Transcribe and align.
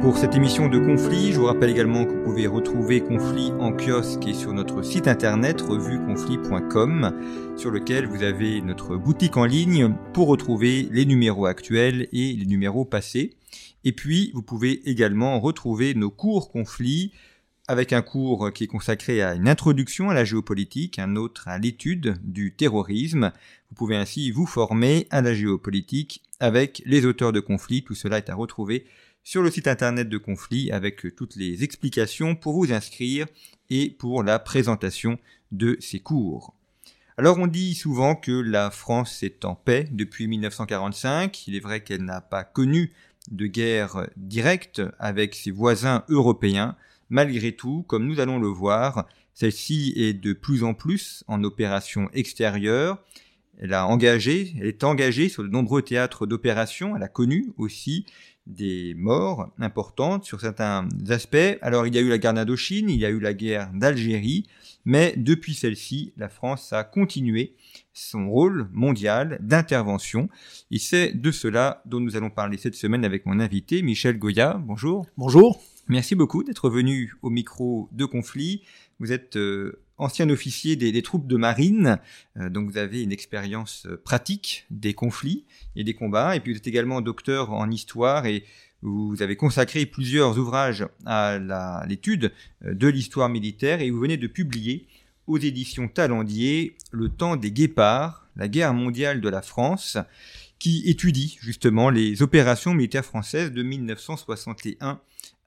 pour 0.00 0.16
cette 0.16 0.34
émission 0.34 0.68
de 0.68 0.78
Conflit. 0.78 1.32
Je 1.32 1.38
vous 1.38 1.44
rappelle 1.44 1.68
également 1.68 2.06
que 2.06 2.12
vous 2.12 2.24
pouvez 2.24 2.46
retrouver 2.46 3.02
Conflit 3.02 3.52
en 3.60 3.72
kiosque 3.72 4.26
et 4.26 4.32
sur 4.32 4.54
notre 4.54 4.82
site 4.82 5.08
internet 5.08 5.60
revueconflit.com 5.60 7.12
sur 7.58 7.70
lequel 7.70 8.06
vous 8.06 8.22
avez 8.22 8.62
notre 8.62 8.96
boutique 8.96 9.36
en 9.36 9.44
ligne 9.44 9.94
pour 10.14 10.28
retrouver 10.28 10.88
les 10.90 11.04
numéros 11.04 11.44
actuels 11.44 12.08
et 12.12 12.32
les 12.32 12.46
numéros 12.46 12.86
passés. 12.86 13.36
Et 13.84 13.92
puis, 13.92 14.30
vous 14.34 14.42
pouvez 14.42 14.88
également 14.88 15.38
retrouver 15.38 15.94
nos 15.94 16.10
cours 16.10 16.50
conflits 16.50 17.12
avec 17.68 17.92
un 17.92 18.02
cours 18.02 18.52
qui 18.52 18.64
est 18.64 18.68
consacré 18.68 19.22
à 19.22 19.34
une 19.34 19.48
introduction 19.48 20.08
à 20.08 20.14
la 20.14 20.24
géopolitique, 20.24 20.98
un 20.98 21.14
autre 21.14 21.46
à 21.46 21.58
l'étude 21.58 22.16
du 22.24 22.54
terrorisme. 22.54 23.32
Vous 23.68 23.76
pouvez 23.76 23.96
ainsi 23.96 24.30
vous 24.30 24.46
former 24.46 25.06
à 25.10 25.20
la 25.20 25.34
géopolitique 25.34 26.22
avec 26.40 26.82
les 26.86 27.04
auteurs 27.04 27.32
de 27.32 27.40
conflits. 27.40 27.84
Tout 27.84 27.94
cela 27.94 28.18
est 28.18 28.30
à 28.30 28.34
retrouver 28.34 28.86
sur 29.30 29.42
le 29.44 29.50
site 29.52 29.68
internet 29.68 30.08
de 30.08 30.18
conflit 30.18 30.72
avec 30.72 31.14
toutes 31.14 31.36
les 31.36 31.62
explications 31.62 32.34
pour 32.34 32.54
vous 32.54 32.72
inscrire 32.72 33.28
et 33.68 33.88
pour 33.88 34.24
la 34.24 34.40
présentation 34.40 35.20
de 35.52 35.76
ces 35.78 36.00
cours. 36.00 36.56
Alors 37.16 37.38
on 37.38 37.46
dit 37.46 37.76
souvent 37.76 38.16
que 38.16 38.32
la 38.32 38.72
France 38.72 39.22
est 39.22 39.44
en 39.44 39.54
paix 39.54 39.86
depuis 39.92 40.26
1945. 40.26 41.46
Il 41.46 41.54
est 41.54 41.60
vrai 41.60 41.84
qu'elle 41.84 42.02
n'a 42.02 42.20
pas 42.20 42.42
connu 42.42 42.90
de 43.30 43.46
guerre 43.46 44.08
directe 44.16 44.82
avec 44.98 45.36
ses 45.36 45.52
voisins 45.52 46.02
européens. 46.08 46.74
Malgré 47.08 47.52
tout, 47.52 47.84
comme 47.86 48.08
nous 48.08 48.18
allons 48.18 48.40
le 48.40 48.48
voir, 48.48 49.06
celle-ci 49.34 49.92
est 49.94 50.12
de 50.12 50.32
plus 50.32 50.64
en 50.64 50.74
plus 50.74 51.22
en 51.28 51.44
opération 51.44 52.10
extérieure. 52.14 52.98
Elle 53.62 53.74
a 53.74 53.86
engagé, 53.86 54.54
elle 54.58 54.66
est 54.66 54.84
engagée 54.84 55.28
sur 55.28 55.42
de 55.42 55.48
nombreux 55.48 55.82
théâtres 55.82 56.26
d'opération. 56.26 56.96
Elle 56.96 57.02
a 57.02 57.08
connu 57.08 57.52
aussi 57.58 58.06
des 58.46 58.94
morts 58.94 59.52
importantes 59.58 60.24
sur 60.24 60.40
certains 60.40 60.88
aspects. 61.10 61.58
Alors 61.60 61.86
il 61.86 61.94
y 61.94 61.98
a 61.98 62.00
eu 62.00 62.08
la 62.08 62.16
guerre 62.16 62.32
d'Indochine, 62.32 62.88
il 62.88 62.98
y 62.98 63.04
a 63.04 63.10
eu 63.10 63.20
la 63.20 63.34
guerre 63.34 63.70
d'Algérie, 63.74 64.46
mais 64.86 65.12
depuis 65.14 65.52
celle-ci, 65.52 66.14
la 66.16 66.30
France 66.30 66.72
a 66.72 66.84
continué 66.84 67.54
son 67.92 68.30
rôle 68.30 68.66
mondial 68.72 69.38
d'intervention. 69.42 70.30
Et 70.70 70.78
c'est 70.78 71.12
de 71.12 71.30
cela 71.30 71.82
dont 71.84 72.00
nous 72.00 72.16
allons 72.16 72.30
parler 72.30 72.56
cette 72.56 72.74
semaine 72.74 73.04
avec 73.04 73.26
mon 73.26 73.40
invité, 73.40 73.82
Michel 73.82 74.18
Goya. 74.18 74.58
Bonjour. 74.64 75.06
Bonjour. 75.18 75.60
Merci 75.88 76.14
beaucoup 76.14 76.44
d'être 76.44 76.70
venu 76.70 77.12
au 77.20 77.28
micro 77.28 77.90
de 77.92 78.06
conflit. 78.06 78.62
Vous 79.00 79.12
êtes 79.12 79.36
euh, 79.36 79.82
ancien 80.00 80.28
officier 80.30 80.76
des, 80.76 81.02
troupes 81.02 81.26
de 81.26 81.36
marine, 81.36 81.98
euh, 82.36 82.48
donc 82.48 82.70
vous 82.70 82.78
avez 82.78 83.02
une 83.02 83.12
expérience 83.12 83.86
euh, 83.86 84.00
pratique 84.02 84.66
des 84.70 84.94
conflits 84.94 85.44
et 85.76 85.84
des 85.84 85.94
combats, 85.94 86.34
et 86.34 86.40
puis 86.40 86.52
vous 86.52 86.58
êtes 86.58 86.66
également 86.66 87.00
docteur 87.00 87.52
en 87.52 87.70
histoire 87.70 88.26
et 88.26 88.44
vous 88.82 89.20
avez 89.20 89.36
consacré 89.36 89.84
plusieurs 89.84 90.38
ouvrages 90.38 90.86
à 91.04 91.84
l'étude 91.86 92.32
de 92.62 92.88
l'histoire 92.88 93.28
militaire. 93.28 93.82
Et 93.82 93.90
vous 93.90 94.00
venez 94.00 94.16
de 94.16 94.26
publier 94.26 94.88
aux 95.26 95.36
éditions 95.36 95.86
Talendier 95.86 96.76
Le 96.90 97.10
temps 97.10 97.36
des 97.36 97.52
guépards, 97.52 98.26
la 98.36 98.48
guerre 98.48 98.72
mondiale 98.72 99.20
de 99.20 99.28
la 99.28 99.42
France, 99.42 99.98
qui 100.58 100.82
étudie 100.86 101.38
justement 101.40 101.90
les 101.90 102.22
opérations 102.22 102.72
militaires 102.72 103.04
françaises 103.04 103.52
de 103.52 103.62
1961 103.62 105.00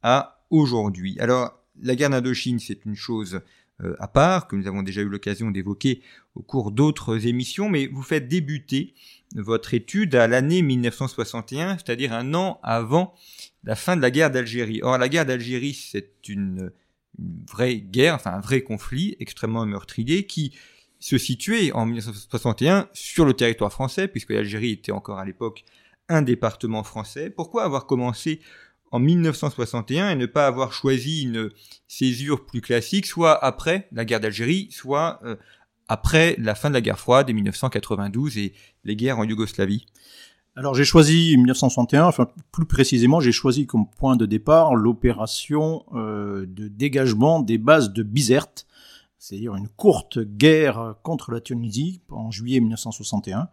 à 0.03 0.44
aujourd'hui. 0.50 1.17
Alors, 1.19 1.59
la 1.81 1.95
guerre 1.95 2.09
d'Indochine, 2.09 2.59
c'est 2.59 2.85
une 2.85 2.95
chose 2.95 3.35
euh, 3.35 3.39
à 4.00 4.07
part, 4.07 4.47
que 4.47 4.56
nous 4.56 4.67
avons 4.67 4.84
déjà 4.84 5.01
eu 5.01 5.09
l'occasion 5.09 5.51
d'évoquer 5.51 6.01
au 6.35 6.41
cours 6.41 6.72
d'autres 6.72 7.28
émissions, 7.28 7.69
mais 7.69 7.88
vous 7.88 8.03
faites 8.03 8.28
débuter 8.28 8.94
votre 9.35 9.73
étude 9.73 10.16
à 10.16 10.28
l'année 10.28 10.61
1961, 10.61 11.78
c'est-à-dire 11.78 12.13
un 12.13 12.33
an 12.33 12.59
avant 12.63 13.13
la 13.63 13.75
fin 13.75 13.95
de 13.95 14.01
la 14.01 14.12
guerre 14.12 14.31
d'Algérie. 14.31 14.81
Or, 14.83 14.97
la 14.97 15.09
guerre 15.09 15.25
d'Algérie, 15.25 15.73
c'est 15.73 16.28
une, 16.28 16.72
une, 17.19 17.45
vraie 17.50 17.78
guerre, 17.78 18.16
enfin 18.16 18.31
un 18.31 18.41
vrai 18.41 18.62
conflit 18.62 19.16
extrêmement 19.19 19.66
meurtrier 19.66 20.25
qui 20.25 20.53
se 21.00 21.17
situait 21.17 21.72
en 21.73 21.85
1961 21.85 22.88
sur 22.94 23.25
le 23.25 23.33
territoire 23.33 23.73
français, 23.73 24.07
puisque 24.07 24.31
l'Algérie 24.31 24.72
était 24.72 24.91
encore 24.91 25.19
à 25.19 25.25
l'époque 25.25 25.63
un 26.09 26.22
département 26.22 26.83
français. 26.83 27.29
Pourquoi 27.29 27.63
avoir 27.63 27.85
commencé 27.85 28.41
en 28.93 28.99
1961 28.99 30.11
et 30.11 30.15
ne 30.15 30.27
pas 30.27 30.45
avoir 30.45 30.71
choisi 30.71 31.23
une 31.23 31.49
césure 31.87 32.45
plus 32.45 32.61
classique, 32.61 33.07
soit 33.07 33.43
après 33.43 33.87
la 33.91 34.05
guerre 34.05 34.19
d'Algérie, 34.19 34.67
soit 34.69 35.19
euh, 35.25 35.35
après 35.87 36.35
la 36.37 36.53
fin 36.53 36.69
de 36.69 36.75
la 36.75 36.81
guerre 36.81 36.99
froide 36.99 37.27
et 37.27 37.33
1992 37.33 38.37
et 38.37 38.53
les 38.83 38.95
guerres 38.95 39.17
en 39.17 39.23
Yougoslavie. 39.23 39.87
Alors 40.55 40.75
j'ai 40.75 40.85
choisi 40.85 41.35
1961, 41.37 42.05
enfin 42.05 42.27
plus 42.51 42.67
précisément 42.67 43.19
j'ai 43.19 43.31
choisi 43.31 43.65
comme 43.65 43.89
point 43.89 44.15
de 44.15 44.27
départ 44.27 44.75
l'opération 44.75 45.85
euh, 45.95 46.45
de 46.47 46.67
dégagement 46.67 47.39
des 47.39 47.57
bases 47.57 47.93
de 47.93 48.03
Bizerte, 48.03 48.67
c'est-à-dire 49.17 49.55
une 49.55 49.69
courte 49.69 50.19
guerre 50.19 50.97
contre 51.01 51.31
la 51.31 51.41
Tunisie 51.41 52.01
en 52.11 52.29
juillet 52.29 52.59
1961, 52.59 53.47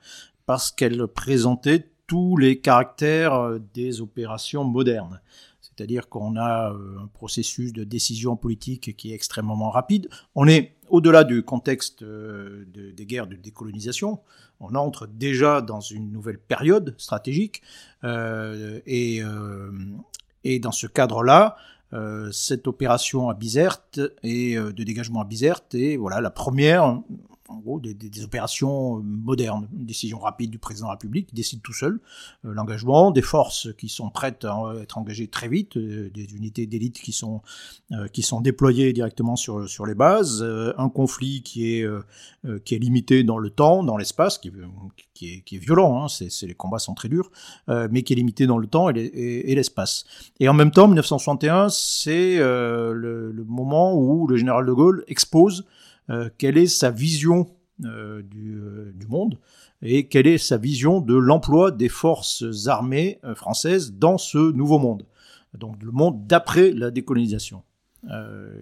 parce 0.44 0.70
qu'elle 0.70 1.08
présentait 1.08 1.88
tous 2.10 2.36
les 2.36 2.58
caractères 2.58 3.34
euh, 3.34 3.60
des 3.72 4.00
opérations 4.00 4.64
modernes. 4.64 5.20
C'est-à-dire 5.60 6.08
qu'on 6.08 6.34
a 6.34 6.72
euh, 6.72 7.04
un 7.04 7.06
processus 7.06 7.72
de 7.72 7.84
décision 7.84 8.34
politique 8.34 8.96
qui 8.96 9.12
est 9.12 9.14
extrêmement 9.14 9.70
rapide. 9.70 10.08
On 10.34 10.48
est 10.48 10.74
au-delà 10.88 11.22
du 11.22 11.44
contexte 11.44 12.02
euh, 12.02 12.64
des 12.74 13.06
guerres 13.06 13.28
de 13.28 13.36
décolonisation. 13.36 14.18
On 14.58 14.74
entre 14.74 15.06
déjà 15.06 15.60
dans 15.60 15.78
une 15.80 16.10
nouvelle 16.10 16.40
période 16.40 16.96
stratégique. 16.98 17.62
et, 18.02 19.22
dans 19.22 20.72
ce 20.72 20.86
cadre-là, 20.88 21.56
cette 22.32 22.66
opération 22.66 23.30
à 23.30 23.34
Bizerte 23.34 24.00
et 24.22 24.56
de 24.56 24.84
dégagement 24.84 25.22
à 25.22 25.24
Bizerte 25.24 25.74
est 25.74 25.96
voilà 25.96 26.20
la 26.20 26.30
première 26.30 27.00
en 27.50 27.58
gros 27.58 27.80
des, 27.80 28.24
opérations 28.24 28.98
euh, 28.98 29.02
modernes, 29.02 29.68
une 29.76 29.86
décision 29.86 30.18
rapide 30.18 30.50
du 30.50 30.58
président 30.58 30.86
de 30.86 30.90
la 30.90 30.94
République 30.94 31.28
qui 31.28 31.34
décide 31.34 31.62
tout 31.62 31.72
seul, 31.72 32.00
euh, 32.44 32.52
l'engagement, 32.54 33.10
des 33.10 33.22
forces 33.22 33.68
qui 33.76 33.88
sont 33.88 34.10
prêtes 34.10 34.44
à 34.44 34.74
être 34.80 34.98
engagées 34.98 35.28
très 35.28 35.48
vite, 35.48 35.76
euh, 35.76 36.10
des 36.10 36.34
unités 36.34 36.66
d'élite 36.66 37.00
qui 37.00 37.12
sont 37.12 37.42
qui 38.12 38.22
sont 38.22 38.40
déployées 38.40 38.92
directement 38.92 39.36
sur 39.36 39.68
sur 39.68 39.84
les 39.84 39.94
bases, 39.94 40.44
un 40.78 40.88
conflit 40.88 41.42
qui 41.42 41.74
est 41.74 41.86
qui 42.64 42.74
est 42.74 42.78
limité 42.78 43.24
dans 43.24 43.38
le 43.38 43.50
temps, 43.50 43.82
dans 43.82 43.96
l'espace, 43.96 44.38
qui, 44.38 44.52
qui, 45.14 45.42
est, 45.50 45.58
violent, 45.58 46.04
hein, 46.04 46.08
c'est 46.08 46.46
les 46.46 46.54
combats 46.54 46.78
sont 46.78 46.94
très 46.94 47.08
durs, 47.08 47.30
mais 47.68 48.02
qui 48.02 48.12
est 48.12 48.16
limité 48.16 48.46
dans 48.46 48.58
le 48.58 48.66
temps 48.66 48.90
et 48.90 49.54
l'espace. 49.54 50.04
Et, 50.38 50.48
en 50.48 50.54
même 50.54 50.70
temps, 50.70 50.86
1961, 50.86 51.68
c'est 51.68 52.36
le, 52.38 53.44
moment 53.46 53.94
où 53.94 54.26
le 54.26 54.36
général 54.36 54.66
de 54.66 54.72
Gaulle 54.72 55.04
expose 55.08 55.64
quelle 56.38 56.58
est 56.58 56.66
sa 56.66 56.90
vision 56.90 57.46
euh, 57.84 58.22
euh, 58.36 58.92
du, 58.94 59.06
monde 59.06 59.38
et 59.82 60.06
quelle 60.06 60.26
est 60.26 60.38
sa 60.38 60.58
vision 60.58 61.00
de 61.00 61.14
l'emploi 61.14 61.70
des 61.70 61.88
forces 61.88 62.44
armées 62.66 63.18
françaises 63.34 63.94
dans 63.94 64.18
ce 64.18 64.52
nouveau 64.52 64.78
monde, 64.78 65.06
donc 65.56 65.82
le 65.82 65.90
monde 65.90 66.26
d'après 66.26 66.72
la 66.72 66.90
décolonisation. 66.90 67.62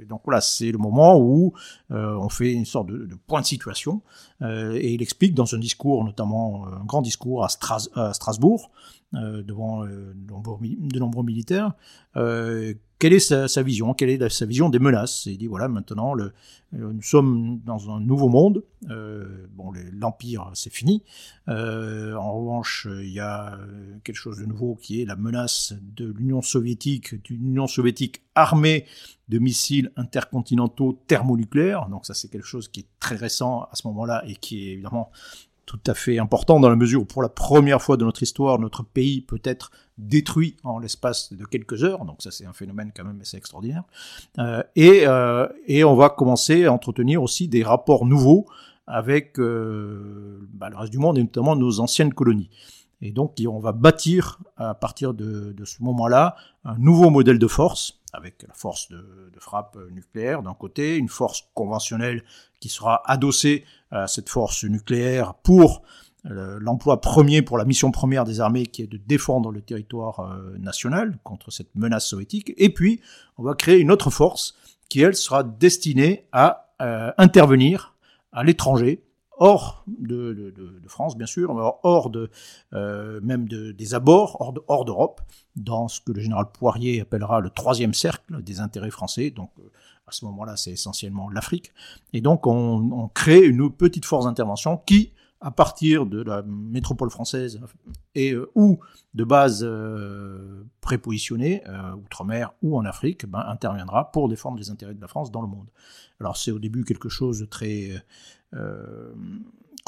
donc 0.09 0.21
voilà, 0.25 0.41
c'est 0.41 0.71
le 0.71 0.79
moment 0.79 1.19
où 1.19 1.53
on 1.91 2.29
fait 2.29 2.53
une 2.53 2.65
sorte 2.65 2.87
de, 2.87 3.09
point 3.27 3.41
de 3.41 3.47
situation 3.47 4.03
et 4.43 4.95
il 4.95 5.03
explique 5.03 5.35
dans 5.35 5.53
un 5.55 5.59
discours, 5.59 6.05
notamment 6.05 6.67
un 6.69 6.85
grand 6.85 7.03
discours 7.03 7.45
à, 7.45 7.49
Strasbourg, 7.49 8.71
devant 9.13 9.85
de 9.85 10.15
nombreux, 10.29 10.59
de 10.63 10.99
nombreux 10.99 11.25
militaires 11.25 11.73
quelle 12.99 13.13
est 13.13 13.21
sa, 13.21 13.63
vision, 13.63 13.95
quelle 13.95 14.11
est 14.11 14.29
sa 14.29 14.45
vision 14.45 14.69
des 14.69 14.81
menaces? 14.81 15.27
il 15.27 15.39
dit 15.39 15.47
voilà, 15.47 15.69
maintenant, 15.69 16.17
euh, 16.19 16.33
nous 16.73 17.03
sommes 17.03 17.61
dans 17.65 17.91
un 17.91 18.01
nouveau 18.01 18.29
monde. 18.29 18.65
Euh, 18.91 19.47
bon, 19.55 19.73
l'empire, 19.93 20.51
c'est 20.55 20.73
fini. 20.73 21.05
Euh, 21.49 22.15
en 22.15 22.33
revanche, 22.33 22.89
il 22.91 23.11
y 23.13 23.21
a 23.21 23.57
quelque 24.03 24.17
chose 24.17 24.39
de 24.39 24.47
nouveau 24.47 24.75
qui 24.75 25.01
est 25.01 25.05
la 25.05 25.17
menace 25.17 25.75
de 25.81 26.13
l'Union 26.13 26.43
soviétique, 26.43 27.23
d'une 27.23 27.47
Union 27.47 27.67
soviétique 27.69 28.23
armée 28.35 28.85
de 29.29 29.39
missiles 29.39 29.93
intercontinentaux 29.97 31.01
thermonucléaires. 31.07 31.89
Donc 31.89 32.05
ça, 32.05 32.15
c'est 32.15 32.29
quelque 32.29 32.47
chose 32.47 32.69
qui 32.69 32.81
est 32.81 32.89
très 32.99 33.17
récent 33.17 33.63
à 33.71 33.75
ce 33.75 33.87
moment-là 33.89 34.25
et 34.27 34.35
qui 34.35 34.69
est 34.69 34.73
évidemment 34.73 35.11
tout 35.69 35.79
à 35.87 35.93
fait 35.93 36.19
important 36.19 36.61
dans 36.61 36.71
la 36.71 36.77
mesure 36.77 37.03
où 37.03 37.05
pour 37.05 37.21
la 37.21 37.29
première 37.29 37.83
fois 37.83 37.99
de 37.99 38.05
notre 38.07 38.23
histoire, 38.23 38.59
notre 38.59 38.83
pays 38.83 39.21
peut 39.21 39.41
être 39.45 39.71
détruit 39.99 40.57
en 40.65 40.79
l'espace 40.79 41.35
de 41.35 41.45
quelques 41.45 41.85
heures. 41.85 42.07
Donc 42.07 42.23
ça 42.23 42.31
c'est 42.31 42.47
un 42.47 42.55
phénomène 42.55 42.91
quand 42.97 43.05
même 43.05 43.21
assez 43.21 43.37
extraordinaire. 43.37 43.85
Euh, 44.39 44.63
et, 44.77 45.03
euh, 45.07 45.47
et 45.67 45.85
on 45.85 45.95
va 45.95 46.09
commencer 46.09 46.65
à 46.65 46.73
entretenir 46.73 47.23
aussi 47.23 47.49
des 47.49 47.63
rapports 47.63 48.07
nouveaux 48.07 48.47
avec 48.87 49.39
euh, 49.39 50.39
bah, 50.55 50.71
le 50.71 50.77
reste 50.79 50.91
du 50.91 50.99
monde 50.99 51.19
et 51.19 51.23
notamment 51.23 51.55
nos 51.55 51.81
anciennes 51.81 52.15
colonies. 52.15 52.49
Et 53.03 53.13
donc 53.13 53.35
on 53.47 53.59
va 53.59 53.73
bâtir 53.73 54.39
à 54.57 54.75
partir 54.75 55.13
de, 55.13 55.53
de 55.53 55.65
ce 55.67 55.83
moment-là 55.83 56.35
un 56.65 56.79
nouveau 56.79 57.11
modèle 57.11 57.39
de 57.39 57.47
force 57.47 57.98
avec 58.13 58.45
la 58.47 58.55
force 58.55 58.89
de, 58.89 59.31
frappe 59.39 59.79
nucléaire 59.91 60.43
d'un 60.43 60.55
côté, 60.55 60.97
une 60.97 61.09
force 61.09 61.49
conventionnelle 61.55 62.25
qui 62.61 62.69
sera 62.69 63.03
adossée 63.07 63.65
à 63.91 64.07
cette 64.07 64.29
force 64.29 64.65
nucléaire 64.65 65.35
pour 65.35 65.83
euh, 66.27 66.59
l'emploi 66.61 67.01
premier 67.01 67.43
pour 67.43 67.59
la 67.59 67.65
mission 67.65 67.93
première 67.93 68.25
des 68.25 68.41
armées 68.41 68.67
qui 68.67 68.83
est 68.83 68.89
de 68.89 68.97
défendre 68.97 69.53
le 69.53 69.63
territoire 69.63 70.21
euh, 70.21 70.59
national 70.59 71.17
contre 71.23 71.53
cette 71.53 71.75
menace 71.77 72.07
soviétique. 72.07 72.53
Et 72.57 72.71
puis, 72.71 73.01
on 73.39 73.45
va 73.45 73.55
créer 73.55 73.79
une 73.79 73.93
autre 73.93 74.11
force 74.11 74.57
qui, 74.89 75.01
elle, 75.01 75.15
sera 75.15 75.45
destinée 75.45 76.27
à 76.33 76.73
euh, 76.83 77.13
intervenir 77.19 77.95
à 78.33 78.43
l'étranger, 78.43 79.05
hors 79.39 79.85
de, 79.87 80.55
France, 80.87 81.17
bien 81.17 81.27
sûr, 81.27 81.79
hors 81.83 82.11
de, 82.11 82.31
même 82.73 83.49
des 83.49 83.95
abords, 83.95 84.37
hors 84.69 84.85
d'Europe, 84.85 85.21
dans 85.57 85.89
ce 85.89 86.01
que 86.01 86.13
le 86.13 86.21
général 86.21 86.47
Poirier 86.53 87.01
appellera 87.01 87.41
le 87.41 87.51
troisième 87.51 87.95
cercle 87.95 88.43
des 88.43 88.61
intérêts 88.61 88.91
français. 88.91 89.31
Donc, 89.31 89.51
à 90.09 90.13
ce 90.13 90.25
moment-là, 90.25 90.57
c'est 90.57 90.73
essentiellement 90.73 91.29
l'Afrique. 91.29 91.73
Et 92.13 92.21
donc, 92.21 92.47
on, 92.47 93.09
crée 93.15 93.45
une 93.45 93.71
petite 93.71 94.05
force 94.05 94.25
d'intervention 94.25 94.79
qui, 94.79 95.13
à 95.41 95.51
partir 95.51 96.07
de 96.07 96.23
la 96.23 96.43
métropole 96.43 97.11
française 97.11 97.61
et 98.15 98.33
euh, 98.33 98.51
ou 98.55 98.81
de 99.15 99.25
bases 99.25 99.63
euh, 99.63 100.65
prépositionnées, 100.81 101.63
euh, 101.69 101.93
outre-mer 101.95 102.53
ou 102.63 102.77
en 102.77 102.85
Afrique, 102.85 103.27
ben, 103.27 103.45
interviendra 103.47 104.11
pour 104.11 104.29
défendre 104.29 104.59
les 104.59 104.71
intérêts 104.71 104.95
de 104.95 105.01
la 105.01 105.07
France 105.07 105.31
dans 105.31 105.43
le 105.43 105.49
monde. 105.49 105.69
Alors 106.21 106.37
c'est 106.37 106.51
au 106.51 106.59
début 106.59 106.85
quelque 106.85 107.09
chose 107.09 107.41
de 107.41 107.45
très 107.45 108.05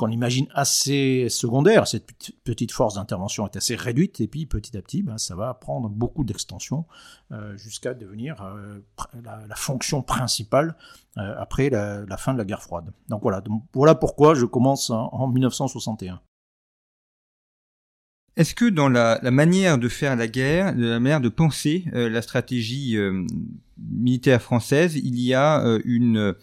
qu'on 0.00 0.10
imagine 0.10 0.46
assez 0.54 1.26
secondaire. 1.28 1.86
Cette 1.86 2.06
petite 2.44 2.72
force 2.72 2.94
d'intervention 2.94 3.46
est 3.46 3.56
assez 3.56 3.76
réduite, 3.76 4.22
et 4.22 4.28
puis 4.28 4.46
petit 4.46 4.74
à 4.78 4.80
petit, 4.80 5.02
ben, 5.02 5.18
ça 5.18 5.34
va 5.34 5.52
prendre 5.52 5.90
beaucoup 5.90 6.24
d'extension 6.24 6.86
euh, 7.32 7.54
jusqu'à 7.58 7.92
devenir 7.92 8.42
euh, 8.42 8.78
la, 9.22 9.54
fonction 9.56 10.00
principale 10.00 10.74
euh, 11.18 11.34
après 11.36 11.68
la, 11.68 12.16
fin 12.16 12.32
de 12.32 12.38
la 12.38 12.46
guerre 12.46 12.62
froide. 12.62 12.94
Donc 13.08 13.20
voilà, 13.20 13.42
voilà 13.74 13.94
pourquoi 13.94 14.34
je 14.34 14.46
commence 14.46 14.88
en, 14.88 15.28
1961. 15.28 16.22
Est-ce 18.36 18.54
que 18.54 18.70
dans 18.70 18.88
la, 18.88 19.20
manière 19.30 19.76
de 19.76 19.90
faire 19.90 20.16
la 20.16 20.28
guerre, 20.28 20.74
la 20.74 20.98
manière 20.98 21.20
de 21.20 21.28
penser 21.28 21.84
la 21.92 22.22
stratégie 22.22 22.96
militaire 23.76 24.40
française, 24.40 24.96
il 24.96 25.20
y 25.20 25.34
a 25.34 25.62
une, 25.84 26.34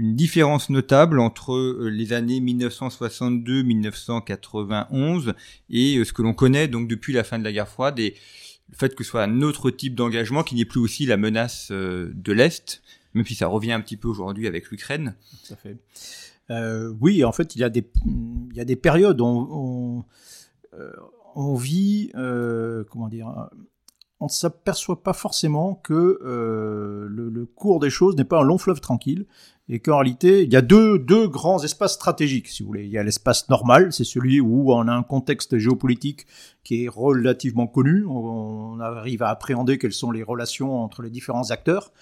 une 0.00 0.16
différence 0.16 0.70
notable 0.70 1.20
entre 1.20 1.52
euh, 1.52 1.90
les 1.90 2.14
années 2.14 2.40
1962-1991 2.40 5.34
et 5.68 5.98
euh, 5.98 6.06
ce 6.06 6.14
que 6.14 6.22
l'on 6.22 6.32
connaît 6.32 6.68
donc 6.68 6.88
depuis 6.88 7.12
la 7.12 7.22
fin 7.22 7.38
de 7.38 7.44
la 7.44 7.52
guerre 7.52 7.68
froide 7.68 7.98
et 7.98 8.14
le 8.70 8.76
fait 8.76 8.94
que 8.94 9.04
ce 9.04 9.10
soit 9.10 9.22
un 9.22 9.42
autre 9.42 9.70
type 9.70 9.94
d'engagement, 9.94 10.42
qui 10.42 10.58
ait 10.58 10.64
plus 10.64 10.80
aussi 10.80 11.04
la 11.04 11.18
menace 11.18 11.68
euh, 11.70 12.10
de 12.14 12.32
l'Est, 12.32 12.80
même 13.12 13.26
si 13.26 13.34
ça 13.34 13.46
revient 13.46 13.72
un 13.72 13.82
petit 13.82 13.98
peu 13.98 14.08
aujourd'hui 14.08 14.46
avec 14.46 14.70
l'Ukraine. 14.70 15.16
Oui, 17.00 17.22
en 17.22 17.32
fait, 17.32 17.54
il 17.54 17.60
y 17.60 17.64
a 17.64 17.68
des, 17.68 17.82
périodes 18.76 19.20
où 19.20 20.06
on, 21.36 21.54
vit, 21.56 22.10
comment 22.14 23.08
dire, 23.08 23.50
on 24.20 24.26
ne 24.26 24.30
s'aperçoit 24.30 25.02
pas 25.02 25.12
forcément 25.14 25.74
que 25.82 26.18
le, 26.22 27.28
le, 27.28 27.46
cours 27.46 27.80
des 27.80 27.90
choses 27.90 28.16
n'est 28.16 28.24
pas 28.24 28.40
un 28.40 28.44
long 28.44 28.58
fleuve 28.58 28.80
tranquille 28.80 29.26
et 29.72 29.78
qu'en 29.78 29.98
réalité, 29.98 30.42
il 30.42 30.52
y 30.52 30.56
a 30.56 30.62
deux, 30.62 30.98
deux 30.98 31.28
grands 31.28 31.62
espaces 31.62 31.94
stratégiques, 31.94 32.48
si 32.48 32.64
vous 32.64 32.66
voulez. 32.66 32.84
Il 32.84 32.90
y 32.90 32.98
a 32.98 33.04
l'espace 33.04 33.48
normal, 33.48 33.92
c'est 33.92 34.04
celui 34.04 34.40
où 34.40 34.72
on 34.72 34.88
a 34.88 34.92
un 34.92 35.04
contexte 35.04 35.58
géopolitique 35.58 36.26
qui 36.64 36.84
est 36.84 36.88
relativement 36.88 37.68
connu, 37.68 38.04
on 38.04 38.80
arrive 38.80 39.22
à 39.22 39.28
appréhender 39.28 39.78
quelles 39.78 39.92
sont 39.92 40.10
les 40.10 40.24
relations 40.24 40.82
entre 40.82 41.02
les 41.02 41.10
différents 41.10 41.52
acteurs, 41.52 41.92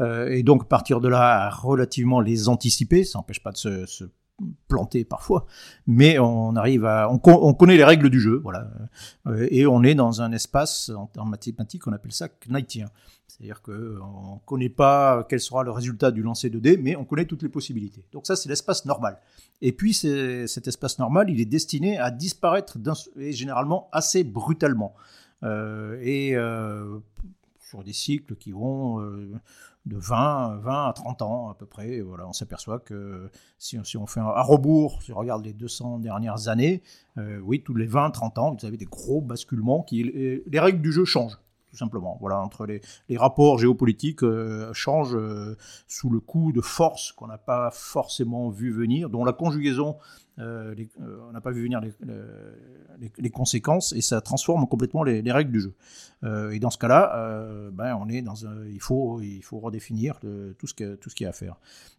euh, 0.00 0.30
et 0.30 0.42
donc 0.42 0.68
partir 0.68 1.02
de 1.02 1.08
là 1.08 1.50
relativement 1.50 2.20
les 2.22 2.48
anticiper, 2.48 3.04
ça 3.04 3.18
n'empêche 3.18 3.42
pas 3.42 3.52
de 3.52 3.58
se 3.58 4.04
planter 4.68 5.04
parfois, 5.04 5.46
mais 5.86 6.18
on 6.18 6.54
arrive 6.56 6.84
à, 6.84 7.10
on, 7.10 7.20
on, 7.24 7.54
connaît 7.54 7.76
les 7.76 7.84
règles 7.84 8.10
du 8.10 8.20
jeu, 8.20 8.40
voilà, 8.42 8.70
euh, 9.26 9.48
et 9.50 9.66
on 9.66 9.82
est 9.82 9.94
dans 9.94 10.22
un 10.22 10.32
espace 10.32 10.90
en, 11.16 11.24
mathématiques, 11.24 11.86
on 11.86 11.92
appelle 11.92 12.12
ça 12.12 12.28
knightien. 12.48 12.86
C'est-à-dire 13.26 13.60
qu'on 13.62 13.72
ne 13.72 14.46
connaît 14.46 14.68
pas 14.70 15.24
quel 15.28 15.38
sera 15.38 15.62
le 15.62 15.70
résultat 15.70 16.10
du 16.10 16.22
lancer 16.22 16.50
de 16.50 16.58
dés, 16.58 16.76
mais 16.76 16.96
on 16.96 17.04
connaît 17.04 17.26
toutes 17.26 17.42
les 17.42 17.48
possibilités. 17.48 18.04
Donc 18.10 18.26
ça, 18.26 18.36
c'est 18.36 18.48
l'espace 18.48 18.84
normal. 18.84 19.20
Et 19.60 19.72
puis, 19.72 19.92
cet 19.92 20.66
espace 20.66 20.98
normal, 20.98 21.30
il 21.30 21.40
est 21.40 21.44
destiné 21.44 21.98
à 21.98 22.10
disparaître 22.10 22.78
et 23.16 23.32
généralement 23.32 23.88
assez 23.92 24.24
brutalement. 24.24 24.94
Euh, 25.44 26.00
et 26.02 26.34
euh, 26.34 26.98
sur 27.68 27.84
des 27.84 27.92
cycles 27.92 28.36
qui 28.36 28.52
vont 28.52 29.00
euh, 29.00 29.32
de 29.86 29.96
20, 29.96 30.58
20 30.58 30.88
à 30.88 30.92
30 30.92 31.22
ans 31.22 31.50
à 31.50 31.54
peu 31.54 31.66
près. 31.66 32.00
Voilà, 32.00 32.26
on 32.26 32.32
s'aperçoit 32.32 32.78
que 32.78 33.30
si, 33.58 33.78
si, 33.84 33.96
on 33.96 34.06
fait 34.06 34.20
un 34.20 34.26
à 34.26 34.42
rebours, 34.42 35.02
si 35.02 35.12
on 35.12 35.16
regarde 35.16 35.44
les 35.44 35.52
200 35.52 35.98
dernières 35.98 36.48
années, 36.48 36.82
oui, 37.42 37.62
tous 37.64 37.74
les 37.74 37.86
20, 37.86 38.10
30 38.10 38.38
ans, 38.38 38.54
vous 38.54 38.64
avez 38.64 38.76
des 38.76 38.84
gros 38.84 39.20
basculements 39.20 39.82
qui, 39.82 40.02
les 40.04 40.60
règles 40.60 40.80
du 40.80 40.92
jeu 40.92 41.04
changent 41.04 41.38
tout 41.70 41.76
simplement. 41.76 42.16
Voilà, 42.20 42.40
entre 42.40 42.66
les, 42.66 42.80
rapports 43.16 43.58
géopolitiques 43.58 44.22
euh, 44.22 44.72
changent 44.72 45.16
euh, 45.16 45.56
sous 45.86 46.10
le 46.10 46.20
coup 46.20 46.52
de 46.52 46.60
forces 46.60 47.12
qu'on 47.12 47.26
n'a 47.26 47.38
pas 47.38 47.70
forcément 47.72 48.48
vu 48.50 48.72
venir, 48.72 49.10
dont 49.10 49.24
la 49.24 49.32
conjugaison, 49.32 49.96
euh, 50.38 50.74
on 51.28 51.32
n'a 51.32 51.40
pas 51.40 51.50
vu 51.50 51.64
venir 51.64 51.80
les, 51.80 53.30
conséquences, 53.30 53.92
et 53.92 54.00
ça 54.00 54.20
transforme 54.20 54.66
complètement 54.68 55.02
les, 55.02 55.32
règles 55.32 55.52
du 55.52 55.60
jeu. 55.60 55.74
et 56.52 56.60
dans 56.60 56.70
ce 56.70 56.78
cas-là, 56.78 57.70
ben, 57.72 57.96
on 58.00 58.08
est 58.08 58.22
dans 58.22 58.46
un, 58.46 58.64
il 58.66 58.80
faut, 58.80 59.20
il 59.20 59.42
faut 59.42 59.58
redéfinir 59.58 60.20
tout 60.20 60.66
ce 60.68 60.94
tout 60.94 61.10
ce 61.10 61.14
qu'il 61.16 61.24
y 61.24 61.26
a 61.26 61.30
à 61.30 61.32
faire. 61.32 61.56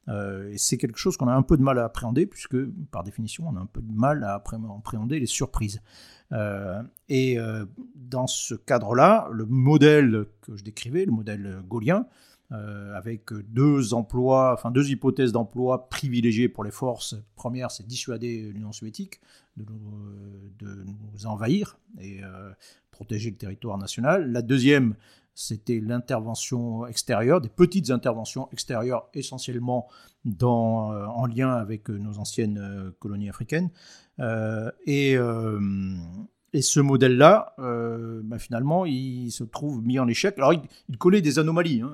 et 0.07 0.57
c'est 0.57 0.77
quelque 0.77 0.97
chose 0.97 1.17
qu'on 1.17 1.27
a 1.27 1.33
un 1.33 1.41
peu 1.41 1.57
de 1.57 1.63
mal 1.63 1.79
à 1.79 1.83
appréhender, 1.83 2.25
puisque 2.27 2.57
par 2.91 3.03
définition, 3.03 3.45
on 3.49 3.57
a 3.57 3.59
un 3.59 3.65
peu 3.65 3.81
de 3.81 3.91
mal 3.91 4.23
à 4.23 4.35
appréhender 4.35 5.19
les 5.19 5.25
surprises. 5.25 5.81
Euh, 6.31 6.81
et 7.07 7.39
euh, 7.39 7.65
dans 7.95 8.27
ce 8.27 8.55
cadre-là, 8.55 9.27
le 9.31 9.45
modèle 9.45 10.25
que 10.41 10.55
je 10.55 10.63
décrivais, 10.63 11.05
le 11.05 11.11
modèle 11.11 11.61
gaulien, 11.67 12.05
euh, 12.51 12.95
avec 12.95 13.31
deux 13.49 13.93
emplois, 13.93 14.53
enfin 14.53 14.71
deux 14.71 14.89
hypothèses 14.89 15.31
d'emploi 15.31 15.89
privilégiées 15.89 16.49
pour 16.49 16.63
les 16.63 16.71
forces. 16.71 17.15
Première, 17.35 17.71
c'est 17.71 17.85
dissuader 17.85 18.51
l'Union 18.53 18.71
soviétique 18.71 19.21
de 19.57 19.65
nous, 20.63 21.25
envahir 21.25 21.77
et 21.99 22.21
protéger 22.91 23.29
le 23.29 23.35
territoire 23.35 23.77
national. 23.77 24.31
La 24.31 24.41
deuxième, 24.41 24.95
c'était 25.35 25.81
l'intervention 25.81 26.87
extérieure, 26.87 27.41
des 27.41 27.49
petites 27.49 27.91
interventions 27.91 28.49
extérieures 28.51 29.09
essentiellement 29.13 29.89
en 30.39 31.25
lien 31.25 31.51
avec 31.51 31.89
nos 31.89 32.19
anciennes 32.19 32.93
colonies 32.99 33.29
africaines. 33.29 33.69
Euh, 34.19 34.71
et, 34.85 35.17
euh, 35.17 35.59
et 36.53 36.61
ce 36.61 36.79
modèle-là, 36.79 37.53
euh, 37.59 38.21
bah, 38.23 38.39
finalement, 38.39 38.85
il 38.85 39.31
se 39.31 39.43
trouve 39.43 39.83
mis 39.83 39.99
en 39.99 40.07
échec. 40.07 40.37
Alors, 40.37 40.53
il, 40.53 40.97
connaît 40.97 41.21
des 41.21 41.39
anomalies. 41.39 41.81
Hein. 41.81 41.91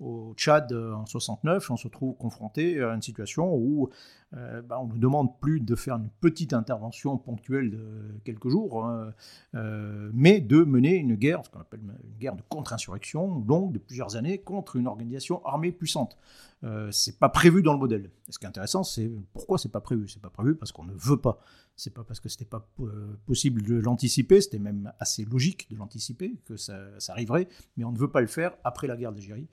au 0.00 0.34
Tchad 0.36 0.72
en 0.72 1.06
69, 1.06 1.70
on 1.70 1.76
se 1.76 1.88
trouve 1.88 2.16
confronté 2.16 2.82
à 2.82 2.94
une 2.94 3.02
situation 3.02 3.54
où 3.54 3.88
euh, 4.36 4.62
bah, 4.62 4.80
on 4.80 4.86
nous 4.86 4.98
demande 4.98 5.38
plus 5.40 5.60
de 5.60 5.74
faire 5.74 5.96
une 5.96 6.08
petite 6.20 6.52
intervention 6.52 7.16
ponctuelle 7.18 7.70
de 7.70 8.20
quelques 8.24 8.48
jours, 8.48 8.84
hein, 8.84 9.12
euh, 9.54 10.10
mais 10.12 10.40
de 10.40 10.64
mener 10.64 10.96
une 10.96 11.14
guerre, 11.14 11.44
ce 11.44 11.50
qu'on 11.50 11.60
appelle 11.60 11.80
une 11.80 12.18
guerre 12.18 12.34
de 12.34 12.42
contre-insurrection 12.48 13.44
longue 13.46 13.72
de 13.72 13.78
plusieurs 13.78 14.16
années 14.16 14.38
contre 14.38 14.76
une 14.76 14.86
organisation 14.86 15.44
armée 15.44 15.72
puissante. 15.72 16.16
Euh, 16.64 16.90
c'est 16.90 17.18
pas 17.18 17.28
prévu 17.28 17.62
dans 17.62 17.74
le 17.74 17.78
modèle. 17.78 18.10
ce 18.28 18.38
qui 18.38 18.46
est 18.46 18.48
intéressant, 18.48 18.82
c'est 18.82 19.10
pourquoi 19.32 19.58
c'est 19.58 19.68
pas 19.68 19.80
prévu? 19.80 20.08
C'est 20.08 20.22
pas 20.22 20.30
prévu 20.30 20.56
parce 20.56 20.72
qu'on 20.72 20.84
ne 20.84 20.94
veut 20.94 21.18
pas. 21.18 21.38
C'est 21.76 21.92
pas 21.92 22.04
parce 22.04 22.20
que 22.20 22.28
c'était 22.28 22.44
pas 22.44 22.66
euh, 22.80 23.18
possible 23.26 23.62
de 23.62 23.76
l'anticiper. 23.76 24.40
C'était 24.40 24.58
même 24.58 24.92
assez 24.98 25.24
logique 25.24 25.70
de 25.70 25.76
l'anticiper 25.76 26.36
que 26.44 26.56
ça, 26.56 26.74
arriverait, 27.08 27.48
mais 27.76 27.84
on 27.84 27.92
ne 27.92 27.98
veut 27.98 28.10
pas 28.10 28.20
le 28.20 28.26
faire 28.26 28.56
après 28.64 28.86
la 28.86 28.96
guerre 28.96 29.12
d'Algérie. 29.12 29.48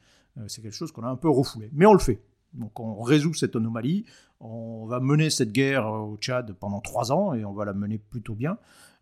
c'est 0.48 0.62
quelque 0.62 0.74
chose 0.74 0.92
qu'on 0.92 1.04
a 1.04 1.10
un 1.10 1.18
peu 1.18 1.30
refoulé, 1.30 1.70
mais 1.74 1.86
on 1.86 1.94
le 1.94 2.00
fait. 2.00 2.22
Donc 2.54 2.80
on 2.80 3.02
résout 3.02 3.34
cette 3.34 3.56
anomalie, 3.56 4.06
on 4.40 4.86
va 4.86 5.00
mener 5.00 5.30
cette 5.30 5.52
guerre 5.52 5.88
au 5.88 6.18
Tchad 6.18 6.54
pendant 6.60 6.82
trois 6.82 7.12
ans 7.12 7.34
et 7.34 7.46
on 7.46 7.54
va 7.54 7.66
la 7.66 7.74
mener 7.74 7.98
plutôt 7.98 8.36
bien. 8.36 8.58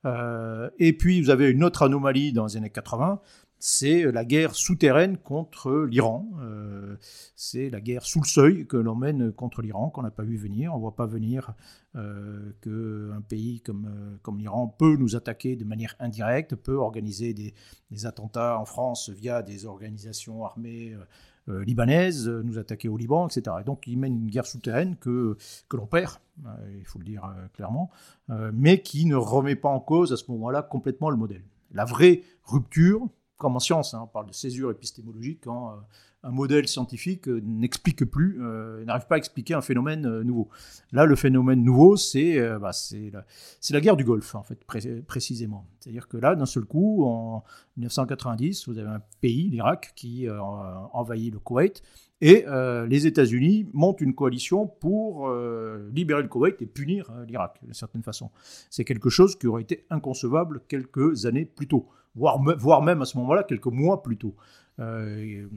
Euh, 0.06 0.70
et 0.80 0.94
puis 0.94 1.22
vous 1.22 1.30
avez 1.30 1.50
une 1.50 1.64
autre 1.64 1.84
anomalie 1.84 2.34
dans 2.34 2.46
les 2.46 2.58
années 2.58 2.70
80, 2.70 3.20
c'est 3.62 4.10
la 4.10 4.24
guerre 4.24 4.56
souterraine 4.56 5.18
contre 5.18 5.86
l'Iran. 5.90 6.30
Euh, 6.42 6.96
c'est 7.36 7.70
la 7.70 7.82
guerre 7.82 8.06
sous 8.06 8.22
le 8.22 8.28
seuil 8.28 8.66
que 8.66 8.78
l'on 8.78 8.96
mène 8.96 9.34
contre 9.34 9.62
l'Iran, 9.62 9.90
qu'on 9.90 10.04
n'a 10.04 10.12
pas 10.12 10.24
vu 10.24 10.38
venir. 10.38 10.72
On 10.74 10.78
ne 10.78 10.82
voit 10.82 10.96
pas 10.96 11.06
venir 11.06 11.54
euh, 11.96 12.54
qu'un 12.62 13.22
pays 13.22 13.62
comme, 13.62 14.38
l'Iran 14.38 14.68
peut 14.68 14.96
nous 14.96 15.18
attaquer 15.18 15.58
de 15.58 15.66
manière 15.66 15.96
indirecte, 16.00 16.56
peut 16.56 16.78
organiser 16.78 17.34
des, 17.34 17.54
attentats 18.06 18.58
en 18.58 18.66
France 18.66 19.10
via 19.10 19.42
des 19.42 19.66
organisations 19.66 20.46
armées 20.46 20.96
libanaise, 21.50 22.28
euh, 22.28 22.42
nous 22.44 22.58
attaquer 22.58 22.90
au 22.90 22.98
Liban, 22.98 23.28
etc. 23.28 23.58
Et 23.62 23.64
donc 23.64 23.88
il 23.88 23.98
mène 23.98 24.16
une 24.16 24.30
guerre 24.30 24.46
souterraine 24.46 24.96
que, 24.98 25.38
que 25.68 25.78
l'on 25.78 25.86
perd, 25.86 26.20
euh, 26.46 26.50
il 26.78 26.86
faut 26.86 27.00
le 27.00 27.06
dire 27.06 27.24
clairement, 27.54 27.90
mais 28.54 28.82
qui 28.82 29.06
ne 29.06 29.16
remet 29.16 29.56
pas 29.56 29.70
en 29.70 29.80
cause 29.80 30.14
à 30.14 30.18
ce 30.18 30.30
moment-là 30.32 30.62
complètement 30.62 31.10
le 31.10 31.18
modèle. 31.18 31.44
La 31.72 31.86
vraie 31.86 32.24
rupture, 32.44 33.08
comme 33.38 33.56
en 33.56 33.60
science, 33.60 33.94
hein, 33.94 34.02
on 34.04 34.08
parle 34.08 34.28
de 34.28 34.34
césure 34.34 34.72
épistémologique, 34.72 35.42
quand 35.44 35.76
un 36.24 36.32
modèle 36.32 36.68
scientifique 36.68 37.28
euh, 37.30 37.42
n'explique 37.44 38.04
plus, 38.04 38.40
euh, 38.42 38.84
n'arrive 38.84 39.08
pas 39.08 39.16
à 39.16 39.18
expliquer 39.18 39.54
un 39.54 39.62
phénomène 39.62 40.06
euh, 40.06 40.24
nouveau. 40.24 40.50
Là, 40.92 41.06
le 41.06 41.16
phénomène 41.16 41.64
nouveau, 41.64 41.96
c'est 41.96 42.38
bah, 42.60 42.72
la, 43.14 43.26
la, 43.72 43.82
guerre 43.82 43.96
du 43.96 44.04
Golfe, 44.04 44.36
en 44.36 44.44
fait, 44.44 44.60
précisément. 45.08 45.66
C'est-à-dire 45.80 46.08
que 46.08 46.18
là, 46.18 46.36
d'un 46.36 46.46
seul 46.46 46.66
coup, 46.66 47.06
en 47.06 47.44
1990, 47.78 48.68
vous 48.68 48.78
avez 48.78 48.90
un 48.90 49.02
pays, 49.22 49.50
l'Irak, 49.50 49.94
qui 49.96 50.28
envahit 50.30 51.32
le 51.32 51.40
Koweït, 51.40 51.82
et 52.22 52.46
les 52.88 53.08
États-Unis 53.08 53.70
montent 53.74 54.02
une 54.02 54.16
coalition 54.16 54.68
pour 54.68 55.32
libérer 55.94 56.24
le 56.24 56.28
Koweït 56.28 56.62
et 56.62 56.66
punir 56.66 57.12
l'Irak, 57.28 57.60
d'une 57.62 57.74
certaine 57.74 58.04
façon. 58.04 58.32
C'est 58.70 58.84
quelque 58.84 59.10
chose 59.10 59.38
qui 59.38 59.48
aurait 59.48 59.62
été 59.62 59.86
inconcevable 59.92 60.62
quelques 60.68 61.28
années 61.28 61.46
plus 61.46 61.68
tôt, 61.68 61.88
voire, 62.16 62.42
voire 62.58 62.82
même 62.82 63.02
à 63.04 63.06
ce 63.06 63.18
moment-là, 63.20 63.44
quelques 63.44 63.68
mois 63.68 64.02
plus 64.02 64.18
tôt. 64.18 64.36
Euh, 64.80 65.48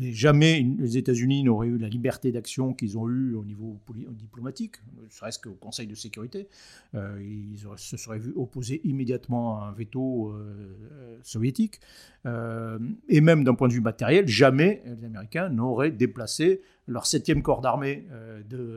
jamais 0.00 0.66
les 0.78 0.98
États-Unis 0.98 1.44
n'auraient 1.44 1.68
eu 1.68 1.78
la 1.78 1.88
liberté 1.88 2.32
d'action 2.32 2.74
qu'ils 2.74 2.98
ont 2.98 3.08
eue 3.08 3.34
au 3.34 3.44
niveau 3.44 3.78
diplomatique, 4.10 4.76
ne 5.00 5.08
serait-ce 5.08 5.38
qu'au 5.38 5.54
Conseil 5.54 5.86
de 5.86 5.94
sécurité. 5.94 6.48
Euh, 6.94 7.22
ils 7.22 7.58
se 7.76 7.96
seraient 7.96 8.18
vus 8.18 8.32
opposer 8.36 8.80
immédiatement 8.84 9.62
à 9.62 9.66
un 9.66 9.72
veto 9.72 10.30
euh, 10.30 11.18
soviétique. 11.22 11.80
et 12.24 13.20
même 13.20 13.44
d'un 13.44 13.54
point 13.54 13.68
de 13.68 13.72
vue 13.72 13.80
matériel, 13.80 14.26
jamais 14.26 14.82
les 14.84 15.04
Américains 15.04 15.48
n'auraient 15.48 15.90
déplacé 15.90 16.62
leur 16.86 17.06
septième 17.06 17.42
corps 17.42 17.60
d'armée 17.60 18.06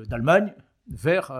d'Allemagne 0.08 0.54
vers, 0.88 1.32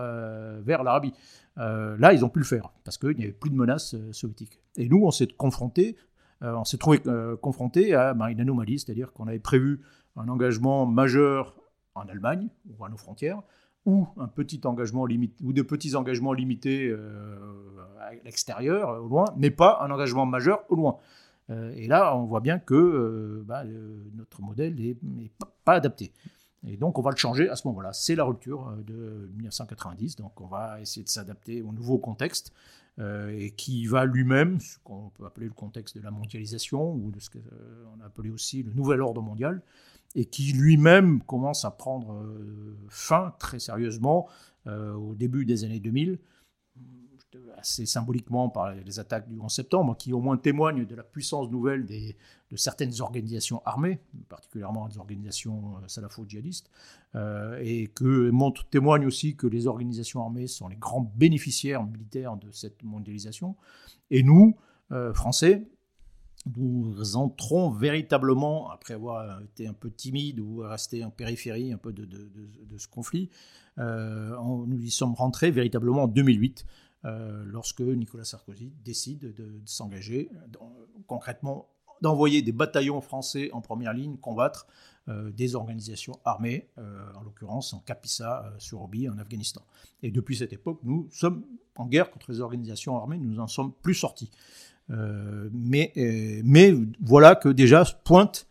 vers 0.64 0.82
l'Arabie. 0.82 1.12
là, 1.56 2.12
ils 2.12 2.24
ont 2.24 2.28
pu 2.28 2.40
le 2.40 2.44
faire 2.44 2.72
parce 2.84 2.98
qu'il 2.98 3.16
n'y 3.16 3.24
avait 3.24 3.32
plus 3.32 3.50
de 3.50 3.56
menaces 3.56 3.94
soviétiques. 4.12 4.60
Et 4.76 4.88
nous, 4.88 5.04
on 5.04 5.10
s'est 5.10 5.26
confrontés 5.26 5.96
euh, 5.96 6.15
on 6.42 6.64
s'est 6.64 6.78
trouvé 6.78 7.00
euh, 7.06 7.36
confronté 7.36 7.94
à 7.94 8.14
bah, 8.14 8.30
une 8.30 8.40
anomalie, 8.40 8.78
c'est-à-dire 8.78 9.12
qu'on 9.12 9.26
avait 9.26 9.38
prévu 9.38 9.80
un 10.16 10.28
engagement 10.28 10.86
majeur 10.86 11.56
en 11.94 12.06
Allemagne 12.08 12.48
ou 12.68 12.84
à 12.84 12.88
nos 12.88 12.96
frontières, 12.96 13.42
ou 13.86 14.06
un 14.18 14.28
petit 14.28 14.60
engagement 14.64 15.06
limité, 15.06 15.42
ou 15.44 15.52
de 15.52 15.62
petits 15.62 15.94
engagements 15.94 16.32
limités 16.32 16.88
euh, 16.88 17.36
à 18.00 18.12
l'extérieur, 18.24 19.02
au 19.02 19.08
loin, 19.08 19.26
mais 19.36 19.50
pas 19.50 19.78
un 19.80 19.90
engagement 19.90 20.26
majeur 20.26 20.64
au 20.68 20.74
loin. 20.74 20.98
et 21.48 21.86
là, 21.86 22.16
on 22.16 22.24
voit 22.24 22.40
bien 22.40 22.58
que 22.58 23.44
bah, 23.46 23.62
notre 24.14 24.42
modèle 24.42 24.74
n'est 24.74 25.30
pas 25.64 25.74
adapté. 25.74 26.12
Et 26.66 26.76
donc, 26.76 26.98
on 26.98 27.02
va 27.02 27.12
le 27.12 27.16
changer 27.16 27.48
à 27.48 27.54
ce 27.54 27.68
moment-là. 27.68 27.92
C'est 27.92 28.16
la 28.16 28.24
rupture 28.24 28.72
de 28.84 29.30
1990. 29.36 30.16
Donc, 30.16 30.40
on 30.40 30.46
va 30.46 30.80
essayer 30.80 31.04
de 31.04 31.08
s'adapter 31.08 31.62
au 31.62 31.72
nouveau 31.72 31.98
contexte. 31.98 32.52
Euh, 32.98 33.30
et 33.38 33.50
qui 33.50 33.86
va 33.86 34.06
lui-même, 34.06 34.58
ce 34.58 34.78
qu'on 34.82 35.10
peut 35.10 35.26
appeler 35.26 35.44
le 35.46 35.52
contexte 35.52 35.98
de 35.98 36.02
la 36.02 36.10
mondialisation, 36.10 36.94
ou 36.94 37.10
de 37.10 37.20
ce 37.20 37.28
qu'on 37.28 37.40
euh, 37.40 38.02
a 38.02 38.06
appelé 38.06 38.30
aussi 38.30 38.62
le 38.62 38.72
nouvel 38.72 39.02
ordre 39.02 39.20
mondial, 39.20 39.60
et 40.14 40.24
qui 40.24 40.54
lui-même 40.54 41.20
commence 41.20 41.66
à 41.66 41.70
prendre 41.70 42.14
euh, 42.14 42.74
fin 42.88 43.34
très 43.38 43.58
sérieusement 43.58 44.28
au 44.68 45.14
début 45.14 45.44
des 45.44 45.62
années 45.62 45.78
2000 45.78 46.18
assez 47.56 47.86
symboliquement 47.86 48.48
par 48.48 48.74
les 48.74 48.98
attaques 48.98 49.28
du 49.28 49.38
11 49.38 49.52
septembre, 49.52 49.96
qui 49.96 50.12
au 50.12 50.20
moins 50.20 50.36
témoignent 50.36 50.84
de 50.84 50.94
la 50.94 51.02
puissance 51.02 51.50
nouvelle 51.50 51.86
de 51.86 52.56
certaines 52.56 53.00
organisations 53.00 53.62
armées, 53.64 54.00
particulièrement 54.28 54.88
des 54.88 54.98
organisations 54.98 55.76
euh, 55.76 55.88
salafo-djihadistes, 55.88 56.70
euh, 57.14 57.58
et 57.62 57.88
que 57.88 58.30
montre, 58.30 58.68
témoigne 58.68 59.06
aussi 59.06 59.36
que 59.36 59.46
les 59.46 59.66
organisations 59.66 60.22
armées 60.22 60.46
sont 60.46 60.68
les 60.68 60.76
grands 60.76 61.12
bénéficiaires 61.16 61.84
militaires 61.84 62.36
de 62.36 62.50
cette 62.50 62.82
mondialisation. 62.82 63.56
Et 64.10 64.22
nous, 64.22 64.56
euh, 64.92 65.12
Français, 65.12 65.66
nous 66.56 67.16
entrons 67.16 67.70
véritablement, 67.70 68.70
après 68.70 68.94
avoir 68.94 69.40
été 69.42 69.66
un 69.66 69.72
peu 69.72 69.90
timide 69.90 70.38
ou 70.38 70.58
resté 70.58 71.04
en 71.04 71.10
périphérie 71.10 71.72
un 71.72 71.76
peu 71.76 71.92
de, 71.92 72.06
ce 72.78 72.86
conflit, 72.86 73.30
nous 73.76 74.78
y 74.80 74.90
sommes 74.90 75.14
rentrés 75.14 75.50
véritablement 75.50 76.04
en 76.04 76.06
2008 76.06 76.64
euh, 76.64 76.85
lorsque 77.04 77.80
Nicolas 77.80 78.24
Sarkozy 78.24 78.72
décide 78.84 79.32
de, 79.34 79.60
s'engager 79.64 80.30
concrètement 81.06 81.68
d'envoyer 82.02 82.42
des 82.42 82.52
bataillons 82.52 83.00
français 83.00 83.50
en 83.52 83.60
première 83.60 83.94
ligne 83.94 84.16
combattre 84.18 84.66
euh, 85.08 85.30
des 85.30 85.54
organisations 85.54 86.18
armées, 86.24 86.68
euh, 86.78 86.98
en 87.14 87.22
l'occurrence 87.22 87.72
en 87.72 87.78
Kapisa 87.78 88.52
sur 88.58 88.82
Obi 88.82 89.08
en 89.08 89.16
Afghanistan. 89.18 89.62
Et 90.02 90.10
depuis 90.10 90.36
cette 90.36 90.52
époque, 90.52 90.80
nous 90.82 91.08
sommes 91.10 91.44
en 91.76 91.86
guerre 91.86 92.10
contre 92.10 92.32
les 92.32 92.40
organisations 92.40 92.96
armées, 92.96 93.18
nous 93.18 93.34
n'en 93.34 93.46
sommes 93.46 93.72
plus 93.72 93.94
sortis. 93.94 94.30
mais, 94.88 95.92
mais 96.44 96.74
voilà 97.00 97.34
que 97.34 97.48
déjà 97.48 97.84
pointe 98.04 98.46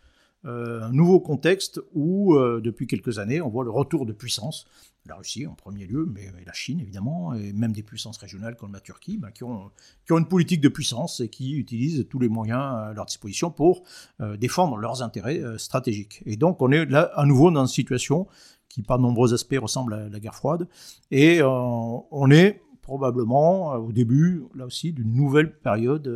un 0.46 0.92
nouveau 0.92 1.20
contexte 1.20 1.82
où, 1.94 2.38
depuis 2.62 2.88
quelques 2.88 3.20
années, 3.20 3.42
on 3.42 3.50
voit 3.50 3.64
le 3.64 3.72
retour 3.72 4.06
de 4.06 4.14
puissance 4.14 4.68
la 5.08 5.16
Russie 5.16 5.46
en 5.46 5.54
premier 5.54 5.86
lieu, 5.86 6.10
mais 6.12 6.32
la 6.46 6.54
Chine 6.54 6.80
évidemment, 6.80 7.34
et 7.34 7.54
même 7.54 7.72
des 7.72 7.84
puissances 7.84 8.18
régionales 8.18 8.56
comme 8.56 8.74
la 8.74 8.80
Turquie, 8.80 9.18
bah, 9.18 9.32
qui, 9.32 9.44
ont, 9.44 9.72
une 10.10 10.28
politique 10.28 10.62
de 10.62 10.70
puissance 10.70 11.20
et 11.20 11.30
qui 11.30 11.54
utilisent 11.54 12.08
tous 12.10 12.20
les 12.20 12.28
moyens 12.30 12.60
à 12.60 12.94
leur 12.94 13.06
disposition 13.06 13.52
pour 13.52 13.84
euh, 14.22 14.38
défendre 14.38 14.78
leurs 14.78 15.04
intérêts 15.04 15.40
euh, 15.40 15.58
stratégiques. 15.58 16.24
Et 16.26 16.38
donc 16.38 16.62
on 16.62 16.72
est 16.72 16.86
là 16.86 17.12
à 17.16 17.26
nouveau 17.26 17.52
dans 17.52 17.62
une 17.62 17.68
situation 17.68 18.28
qui 18.70 18.82
par 18.82 19.00
nombreux 19.00 19.34
aspects 19.34 19.58
ressemble 19.60 19.94
à 19.94 20.10
la 20.10 20.20
guerre 20.20 20.36
froide, 20.36 20.68
et 21.12 21.42
euh, 21.42 21.48
on 21.48 22.32
est 22.32 22.62
probablement 22.82 23.74
au 23.74 23.92
début, 23.92 24.44
là 24.54 24.68
aussi, 24.68 24.94
d'une 24.94 25.12
nouvelle 25.12 25.58
période, 25.58 26.08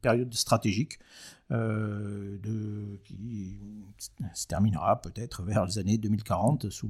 période 0.00 0.32
stratégique 0.32 0.98
euh, 1.52 2.38
qui 3.04 3.56
se 4.34 4.46
terminera 4.46 5.02
peut-être 5.02 5.42
vers 5.42 5.66
les 5.66 5.78
années 5.78 5.98
2040 5.98 6.70
sous 6.70 6.88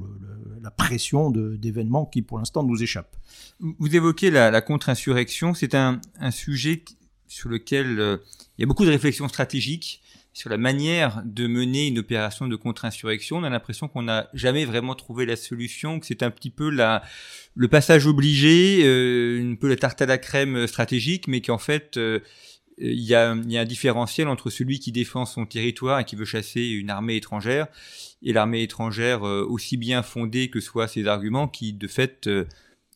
la 0.62 0.70
pression 0.70 1.30
d'événements 1.30 2.06
qui 2.06 2.22
pour 2.22 2.38
l'instant 2.38 2.62
nous 2.62 2.80
échappent. 2.80 3.16
Vous 3.58 3.96
évoquez 3.96 4.30
la, 4.30 4.60
contre-insurrection, 4.60 5.54
c'est 5.54 5.74
un, 5.74 6.00
sujet 6.30 6.84
sur 7.26 7.48
lequel 7.48 7.98
euh, 7.98 8.18
il 8.56 8.62
y 8.62 8.64
a 8.64 8.66
beaucoup 8.66 8.84
de 8.84 8.90
réflexions 8.90 9.26
stratégiques 9.26 10.00
sur 10.32 10.48
la 10.48 10.58
manière 10.58 11.22
de 11.24 11.46
mener 11.46 11.88
une 11.88 11.98
opération 11.98 12.46
de 12.46 12.54
contre-insurrection. 12.54 13.38
On 13.38 13.44
a 13.44 13.50
l'impression 13.50 13.88
qu'on 13.88 14.02
n'a 14.04 14.28
jamais 14.32 14.64
vraiment 14.64 14.94
trouvé 14.94 15.26
la 15.26 15.36
solution, 15.36 15.98
que 15.98 16.06
c'est 16.06 16.22
un 16.22 16.30
petit 16.30 16.50
peu 16.50 16.70
le 16.70 17.68
passage 17.68 18.06
obligé, 18.06 18.82
euh, 18.84 19.52
un 19.52 19.56
peu 19.56 19.68
la 19.68 19.76
tarte 19.76 20.02
à 20.02 20.06
la 20.06 20.18
crème 20.18 20.66
stratégique, 20.68 21.26
mais 21.26 21.40
qu'en 21.40 21.58
fait, 21.58 21.98
il 22.82 23.00
y, 23.00 23.14
a, 23.14 23.30
un 23.30 23.64
différentiel 23.64 24.28
entre 24.28 24.50
celui 24.50 24.78
qui 24.80 24.92
défend 24.92 25.24
son 25.24 25.46
territoire 25.46 26.00
et 26.00 26.04
qui 26.04 26.16
veut 26.16 26.24
chasser 26.24 26.62
une 26.62 26.90
armée 26.90 27.16
étrangère 27.16 27.68
et 28.22 28.32
l'armée 28.32 28.62
étrangère 28.62 29.26
euh, 29.26 29.46
aussi 29.48 29.76
bien 29.76 30.02
fondée 30.02 30.50
que 30.50 30.60
soient 30.60 30.88
ses 30.88 31.06
arguments 31.06 31.48
qui 31.48 31.72
de 31.72 31.86
fait 31.86 32.26
euh, 32.26 32.44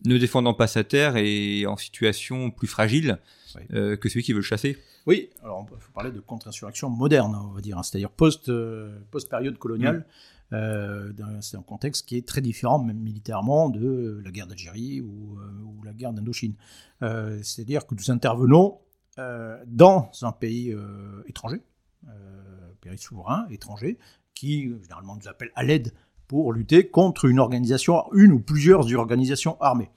ne 0.04 0.18
défendant 0.18 0.54
pas 0.54 0.66
sa 0.66 0.84
terre 0.84 1.16
est 1.16 1.66
en 1.66 1.76
situation 1.76 2.50
plus 2.50 2.66
fragile 2.68 3.18
euh, 3.72 3.96
que 3.96 4.08
celui 4.08 4.22
qui 4.22 4.32
veut 4.32 4.40
le 4.40 4.44
chasser. 4.44 4.76
Oui, 5.06 5.30
alors 5.42 5.64
peut 5.64 5.76
faut 5.78 5.92
parler 5.92 6.10
de 6.10 6.20
contre-insurrection 6.20 6.90
moderne, 6.90 7.36
on 7.40 7.52
va 7.54 7.60
dire, 7.60 7.78
hein, 7.78 7.82
c'est-à-dire 7.82 8.10
post, 8.10 8.50
post-période 9.10 9.56
coloniale. 9.56 10.04
Euh, 10.52 11.12
d'un- 11.12 11.40
c'est 11.40 11.56
un 11.56 11.62
contexte 11.62 12.06
qui 12.06 12.16
est 12.16 12.26
très 12.26 12.40
différent, 12.40 12.78
même 12.78 12.98
militairement, 12.98 13.68
de 13.68 14.20
la 14.24 14.30
guerre 14.30 14.46
d'Algérie 14.46 15.00
ou, 15.00 15.38
euh, 15.38 15.62
ou 15.64 15.82
la 15.82 15.92
guerre 15.92 16.12
d'Indochine. 16.12 16.54
Euh, 17.02 17.38
c'est-à-dire 17.42 17.86
que 17.86 17.94
nous 17.94 18.10
intervenons 18.10 18.78
dans 19.66 20.10
un 20.22 20.32
pays 20.32 20.72
euh, 20.72 21.22
étranger, 21.26 21.62
euh, 22.08 22.72
pays 22.80 22.98
souverain 22.98 23.46
étranger, 23.50 23.98
qui 24.34 24.66
euh, 24.68 24.78
généralement 24.82 25.16
nous 25.16 25.28
appelle 25.28 25.50
à 25.54 25.62
l'aide 25.62 25.92
pour 26.28 26.52
lutter 26.52 26.88
contre 26.88 27.24
une 27.26 27.38
organisation, 27.38 28.04
une 28.12 28.32
ou 28.32 28.40
plusieurs 28.40 28.92
organisations 28.94 29.60
armées. 29.60 29.90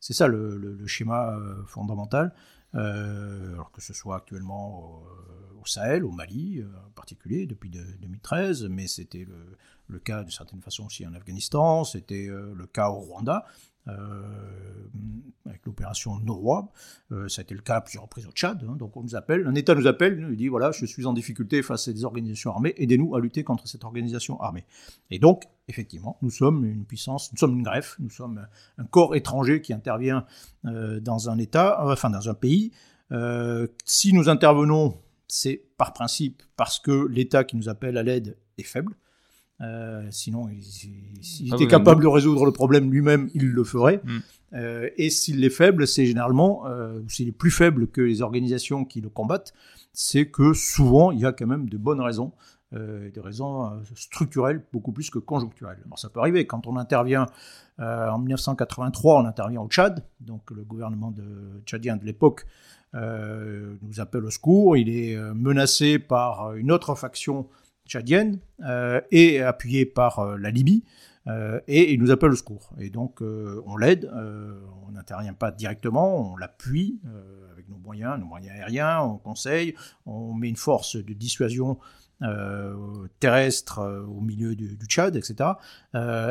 C'est 0.00 0.14
ça 0.14 0.26
le, 0.26 0.86
schéma 0.86 1.36
euh, 1.36 1.64
fondamental. 1.66 2.32
Euh, 2.74 3.52
alors 3.52 3.70
que 3.70 3.82
ce 3.82 3.92
soit 3.92 4.16
actuellement 4.16 5.02
au, 5.60 5.66
Sahel, 5.66 6.04
au 6.04 6.10
Mali 6.10 6.58
euh, 6.60 6.66
en 6.86 6.90
particulier, 6.90 7.46
depuis 7.46 7.68
de- 7.68 7.84
2013, 8.00 8.66
mais 8.70 8.86
c'était 8.86 9.26
le, 9.88 9.98
cas 9.98 10.24
de 10.24 10.30
certaine 10.30 10.62
façon 10.62 10.86
aussi 10.86 11.06
en 11.06 11.12
Afghanistan, 11.12 11.84
c'était 11.84 12.26
euh, 12.28 12.54
le 12.56 12.66
cas 12.66 12.88
au 12.88 12.98
Rwanda, 13.00 13.44
euh, 13.44 13.71
avec 15.46 15.66
l'opération 15.66 16.18
Norwa, 16.20 16.70
euh, 17.10 17.28
ça 17.28 17.40
a 17.40 17.42
été 17.42 17.54
le 17.54 17.60
cas 17.60 17.76
à 17.76 17.80
plusieurs 17.80 18.04
reprises 18.04 18.26
au 18.26 18.30
Tchad, 18.30 18.64
hein. 18.68 18.76
donc 18.76 18.96
on 18.96 19.02
nous 19.02 19.16
appelle, 19.16 19.46
un 19.46 19.54
État 19.54 19.74
nous 19.74 19.86
appelle, 19.86 20.18
nous 20.18 20.34
dit 20.34 20.48
voilà, 20.48 20.70
je 20.70 20.86
suis 20.86 21.06
en 21.06 21.12
difficulté 21.12 21.62
face 21.62 21.88
à 21.88 21.92
des 21.92 22.04
organisations 22.04 22.52
armées, 22.52 22.74
aidez-nous 22.76 23.14
à 23.14 23.20
lutter 23.20 23.44
contre 23.44 23.66
cette 23.66 23.84
organisation 23.84 24.40
armée. 24.40 24.64
Et 25.10 25.18
donc, 25.18 25.44
effectivement, 25.68 26.18
nous 26.22 26.30
sommes 26.30 26.64
une 26.64 26.84
puissance, 26.84 27.32
nous 27.32 27.38
sommes 27.38 27.54
une 27.54 27.62
greffe, 27.62 27.96
nous 27.98 28.10
sommes 28.10 28.46
un 28.78 28.84
corps 28.84 29.14
étranger 29.14 29.60
qui 29.60 29.72
intervient 29.72 30.26
euh, 30.64 31.00
dans 31.00 31.28
un 31.28 31.38
État, 31.38 31.84
euh, 31.84 31.92
enfin 31.92 32.10
dans 32.10 32.28
un 32.28 32.34
pays. 32.34 32.72
Euh, 33.10 33.66
si 33.84 34.12
nous 34.12 34.28
intervenons, 34.28 34.96
c'est 35.28 35.62
par 35.76 35.92
principe 35.92 36.42
parce 36.56 36.78
que 36.78 37.06
l'État 37.08 37.44
qui 37.44 37.56
nous 37.56 37.68
appelle 37.68 37.96
à 37.98 38.02
l'aide 38.02 38.36
est 38.58 38.62
faible. 38.62 38.94
Euh, 39.62 40.06
sinon, 40.10 40.48
il- 40.48 40.58
il- 40.58 41.24
s'il 41.24 41.52
Ah 41.52 41.54
était 41.54 41.64
oui, 41.64 41.70
capable 41.70 42.02
de 42.02 42.08
résoudre 42.08 42.44
le 42.44 42.52
problème 42.52 42.90
lui-même, 42.90 43.30
il 43.34 43.46
le 43.50 43.64
ferait. 43.64 44.00
Mm. 44.04 44.18
Euh, 44.54 44.88
et 44.96 45.08
s'il 45.08 45.42
est 45.44 45.50
faible, 45.50 45.86
c'est 45.86 46.04
généralement, 46.04 46.66
euh, 46.66 47.00
s'il 47.08 47.28
est 47.28 47.32
plus 47.32 47.50
faible 47.50 47.86
que 47.86 48.00
les 48.00 48.22
organisations 48.22 48.84
qui 48.84 49.00
le 49.00 49.08
combattent, 49.08 49.52
c'est 49.92 50.26
que 50.26 50.52
souvent, 50.52 51.10
il 51.12 51.20
y 51.20 51.26
a 51.26 51.32
quand 51.32 51.46
même 51.46 51.68
de 51.68 51.78
bonnes 51.78 52.00
raisons, 52.00 52.32
euh, 52.74 53.10
des 53.10 53.20
raisons 53.20 53.70
structurelles 53.94 54.64
beaucoup 54.72 54.92
plus 54.92 55.10
que 55.10 55.18
conjoncturelles. 55.18 55.78
Alors 55.86 55.98
ça 55.98 56.08
peut 56.08 56.20
arriver, 56.20 56.46
quand 56.46 56.66
on 56.66 56.76
intervient 56.76 57.26
euh, 57.80 58.08
en 58.08 58.18
1983, 58.18 59.22
on 59.22 59.26
intervient 59.26 59.60
au 59.60 59.68
Tchad, 59.68 60.04
donc 60.20 60.50
le 60.50 60.62
gouvernement 60.64 61.10
de, 61.10 61.22
tchadien 61.66 61.96
de 61.96 62.04
l'époque 62.04 62.46
euh, 62.94 63.74
nous 63.82 64.00
appelle 64.00 64.24
au 64.24 64.30
secours, 64.30 64.76
il 64.76 64.88
est 64.90 65.16
menacé 65.34 65.98
par 65.98 66.54
une 66.54 66.70
autre 66.72 66.94
faction 66.94 67.46
tchadienne 67.86 68.38
euh, 68.64 69.00
et 69.10 69.40
appuyé 69.40 69.86
par 69.86 70.18
euh, 70.18 70.36
la 70.38 70.50
Libye. 70.50 70.84
Euh, 71.28 71.60
et 71.68 71.92
il 71.92 72.00
nous 72.00 72.10
appelle 72.10 72.32
au 72.32 72.36
secours. 72.36 72.72
Et 72.80 72.90
donc, 72.90 73.20
on 73.20 73.76
l'aide, 73.76 74.10
on 74.88 74.90
n'intervient 74.90 75.34
pas 75.34 75.52
directement, 75.52 76.32
on 76.32 76.36
l'appuie 76.36 77.00
avec 77.52 77.68
nos 77.68 77.76
moyens, 77.76 78.18
nos 78.18 78.26
moyens 78.26 78.56
aériens, 78.56 79.02
on 79.02 79.18
conseille, 79.18 79.76
on 80.04 80.34
met 80.34 80.48
une 80.48 80.56
force 80.56 80.96
de 80.96 81.12
dissuasion 81.12 81.78
terrestre 83.20 84.04
au 84.08 84.20
milieu 84.20 84.56
du, 84.56 84.76
Tchad, 84.88 85.14
etc. 85.14 85.50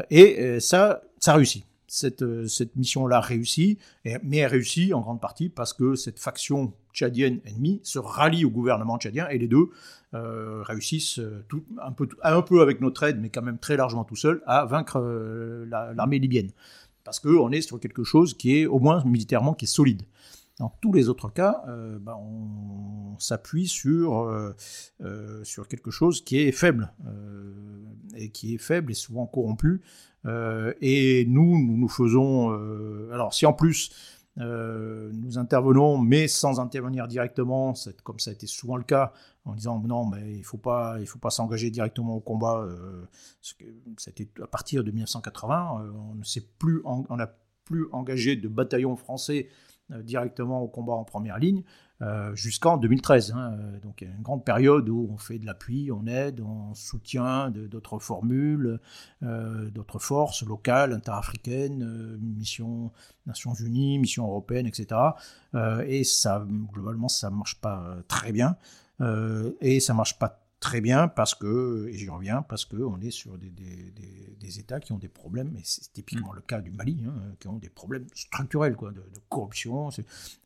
Et 0.10 0.60
ça, 0.60 1.02
ça 1.20 1.36
réussit. 1.36 1.66
Cette, 1.94 2.22
euh, 2.22 2.48
cette 2.48 2.78
mission-là 2.78 3.20
réussit, 3.20 3.78
et- 4.06 4.16
mais 4.24 4.38
elle 4.38 4.52
réussit 4.52 4.94
en 4.94 5.02
grande 5.02 5.20
partie 5.20 5.50
parce 5.50 5.74
que 5.74 5.96
cette 5.96 6.20
faction 6.20 6.74
tchadienne 6.94 7.42
ennemie 7.44 7.82
se 7.84 8.00
rallie 8.00 8.46
au 8.46 8.50
gouvernement 8.50 8.98
tchadien 8.98 9.28
et 9.28 9.38
les 9.38 9.50
deux 9.50 9.68
euh, 10.14 10.62
réussissent 10.64 11.20
euh, 11.20 11.44
un, 11.82 11.92
peu, 11.92 12.62
avec 12.62 12.80
notre 12.80 13.04
aide, 13.04 13.20
mais 13.20 13.30
quand 13.30 13.42
même 13.42 13.58
très 13.58 13.76
largement 13.76 14.06
tout 14.06 14.16
seul, 14.16 14.42
à 14.46 14.64
vaincre 14.66 15.00
la- 15.70 15.94
l'armée 15.94 16.20
libyenne. 16.20 16.52
Parce 17.04 17.20
qu'on 17.20 17.52
est 17.52 17.60
sur 17.62 17.78
quelque 17.78 18.06
chose 18.06 18.36
qui 18.36 18.56
est, 18.58 18.66
au 18.68 18.80
moins 18.80 19.04
militairement, 19.04 19.54
qui 19.54 19.66
est 19.66 19.68
solide. 19.68 20.04
Dans 20.60 20.72
tous 20.82 20.94
les 20.94 21.10
autres 21.10 21.30
cas, 21.34 21.64
ben, 21.68 22.16
on, 22.16 23.18
s'appuie 23.20 23.68
sur, 23.68 24.54
sur 25.44 25.68
quelque 25.68 25.92
chose 25.92 26.24
qui 26.24 26.38
est 26.40 26.52
faible, 26.52 26.92
et 28.16 28.30
qui 28.30 28.56
est 28.56 28.58
faible 28.58 28.92
et 28.92 28.96
souvent 28.96 29.26
corrompu. 29.26 29.82
Euh, 30.26 30.74
et 30.82 31.26
nous, 31.28 31.58
nous 31.58 31.78
nous 31.78 31.90
faisons... 31.90 32.52
euh, 32.52 33.10
alors 33.12 33.34
si 33.34 33.46
en 33.46 33.54
plus 33.54 33.92
euh, 34.38 35.12
nous 35.14 35.38
intervenons, 35.38 35.98
mais 35.98 36.28
sans 36.28 36.60
intervenir 36.60 37.08
directement, 37.08 37.74
comme 38.04 38.20
ça 38.20 38.32
a 38.32 38.34
été 38.34 38.48
souvent 38.48 38.78
le 38.78 38.84
cas, 38.84 39.12
en 39.44 39.56
disant 39.56 39.80
non, 39.80 40.06
mais 40.06 40.38
il 40.38 40.44
faut 40.44 40.58
pas, 40.58 40.98
il 41.00 41.06
faut 41.06 41.20
pas 41.20 41.32
s'engager 41.32 41.70
directement 41.70 42.16
au 42.16 42.22
combat. 42.22 42.62
Euh, 42.62 43.04
C'était 43.98 44.30
à 44.42 44.48
partir 44.48 44.84
de 44.84 44.92
1980, 44.92 45.82
euh, 45.84 45.92
on 46.12 46.16
ne 46.16 46.24
s'est 46.24 46.48
plus, 46.60 46.82
on 46.86 47.16
n'a 47.18 47.34
plus 47.66 47.88
engagé 47.92 48.36
de 48.36 48.48
bataillon 48.48 48.96
français 48.96 49.50
directement 49.90 50.62
au 50.62 50.70
combat 50.70 50.94
en 50.94 51.04
première 51.04 51.38
ligne 51.38 51.64
euh, 52.02 52.36
jusqu'en 52.36 52.78
2013. 52.78 53.32
hein. 53.32 53.54
Euh, 53.54 53.80
Donc 53.80 54.02
il 54.02 54.08
y 54.08 54.12
a 54.12 54.16
une 54.16 54.22
grande 54.24 54.44
période 54.44 54.90
où 54.90 55.08
on 55.12 55.18
fait 55.18 55.38
de 55.38 55.46
l'appui, 55.46 55.92
on 55.92 56.08
aide, 56.08 56.42
on 56.42 56.74
soutient 56.74 57.52
d'autres 57.52 58.00
formules, 58.00 58.80
euh, 59.24 59.70
d'autres 59.70 60.00
forces 60.00 60.44
locales, 60.44 60.94
interafricaines, 60.94 61.84
euh, 61.84 62.18
missions 62.20 62.92
Nations 63.28 63.54
Unies, 63.54 64.00
missions 64.00 64.26
européennes, 64.26 64.66
etc. 64.66 65.00
Et 65.88 66.02
globalement, 66.74 67.08
ça 67.08 67.30
marche 67.30 67.56
pas 67.62 67.98
très 68.08 68.32
bien. 68.32 68.56
Et 69.62 69.80
ça 69.80 69.94
marche 69.94 70.18
pas 70.18 70.41
très 70.62 70.80
bien 70.80 71.10
parce 71.10 71.36
que, 71.36 71.88
et 71.90 71.98
j'y 71.98 72.08
reviens, 72.10 72.42
parce 72.44 72.64
qu'on 72.66 73.02
est 73.02 73.12
sur 73.12 73.38
des, 73.38 73.50
des- 73.50 73.92
des- 73.92 74.38
des 74.40 74.60
États 74.60 74.80
qui 74.80 74.92
ont 74.94 74.98
des 75.00 75.08
problèmes, 75.10 75.54
et 75.58 75.62
c'est 75.66 75.92
typiquement 75.92 76.32
le 76.34 76.42
cas 76.42 76.62
du 76.62 76.72
Mali, 76.72 77.04
hein, 77.06 77.14
qui 77.40 77.48
ont 77.50 77.58
des 77.58 77.70
problèmes 77.70 78.06
structurels 78.16 78.76
quoi, 78.76 78.92
de, 78.92 78.96
de 78.98 79.20
corruption, 79.28 79.90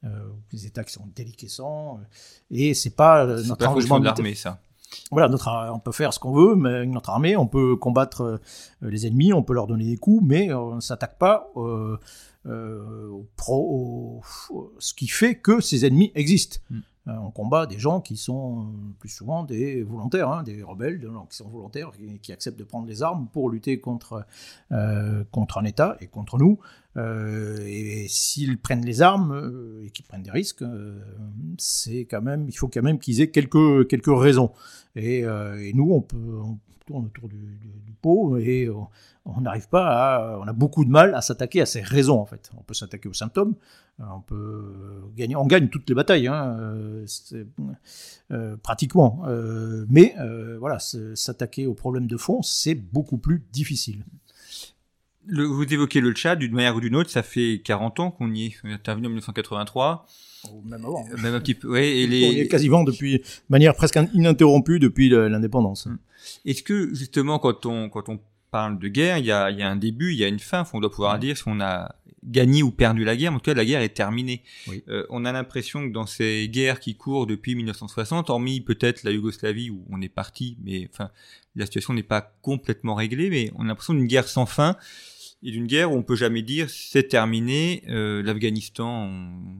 euh, 0.05 0.07
des 0.51 0.65
États 0.65 0.83
qui 0.83 0.93
sont 0.93 1.07
déliquescents, 1.15 1.99
euh, 1.99 2.05
et 2.49 2.73
c'est 2.73 2.95
pas 2.95 3.23
euh, 3.25 3.37
C'est 3.41 3.49
notre 3.49 3.59
pas 3.65 3.99
de 3.99 4.05
l'armée, 4.05 4.35
ça. 4.35 4.59
voilà, 5.11 5.27
notre, 5.27 5.49
on 5.73 5.79
peut 5.79 5.91
faire 5.91 6.13
ce 6.13 6.19
qu'on 6.19 6.33
veut, 6.33 6.55
mais 6.55 6.69
avec 6.73 6.89
notre 6.89 7.09
armée, 7.09 7.35
on 7.35 7.47
peut 7.47 7.75
combattre 7.75 8.21
euh, 8.21 8.37
les 8.81 9.05
ennemis, 9.07 9.33
on 9.33 9.43
peut 9.43 9.53
leur 9.53 9.67
donner 9.67 9.85
des 9.85 9.97
coups, 9.97 10.23
mais 10.25 10.53
on 10.53 10.75
ne 10.75 10.81
s'attaque 10.81 11.17
pas 11.17 11.51
euh, 11.57 11.97
euh, 12.45 13.07
au 13.09 13.27
pro, 13.35 14.21
au- 14.51 14.73
ce 14.79 14.93
qui 14.93 15.07
fait 15.07 15.35
que 15.35 15.59
ces 15.61 15.85
ennemis 15.85 16.11
existent. 16.15 16.59
Mm. 16.69 16.79
Euh, 17.07 17.13
on 17.17 17.31
combat 17.31 17.65
des 17.65 17.77
gens 17.77 18.01
qui 18.01 18.17
sont 18.17 18.61
euh, 18.61 18.65
plus 18.99 19.09
souvent 19.09 19.43
des 19.43 19.83
volontaires, 19.83 20.29
hein, 20.29 20.43
des 20.43 20.63
rebelles, 20.63 20.99
qui 21.29 21.37
sont 21.37 21.47
volontaires, 21.47 21.91
qui, 21.91 22.19
qui 22.19 22.31
acceptent 22.31 22.57
de 22.57 22.63
prendre 22.63 22.87
les 22.87 23.03
armes 23.03 23.27
pour 23.31 23.49
lutter 23.49 23.79
contre, 23.79 24.25
euh, 24.71 25.23
contre 25.31 25.57
un 25.59 25.65
État 25.65 25.97
et 26.01 26.07
contre 26.07 26.37
nous. 26.37 26.59
Euh, 26.97 27.57
et 27.65 28.07
s'ils 28.07 28.57
prennent 28.57 28.85
les 28.85 29.01
armes 29.01 29.33
euh, 29.33 29.85
et 29.85 29.89
qu'ils 29.89 30.05
prennent 30.05 30.23
des 30.23 30.31
risques, 30.31 30.61
euh, 30.61 30.97
c'est 31.57 32.05
quand 32.05 32.21
même, 32.21 32.45
il 32.47 32.55
faut 32.57 32.69
quand 32.69 32.81
même 32.81 32.99
qu'ils 32.99 33.21
aient 33.21 33.31
quelques, 33.31 33.87
quelques 33.87 34.07
raisons. 34.07 34.51
Et, 34.95 35.25
euh, 35.25 35.71
nous, 35.73 35.91
on 35.91 36.01
peut, 36.01 36.39
tourne 36.85 37.05
autour 37.05 37.27
du, 37.29 37.37
pot 38.01 38.37
et 38.37 38.69
on- 38.69 39.41
n'arrive 39.41 39.67
pas 39.69 39.87
à, 39.87 40.37
on 40.39 40.47
a 40.47 40.53
beaucoup 40.53 40.85
de 40.85 40.89
mal 40.91 41.15
à 41.15 41.21
s'attaquer 41.21 41.61
à 41.61 41.65
ces 41.65 41.81
raisons 41.81 42.19
en 42.19 42.25
fait. 42.25 42.51
On 42.57 42.61
peut 42.63 42.73
s'attaquer 42.75 43.09
aux 43.09 43.13
symptômes, 43.13 43.55
on 43.99 44.21
peut 44.21 45.01
gagner, 45.15 45.35
on 45.35 45.47
gagne 45.47 45.69
toutes 45.69 45.89
les 45.89 45.95
batailles, 45.95 46.27
hein, 46.27 46.55
euh, 48.31 48.57
pratiquement. 48.61 49.23
Euh, 49.27 49.85
mais 49.89 50.15
euh, 50.19 50.57
voilà, 50.59 50.77
s'attaquer 50.79 51.65
aux 51.67 51.73
problèmes 51.73 52.07
de 52.07 52.17
fond, 52.17 52.41
c'est 52.41 52.75
beaucoup 52.75 53.17
plus 53.17 53.43
difficile. 53.51 54.03
Le- 55.25 55.45
vous 55.45 55.63
évoquez 55.73 56.01
le 56.01 56.11
Tchad, 56.13 56.37
d'une 56.39 56.53
manière 56.53 56.75
ou 56.75 56.81
d'une 56.81 56.95
autre, 56.95 57.09
ça 57.09 57.23
fait 57.23 57.61
40 57.65 57.99
ans 57.99 58.11
qu'on 58.11 58.31
y 58.31 58.45
est. 58.45 58.55
Est 58.63 58.73
intervenu 58.73 59.07
en 59.07 59.09
1983. 59.09 60.05
Même 60.65 60.85
avant. 60.85 61.05
Euh, 61.11 61.21
Même 61.21 61.33
un 61.35 61.39
petit 61.39 61.55
peu. 61.55 61.69
Ouais, 61.69 61.87
et 61.87 62.05
On 62.07 62.11
y 62.11 62.23
est 62.25 62.43
les... 62.43 62.47
quasiment 62.47 62.83
depuis, 62.83 63.19
de 63.19 63.23
manière 63.49 63.75
presque 63.75 63.99
ininterrompue 64.13 64.79
depuis 64.79 65.09
l'indépendance. 65.09 65.87
Est-ce 66.45 66.63
que, 66.63 66.93
justement, 66.93 67.39
quand 67.39 67.65
on, 67.65 67.89
quand 67.89 68.09
on 68.09 68.19
parle 68.51 68.79
de 68.79 68.87
guerre, 68.87 69.17
il 69.17 69.25
y 69.25 69.31
a, 69.31 69.51
il 69.51 69.59
y 69.59 69.61
a 69.61 69.69
un 69.69 69.75
début, 69.75 70.13
il 70.13 70.17
y 70.17 70.23
a 70.23 70.27
une 70.27 70.39
fin. 70.39 70.65
On 70.73 70.79
doit 70.79 70.91
pouvoir 70.91 71.19
dire 71.19 71.37
si 71.37 71.43
on 71.47 71.59
a 71.59 71.95
gagné 72.23 72.63
ou 72.63 72.71
perdu 72.71 73.03
la 73.03 73.15
guerre. 73.15 73.33
En 73.33 73.35
tout 73.35 73.43
cas, 73.43 73.53
la 73.53 73.65
guerre 73.65 73.81
est 73.81 73.89
terminée. 73.89 74.41
Oui. 74.67 74.83
Euh, 74.87 75.05
on 75.09 75.25
a 75.25 75.31
l'impression 75.31 75.87
que 75.87 75.93
dans 75.93 76.05
ces 76.05 76.49
guerres 76.49 76.79
qui 76.79 76.95
courent 76.95 77.27
depuis 77.27 77.55
1960, 77.55 78.29
hormis 78.29 78.61
peut-être 78.61 79.03
la 79.03 79.11
Yougoslavie 79.11 79.69
où 79.69 79.85
on 79.89 80.01
est 80.01 80.09
parti, 80.09 80.57
mais 80.63 80.89
enfin, 80.91 81.11
la 81.55 81.65
situation 81.65 81.93
n'est 81.93 82.03
pas 82.03 82.33
complètement 82.41 82.95
réglée, 82.95 83.29
mais 83.29 83.51
on 83.55 83.65
a 83.65 83.67
l'impression 83.67 83.93
d'une 83.93 84.07
guerre 84.07 84.27
sans 84.27 84.45
fin 84.45 84.75
et 85.45 85.51
d'une 85.51 85.67
guerre 85.67 85.91
où 85.91 85.95
on 85.95 86.03
peut 86.03 86.15
jamais 86.15 86.41
dire 86.41 86.69
c'est 86.69 87.07
terminé. 87.07 87.83
Euh, 87.87 88.23
L'Afghanistan, 88.23 89.09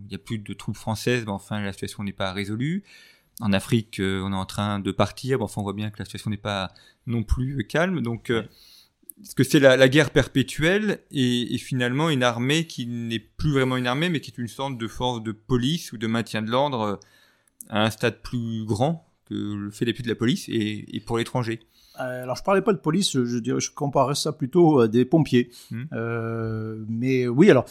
il 0.03 0.07
n'y 0.09 0.15
a 0.15 0.17
plus 0.17 0.39
de 0.39 0.53
troupes 0.53 0.75
françaises, 0.75 1.23
mais 1.25 1.31
enfin 1.31 1.61
la 1.61 1.71
situation 1.71 2.03
n'est 2.03 2.11
pas 2.11 2.33
résolue. 2.33 2.83
En 3.39 3.53
Afrique, 3.53 3.99
euh, 3.99 4.23
on 4.23 4.31
est 4.31 4.35
en 4.35 4.45
train 4.45 4.79
de 4.79 4.91
partir, 4.91 5.37
mais 5.37 5.43
enfin 5.43 5.61
on 5.61 5.63
voit 5.63 5.73
bien 5.73 5.91
que 5.91 5.99
la 5.99 6.05
situation 6.05 6.31
n'est 6.31 6.37
pas 6.37 6.73
non 7.05 7.21
plus 7.21 7.59
euh, 7.59 7.63
calme. 7.63 8.01
Donc, 8.01 8.31
euh, 8.31 8.43
est-ce 9.21 9.35
que 9.35 9.43
c'est 9.43 9.59
la, 9.59 9.77
la, 9.77 9.87
guerre 9.87 10.09
perpétuelle 10.09 11.01
et, 11.11 11.53
et, 11.53 11.57
finalement 11.59 12.09
une 12.09 12.23
armée 12.23 12.65
qui 12.65 12.87
n'est 12.87 13.19
plus 13.19 13.51
vraiment 13.51 13.77
une 13.77 13.87
armée, 13.87 14.09
mais 14.09 14.21
qui 14.21 14.31
est 14.31 14.37
une 14.39 14.47
sorte 14.47 14.77
de 14.77 14.87
force 14.87 15.21
de 15.21 15.33
police 15.33 15.91
ou 15.91 15.97
de 15.97 16.07
maintien 16.07 16.41
de 16.41 16.49
l'ordre 16.49 16.99
à 17.69 17.83
un 17.83 17.89
stade 17.91 18.21
plus 18.21 18.65
grand 18.65 19.07
que 19.25 19.35
le 19.35 19.69
fait 19.69 19.85
d'habitude 19.85 20.05
de 20.05 20.11
la 20.11 20.15
police 20.15 20.49
et, 20.49 20.95
et 20.95 20.99
pour 20.99 21.17
l'étranger 21.17 21.59
alors 21.97 22.35
je 22.35 22.43
parlais 22.43 22.61
pas 22.61 22.73
de 22.73 22.77
police, 22.77 23.11
je 23.11 23.37
dirais, 23.39 23.59
je 23.59 23.71
comparais 23.71 24.15
ça 24.15 24.31
plutôt 24.31 24.79
à 24.79 24.87
des 24.87 25.05
pompiers. 25.05 25.49
Mmh. 25.71 25.83
Euh, 25.93 26.83
mais 26.87 27.27
oui, 27.27 27.49
alors 27.49 27.65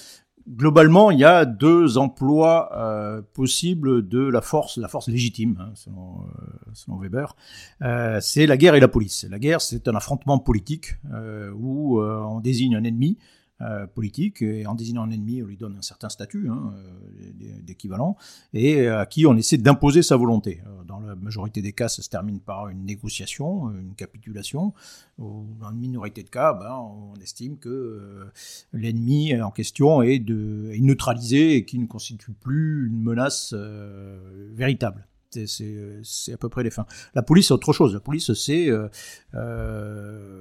globalement, 0.49 1.11
il 1.11 1.19
y 1.19 1.25
a 1.25 1.45
deux 1.45 1.99
emplois 1.99 2.71
euh, 2.77 3.23
possibles 3.33 4.07
de 4.07 4.21
la 4.21 4.41
force, 4.41 4.77
la 4.77 4.89
force 4.89 5.09
légitime, 5.09 5.57
hein, 5.61 5.73
selon, 5.75 6.23
euh, 6.23 6.71
selon, 6.73 6.99
Weber. 6.99 7.37
Euh, 7.83 8.19
c'est 8.21 8.47
la 8.47 8.57
guerre 8.57 8.75
et 8.75 8.81
la 8.81 8.89
police. 8.89 9.27
La 9.31 9.39
guerre, 9.39 9.61
c'est 9.61 9.89
un 9.89 9.95
affrontement 9.95 10.39
politique 10.39 10.97
euh, 11.13 11.51
où 11.57 12.01
on 12.01 12.41
désigne 12.41 12.77
un 12.77 12.85
ennemi 12.85 13.19
euh, 13.61 13.87
politique, 13.87 14.43
et 14.43 14.67
en 14.67 14.75
désignant 14.75 15.05
un 15.05 15.11
ennemi, 15.13 15.41
on 15.41 15.47
lui 15.47 15.57
donne 15.57 15.77
un 15.77 15.83
certain 15.83 16.09
statut 16.09 16.49
hein, 16.49 16.75
euh, 16.77 17.61
d'équivalent, 17.63 18.17
et 18.53 18.89
à 18.89 19.07
qui 19.07 19.27
on 19.27 19.37
essaie 19.37 19.59
d'imposer 19.59 20.03
sa 20.03 20.17
volonté. 20.17 20.61
Euh, 20.67 20.83
dans 20.83 20.99
la 20.99 21.15
majorité 21.15 21.63
des 21.63 21.73
cas, 21.73 21.89
ça 21.89 22.03
se 22.03 22.09
termine 22.09 22.41
par 22.41 22.69
une 22.69 22.85
négociation, 22.85 23.71
une 23.71 23.95
capitulation. 23.95 24.75
Dans 25.19 25.71
une 25.71 25.79
minorité 25.79 26.25
de 26.25 26.31
cas, 26.31 26.53
ben, 26.53 26.73
on 26.73 27.15
estime 27.23 27.57
que 27.57 28.27
l'ennemi 28.73 29.41
en 29.41 29.53
question 29.53 30.03
est, 30.03 30.17
est 30.17 30.81
neutralisé 30.81 31.55
et 31.55 31.65
qu'il 31.65 31.81
ne 31.81 31.87
constitue 31.87 32.33
plus 32.33 32.89
une 32.89 33.01
menace 33.01 33.55
véritable 33.55 35.07
c'est 35.47 36.33
à 36.33 36.37
peu 36.37 36.49
près 36.49 36.63
les 36.63 36.71
fins. 36.71 36.87
La 37.15 37.23
police, 37.23 37.49
c'est 37.49 37.55
autre 37.55 37.73
chose. 37.73 37.95
La 37.95 38.01
police, 38.01 38.33
c'est. 38.35 38.69
Euh, 38.69 38.89
euh 39.35 40.41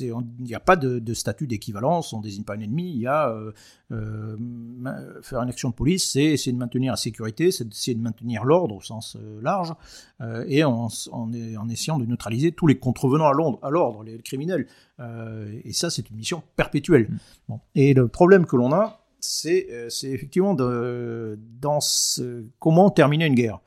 il 0.00 0.44
n'y 0.44 0.54
a 0.54 0.60
pas 0.60 0.76
de, 0.76 1.12
statut 1.12 1.48
d'équivalence, 1.48 2.12
on 2.12 2.18
ne 2.18 2.22
désigne 2.22 2.44
pas 2.44 2.54
un 2.54 2.60
ennemi. 2.60 2.90
Il 2.90 3.00
y 3.00 3.06
a. 3.06 3.30
Euh, 3.90 4.36
faire 5.22 5.40
une 5.40 5.48
action 5.48 5.70
de 5.70 5.74
police, 5.74 6.10
c'est 6.10 6.22
essayer 6.24 6.52
de 6.52 6.58
maintenir 6.58 6.92
la 6.92 6.96
sécurité, 6.96 7.50
c'est 7.50 7.66
essayer 7.66 7.96
de 7.96 8.02
maintenir 8.02 8.44
l'ordre 8.44 8.76
au 8.76 8.82
sens 8.82 9.16
large, 9.42 9.74
et 10.46 10.62
en, 10.62 10.88
en, 11.10 11.68
essayant 11.68 11.98
de 11.98 12.04
neutraliser 12.04 12.52
tous 12.52 12.66
les 12.66 12.78
contrevenants 12.78 13.28
à 13.62 13.70
l'ordre, 13.70 14.04
les 14.04 14.18
criminels. 14.18 14.66
et 15.00 15.72
ça, 15.72 15.90
c'est 15.90 16.08
une 16.10 16.16
mission 16.16 16.42
perpétuelle. 16.54 17.08
Bon. 17.48 17.60
Et 17.74 17.94
le 17.94 18.08
problème 18.08 18.44
que 18.46 18.56
l'on 18.56 18.72
a, 18.72 19.07
euh, 19.46 19.88
c'est 19.90 20.08
effectivement 20.08 20.54
dans 20.54 21.80
comment 22.58 22.90
terminer 22.90 23.26
une 23.26 23.34
guerre. 23.34 23.60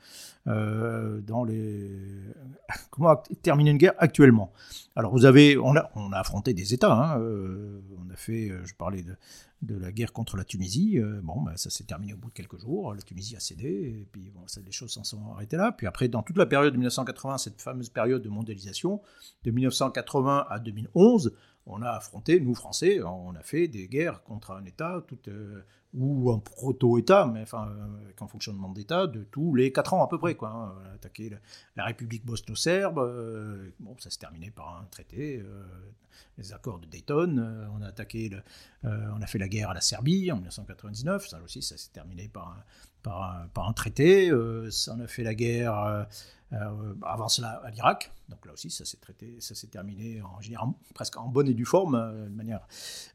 Euh, 0.48 1.22
comment 2.90 3.16
terminer 3.44 3.72
une 3.72 3.78
guerre 3.78 3.94
actuellement. 4.00 4.52
Alors 4.96 5.12
vous 5.12 5.26
avez, 5.26 5.58
on 5.58 5.76
a, 5.76 5.92
on 5.96 6.12
a 6.12 6.18
affronté 6.18 6.54
des 6.54 6.74
États. 6.74 6.94
Hein, 6.94 7.20
euh, 7.20 7.80
on 8.00 8.12
a 8.12 8.16
fait, 8.16 8.52
je 8.64 8.74
parlais 8.74 9.04
de, 9.04 9.16
de, 9.62 9.78
la 9.78 9.92
guerre 9.92 10.14
contre 10.14 10.38
la 10.38 10.44
Tunisie. 10.44 11.00
bon, 11.22 11.42
ben, 11.42 11.56
ça 11.58 11.70
s'est 11.70 11.84
terminé 11.84 12.14
au 12.14 12.18
bout 12.18 12.30
de 12.30 12.34
quelques 12.34 12.60
jours. 12.60 12.94
La 12.94 13.02
Tunisie 13.02 13.36
a 13.36 13.40
cédé 13.40 13.68
et 13.68 14.08
puis 14.12 14.32
bon, 14.34 14.42
ça, 14.48 14.62
les 14.66 14.72
choses 14.72 14.92
s'en 14.92 15.04
sont 15.04 15.32
arrêtées 15.34 15.58
là. 15.58 15.72
Puis 15.72 15.86
après, 15.86 16.08
dans 16.08 16.24
toute 16.24 16.38
la 16.38 16.48
période 16.48 16.74
de 16.74 16.78
1980, 16.78 17.38
cette 17.38 17.62
fameuse 17.62 17.90
période 17.90 18.22
de 18.22 18.30
mondialisation, 18.30 19.02
de 19.44 19.52
1980 19.52 20.48
à 20.50 20.60
2011, 20.60 21.34
on 21.66 21.82
a 21.82 21.90
affronté, 21.92 22.40
nous 22.40 22.56
Français, 22.56 23.02
on 23.04 23.36
a 23.36 23.44
fait 23.44 23.68
des 23.68 23.88
guerres 23.88 24.24
contre 24.24 24.52
un 24.52 24.66
État 24.66 25.04
tout, 25.08 25.18
euh, 25.28 25.62
ou 25.94 26.32
un 26.32 26.40
proto-État, 26.40 27.28
mais 27.32 27.42
enfin 27.42 27.72
avec 28.04 28.22
un 28.22 28.28
fonctionnement 28.28 28.70
d'État 28.70 29.08
de 29.08 29.24
tous 29.26 29.54
les 29.56 29.72
quatre 29.72 29.94
ans 29.94 30.04
à 30.04 30.08
peu 30.08 30.18
près. 30.18 30.36
Quoi, 30.36 30.50
hein. 30.50 30.74
On 30.82 30.90
a 30.90 30.94
attaqué 30.94 31.32
la, 31.76 31.86
République 31.86 32.26
bosno-serbe, 32.26 33.00
euh, 33.00 33.70
bon, 33.80 33.96
ça 34.00 34.10
s'est 34.10 34.20
terminé 34.20 34.50
par 34.52 34.82
un 34.82 34.86
traité, 34.86 35.40
euh, 35.40 35.64
les 36.38 36.54
accords 36.54 36.80
de 36.80 36.88
Dayton. 36.88 37.68
on 37.76 37.82
a 37.82 37.88
attaqué, 37.88 38.32
on 38.84 39.22
a 39.22 39.28
fait 39.28 39.38
la 39.38 39.48
guerre 39.48 39.70
à 39.70 39.74
la 39.74 39.82
Serbie 39.82 40.32
en 40.32 40.36
1999, 40.36 41.28
ça 41.28 41.42
aussi 41.42 41.62
ça 41.62 41.78
s'est 41.78 41.92
terminé 41.92 42.28
par 42.28 42.50
un, 42.50 42.64
par 43.02 43.48
un, 43.56 43.74
traité. 43.74 44.32
on 44.34 45.00
a 45.00 45.08
fait 45.08 45.24
la 45.24 45.36
guerre 45.36 46.06
euh, 46.54 46.94
avant 47.04 47.30
cela, 47.30 47.62
à 47.64 47.70
l'Irak. 47.70 48.12
Donc 48.28 48.46
là 48.46 48.52
aussi, 48.52 48.70
ça 48.70 48.84
s'est 48.84 48.98
traité, 48.98 49.38
ça 49.40 49.56
s'est 49.56 49.68
terminé 49.68 50.22
en 50.22 50.42
général 50.42 50.70
presque 50.94 51.16
en 51.16 51.30
bonne 51.30 51.48
et 51.48 51.54
due 51.54 51.66
forme, 51.66 51.96
euh, 51.96 52.28
de. 52.28 52.60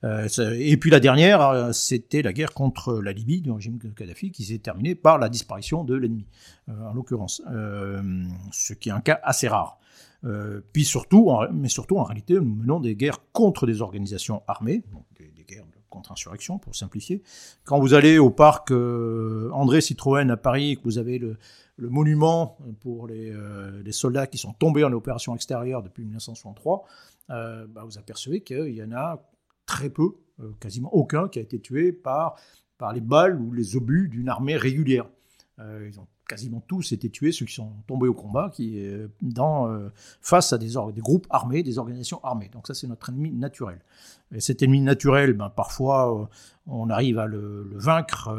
Euh, 0.05 0.57
et 0.59 0.77
puis 0.79 0.91
la 0.91 1.01
dernière, 1.01 1.75
c'était 1.75 2.23
la 2.23 2.33
guerre 2.33 2.55
contre 2.55 2.95
la 2.95 3.13
Libye 3.13 3.43
du 3.43 3.51
régime 3.51 3.79
Kadhafi, 3.79 4.31
qui 4.31 4.45
s'est 4.45 4.59
terminée 4.59 4.95
par 4.95 5.19
la 5.19 5.29
disparition 5.29 5.85
de 5.85 5.95
l'ennemi, 5.95 6.27
en 6.69 6.95
l'occurrence, 6.95 7.43
ce 8.53 8.73
qui 8.73 8.89
est 8.89 8.93
un 8.93 9.01
cas 9.01 9.21
assez 9.23 9.49
rare. 9.49 9.79
puis 10.73 10.85
surtout, 10.85 11.31
mais 11.53 11.69
surtout 11.69 11.99
en 11.99 12.05
réalité, 12.05 12.35
nous 12.35 12.55
menons 12.55 12.81
des 12.81 12.97
guerres 12.97 13.21
contre 13.33 13.67
des 13.67 13.83
organisations 13.83 14.43
armées, 14.47 14.83
donc 14.93 15.05
des, 15.19 15.31
des 15.37 15.45
guerres 15.45 15.67
contre-insurrection, 15.97 16.59
pour 16.59 16.77
simplifier. 16.77 17.23
Quand 17.65 17.81
vous 17.81 17.95
allez 17.95 18.19
au 18.19 18.31
parc 18.31 18.71
André 18.71 19.81
Citroën 19.81 20.31
à 20.31 20.37
Paris, 20.37 20.77
que 20.77 20.83
vous 20.85 20.99
avez 20.99 21.19
le, 21.19 21.39
monument 21.79 22.59
pour 22.81 23.09
euh, 23.11 23.83
les, 23.83 23.93
soldats 23.93 24.27
qui 24.27 24.39
sont 24.39 24.53
tombés 24.53 24.85
en 24.85 24.93
opération 24.93 25.35
extérieure 25.35 25.83
depuis 25.83 26.05
1963, 26.05 26.85
euh, 27.31 27.67
bah, 27.67 27.83
vous 27.85 27.99
apercevez 27.99 28.41
qu'il 28.43 28.75
y 28.75 28.83
en 28.83 28.93
a 28.93 29.23
très 29.67 29.91
peu, 29.91 30.17
euh, 30.41 30.53
quasiment 30.61 30.95
aucun, 30.95 31.29
qui 31.29 31.39
a 31.39 31.43
été 31.43 31.61
tué 31.61 31.93
par, 31.93 32.37
par 32.79 32.93
les 32.93 33.01
balles 33.01 33.41
ou 33.41 33.53
les 33.53 33.77
obus 33.77 34.09
d'une 34.09 34.29
armée 34.29 34.57
régulière. 34.57 35.07
ils 35.59 35.99
ont 35.99 36.07
quasiment 36.29 36.63
tous 36.67 36.93
été 36.93 37.11
tués, 37.11 37.33
ceux 37.33 37.47
qui 37.47 37.55
sont 37.55 37.73
tombés 37.87 38.09
au 38.09 38.15
combat, 38.15 38.51
qui, 38.53 38.85
dans, 39.23 39.69
face 40.21 40.53
à 40.53 40.59
des, 40.59 40.73
groupes 40.99 41.27
armés, 41.31 41.63
des 41.63 41.79
organisations 41.79 42.23
armées. 42.25 42.51
Donc 42.53 42.67
ça, 42.67 42.75
c'est 42.75 42.87
notre 42.87 43.11
ennemi 43.11 43.31
naturel. 43.31 43.81
Et 44.35 44.41
cet 44.41 44.63
ennemi 44.63 44.81
naturel, 44.81 45.35
ben, 45.35 45.51
parfois, 45.51 46.29
on 46.67 46.91
arrive 46.91 47.19
à 47.19 47.27
le 47.27 47.71
vaincre 47.75 48.31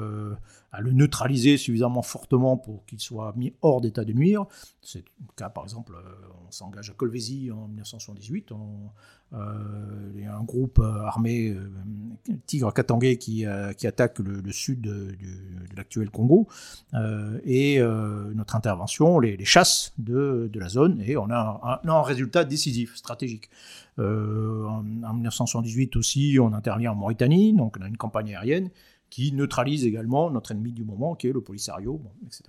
à 0.77 0.81
le 0.81 0.91
neutraliser 0.91 1.57
suffisamment 1.57 2.03
fortement 2.03 2.55
pour 2.55 2.85
qu'il 2.85 2.99
soit 2.99 3.33
mis 3.35 3.51
hors 3.63 3.81
d'état 3.81 4.05
de 4.05 4.13
nuire. 4.13 4.45
C'est 4.81 4.99
le 4.99 5.33
cas, 5.35 5.49
par 5.49 5.63
exemple, 5.63 5.93
euh, 5.95 6.11
on 6.47 6.51
s'engage 6.51 6.91
à 6.91 6.93
Colvézi 6.93 7.49
en 7.51 7.67
1978. 7.67 8.51
Euh, 9.33 10.11
il 10.15 10.21
y 10.21 10.25
a 10.25 10.37
un 10.37 10.43
groupe 10.43 10.77
euh, 10.77 11.01
armé, 11.01 11.57
Tigre 12.45 12.71
Katangé, 12.71 13.17
qui, 13.17 13.43
qui 13.77 13.87
attaque 13.87 14.19
le, 14.19 14.51
sud 14.51 14.81
de, 14.81 15.15
l'actuel 15.75 16.11
Congo. 16.11 16.47
et 17.43 17.81
notre 18.35 18.55
intervention 18.55 19.19
les, 19.19 19.43
chasse 19.45 19.93
de, 19.97 20.49
la 20.53 20.69
zone 20.69 21.01
et 21.01 21.17
on 21.17 21.29
a 21.31 21.81
un, 21.83 21.89
un, 21.89 22.01
résultat 22.03 22.45
décisif, 22.45 22.95
stratégique. 22.95 23.49
en, 23.97 24.03
en 24.03 25.13
1978 25.13 25.95
aussi, 25.95 26.37
on 26.39 26.53
intervient 26.53 26.91
en 26.91 26.95
Mauritanie, 26.95 27.53
donc 27.53 27.77
on 27.79 27.83
a 27.83 27.87
une 27.87 27.97
campagne 27.97 28.35
aérienne 28.35 28.69
qui 29.09 29.31
neutralise 29.31 29.85
également 29.85 30.29
notre 30.29 30.51
ennemi 30.51 30.71
du 30.71 30.83
moment, 30.83 31.15
qui 31.15 31.27
est 31.27 31.33
le 31.33 31.41
Polisario, 31.41 32.01
etc. 32.25 32.43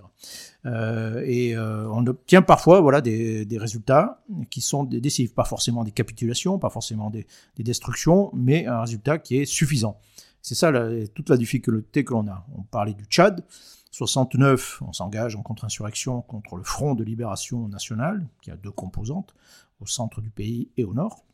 Euh, 0.65 1.23
et 1.25 1.55
euh, 1.55 1.89
on 1.89 2.05
obtient 2.05 2.41
parfois 2.41 2.81
voilà, 2.81 3.01
des, 3.01 3.47
résultats 3.57 4.23
qui 4.49 4.61
sont 4.61 4.83
décisifs, 4.83 5.33
pas 5.33 5.45
forcément 5.45 5.83
des 5.83 5.91
capitulations, 5.91 6.59
pas 6.59 6.69
forcément 6.69 7.09
des, 7.09 7.25
destructions, 7.57 8.31
mais 8.33 8.65
un 8.65 8.81
résultat 8.81 9.17
qui 9.17 9.37
est 9.37 9.45
suffisant. 9.45 9.99
C'est 10.41 10.55
ça 10.55 10.71
toute 11.13 11.29
la 11.29 11.37
difficulté 11.37 12.03
que 12.03 12.13
l'on 12.13 12.27
a. 12.27 12.45
On 12.57 12.63
parlait 12.63 12.93
du 12.93 13.05
Tchad. 13.05 13.43
69, 13.91 14.83
on 14.87 14.93
s'engage 14.93 15.35
en 15.35 15.41
contre-insurrection 15.41 16.21
contre 16.21 16.55
le 16.55 16.63
Front 16.63 16.93
de 16.93 17.03
libération 17.03 17.67
nationale, 17.67 18.27
qui 18.41 18.51
a 18.51 18.55
deux 18.55 18.71
composantes, 18.71 19.33
au 19.81 19.87
centre 19.87 20.21
du 20.21 20.29
pays 20.29 20.69
et 20.77 20.83
au 20.83 20.93
nord. 20.93 21.25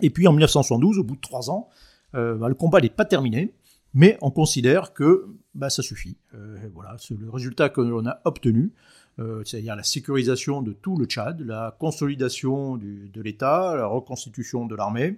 Et 0.00 0.10
puis 0.10 0.26
en 0.26 0.32
1972, 0.32 0.98
au 0.98 1.04
bout 1.04 1.16
de 1.16 1.20
trois 1.20 1.50
ans, 1.50 1.68
euh, 2.14 2.36
bah, 2.36 2.48
le 2.48 2.54
combat 2.54 2.80
n'est 2.80 2.88
pas 2.88 3.04
terminé 3.04 3.54
mais 3.96 4.18
on 4.20 4.30
considère 4.30 4.92
que 4.92 5.26
bah, 5.54 5.70
ça 5.70 5.82
suffit. 5.82 6.18
Euh, 6.34 6.58
voilà, 6.74 6.96
c'est 6.98 7.18
le 7.18 7.30
résultat 7.30 7.70
que 7.70 7.80
l'on 7.80 8.06
a 8.06 8.20
obtenu, 8.26 8.74
euh, 9.18 9.42
c'est-à-dire 9.42 9.74
la 9.74 9.82
sécurisation 9.82 10.60
de 10.60 10.74
tout 10.74 10.98
le 10.98 11.06
Tchad, 11.06 11.40
la 11.40 11.74
consolidation 11.80 12.76
de 12.76 13.22
l'État, 13.22 13.74
la 13.74 13.86
reconstitution 13.86 14.66
de 14.66 14.76
l'armée, 14.76 15.16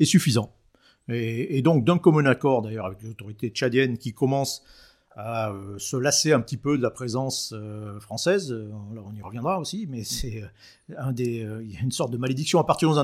est 0.00 0.04
suffisant. 0.04 0.52
Et, 1.08 1.56
et 1.56 1.62
donc, 1.62 1.84
d'un 1.84 1.98
commun 1.98 2.26
accord 2.26 2.60
d'ailleurs 2.60 2.86
avec 2.86 3.00
les 3.02 3.10
autorités 3.10 3.50
tchadiennes 3.50 3.98
qui 3.98 4.12
commencent 4.12 4.64
à 5.16 5.50
euh, 5.50 5.78
se 5.78 5.96
lasser 5.96 6.32
un 6.32 6.40
petit 6.40 6.56
peu 6.56 6.76
de 6.76 6.82
la 6.82 6.90
présence 6.90 7.52
euh, 7.54 8.00
française. 8.00 8.50
Euh, 8.52 8.70
on 9.04 9.14
y 9.14 9.22
reviendra 9.22 9.60
aussi, 9.60 9.86
mais 9.88 10.02
c'est 10.02 10.42
un 10.96 11.12
des, 11.12 11.46
il 11.62 11.72
y 11.72 11.76
a 11.76 11.80
une 11.80 11.92
sorte 11.92 12.10
de 12.10 12.16
malédiction 12.16 12.58
à 12.58 12.64
partir 12.64 12.90
où 12.90 12.94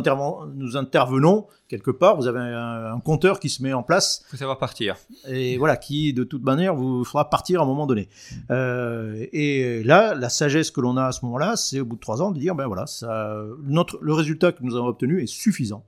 nous, 0.54 0.76
intervenons 0.76 1.46
quelque 1.68 1.90
part. 1.90 2.16
Vous 2.16 2.26
avez 2.26 2.40
un, 2.40 2.98
compteur 3.00 3.38
qui 3.40 3.48
se 3.48 3.62
met 3.62 3.72
en 3.72 3.82
place. 3.82 4.22
Il 4.26 4.30
faut 4.32 4.36
savoir 4.36 4.58
partir. 4.58 4.96
Et 5.28 5.56
voilà, 5.56 5.76
qui 5.76 6.12
de 6.12 6.24
toute 6.24 6.42
manière 6.42 6.74
vous 6.74 7.04
fera 7.04 7.30
partir 7.30 7.60
à 7.60 7.64
un 7.64 7.66
moment 7.66 7.86
donné. 7.86 8.08
et 8.50 9.82
là, 9.84 10.14
la 10.14 10.28
sagesse 10.28 10.70
que 10.70 10.80
l'on 10.80 10.96
a 10.96 11.06
à 11.06 11.12
ce 11.12 11.24
moment-là, 11.24 11.56
c'est 11.56 11.80
au 11.80 11.84
bout 11.84 11.96
de 11.96 12.00
trois 12.00 12.20
ans 12.22 12.32
de 12.32 12.38
dire 12.38 12.54
ben 12.54 12.66
voilà, 12.66 12.86
ça, 12.86 13.42
notre, 13.62 13.98
le 14.02 14.12
résultat 14.12 14.52
que 14.52 14.62
nous 14.62 14.76
avons 14.76 14.88
obtenu 14.88 15.22
est 15.22 15.26
suffisant 15.26 15.84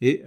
et 0.00 0.24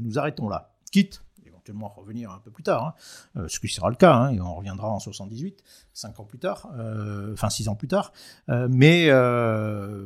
nous 0.00 0.18
arrêtons 0.18 0.48
là. 0.48 0.72
Quitte 0.90 1.22
éventuellement 1.66 1.88
revenir 1.88 2.30
un 2.30 2.38
peu 2.38 2.50
plus 2.50 2.62
tard, 2.62 2.94
hein, 3.34 3.46
ce 3.48 3.58
qui 3.58 3.68
sera 3.68 3.90
le 3.90 3.96
cas, 3.96 4.14
hein, 4.14 4.30
et 4.30 4.40
on 4.40 4.54
reviendra 4.54 4.88
en 4.88 4.98
78, 4.98 5.62
cinq 5.92 6.20
ans 6.20 6.24
plus 6.24 6.38
tard, 6.38 6.68
enfin 7.32 7.50
six 7.50 7.68
ans 7.68 7.74
plus 7.74 7.88
tard. 7.88 8.12
mais, 8.48 9.10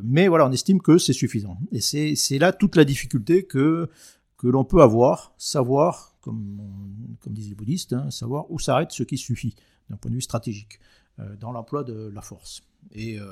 mais 0.02 0.28
voilà, 0.28 0.46
on 0.46 0.52
estime 0.52 0.80
que 0.80 0.98
c'est 0.98 1.12
suffisant. 1.12 1.58
Et 1.72 1.80
c'est 1.80 2.38
là 2.38 2.52
toute 2.52 2.76
la 2.76 2.84
difficulté 2.84 3.44
que, 3.44 3.90
que 4.38 4.48
l'on 4.48 4.64
peut 4.64 4.82
avoir, 4.82 5.32
savoir, 5.36 6.16
comme, 6.20 6.60
comme 7.20 7.32
disent 7.32 7.48
les 7.48 7.54
bouddhistes, 7.54 7.92
hein, 7.92 8.10
savoir 8.10 8.50
où 8.50 8.58
s'arrête 8.58 8.92
ce 8.92 9.02
qui 9.02 9.18
suffit 9.18 9.54
d'un 9.88 9.96
point 9.96 10.10
de 10.10 10.16
vue 10.16 10.22
stratégique 10.22 10.80
dans 11.38 11.52
l'emploi 11.52 11.84
de 11.84 12.10
la 12.14 12.22
force. 12.22 12.62
Et 12.92 13.18
euh, 13.18 13.24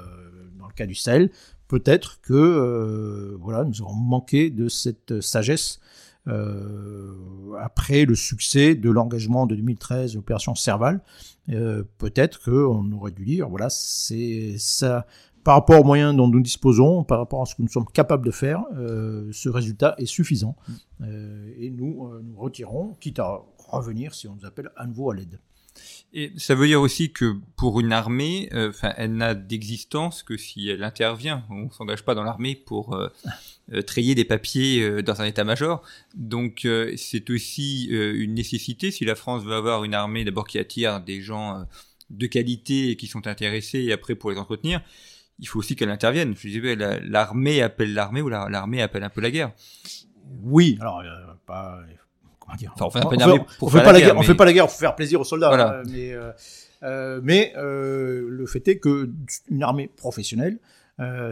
dans 0.58 0.66
le 0.66 0.72
cas 0.72 0.86
du 0.86 0.94
Sahel, 0.94 1.30
peut-être 1.66 2.20
que 2.20 2.34
euh, 2.34 3.36
voilà, 3.40 3.64
nous 3.64 3.82
aurons 3.82 3.94
manqué 3.94 4.50
de 4.50 4.68
cette 4.68 5.20
sagesse 5.20 5.80
euh, 5.80 5.84
après 7.60 8.04
le 8.04 8.14
succès 8.14 8.74
de 8.74 8.90
l'engagement 8.90 9.46
de 9.46 9.54
2013, 9.54 10.14
l'opération 10.14 10.54
Serval. 10.54 11.00
peut-être 11.46 12.42
qu'on 12.42 12.92
aurait 12.92 13.12
dû 13.12 13.24
dire, 13.24 13.48
voilà, 13.48 13.70
c'est 13.70 14.56
ça 14.58 15.06
par 15.44 15.54
rapport 15.54 15.80
aux 15.80 15.84
moyens 15.84 16.14
dont 16.14 16.28
nous 16.28 16.40
disposons, 16.40 17.04
par 17.04 17.18
rapport 17.18 17.42
à 17.42 17.46
ce 17.46 17.54
que 17.54 17.62
nous 17.62 17.68
sommes 17.68 17.86
capables 17.86 18.26
de 18.26 18.30
faire, 18.30 18.64
ce 19.32 19.48
résultat 19.48 19.94
est 19.98 20.06
suffisant. 20.06 20.56
et 21.02 21.70
nous 21.70 22.10
nous 22.22 22.36
retirons, 22.36 22.94
quitte 23.00 23.18
à 23.18 23.40
revenir 23.68 24.14
si 24.14 24.28
on 24.28 24.34
nous 24.34 24.46
appelle 24.46 24.70
à 24.76 24.86
nouveau 24.86 25.10
à 25.10 25.14
l'aide. 25.14 25.38
Et 26.12 26.32
ça 26.36 26.54
veut 26.54 26.66
dire 26.66 26.80
aussi 26.80 27.12
que 27.12 27.36
pour 27.56 27.80
une 27.80 27.92
armée, 27.92 28.48
euh, 28.52 28.72
elle 28.96 29.14
n'a 29.14 29.34
d'existence 29.34 30.22
que 30.22 30.36
si 30.36 30.68
elle 30.68 30.82
intervient. 30.82 31.44
On 31.50 31.70
s'engage 31.70 32.04
pas 32.04 32.14
dans 32.14 32.24
l'armée 32.24 32.54
pour 32.54 32.98
euh, 33.72 33.78
euh 33.78 33.82
trier 33.82 34.14
des 34.14 34.24
papiers 34.24 35.02
dans 35.02 35.20
un 35.20 35.24
état-major. 35.24 35.82
Donc 36.14 36.66
c'est 36.96 37.30
aussi 37.30 37.86
une 37.86 38.34
nécessité 38.34 38.90
si 38.90 39.04
la 39.04 39.14
France 39.14 39.44
veut 39.44 39.54
avoir 39.54 39.84
une 39.84 39.94
armée 39.94 40.24
d'abord 40.24 40.46
qui 40.46 40.58
attire 40.58 41.00
des 41.00 41.20
gens 41.20 41.66
de 42.10 42.26
qualité 42.26 42.90
et 42.90 42.96
qui 42.96 43.06
sont 43.06 43.26
intéressés 43.26 43.80
et 43.80 43.92
après 43.92 44.14
pour 44.14 44.30
les 44.30 44.38
entretenir. 44.38 44.80
Il 45.40 45.46
faut 45.46 45.60
aussi 45.60 45.76
qu'elle 45.76 45.90
intervienne. 45.90 46.34
Je 46.36 46.48
disais, 46.48 46.76
l'armée 47.04 47.62
appelle 47.62 47.94
l'armée 47.94 48.22
ou 48.22 48.28
l'armée 48.28 48.82
appelle 48.82 49.04
un 49.04 49.10
peu 49.10 49.20
la 49.20 49.30
guerre. 49.30 49.52
Oui, 50.42 50.76
alors 50.80 51.02
pas, 51.46 51.80
on 52.80 52.90
fait, 52.90 53.00
pas 53.82 53.92
la 53.92 54.00
guerre, 54.00 54.16
on 54.16 54.22
fait 54.22 54.34
pas 54.34 54.44
la 54.44 54.52
guerre 54.52 54.66
pour 54.66 54.76
faire 54.76 54.94
plaisir 54.94 55.20
aux 55.20 55.24
soldats. 55.24 55.52
Hein, 55.52 55.82
mais 55.86 56.12
euh, 56.12 56.32
euh, 56.82 57.20
mais 57.22 57.52
euh, 57.56 58.26
le 58.28 58.46
fait 58.46 58.66
est 58.68 58.78
que 58.78 59.10
une 59.50 59.62
armée 59.62 59.88
professionnelle, 59.88 60.58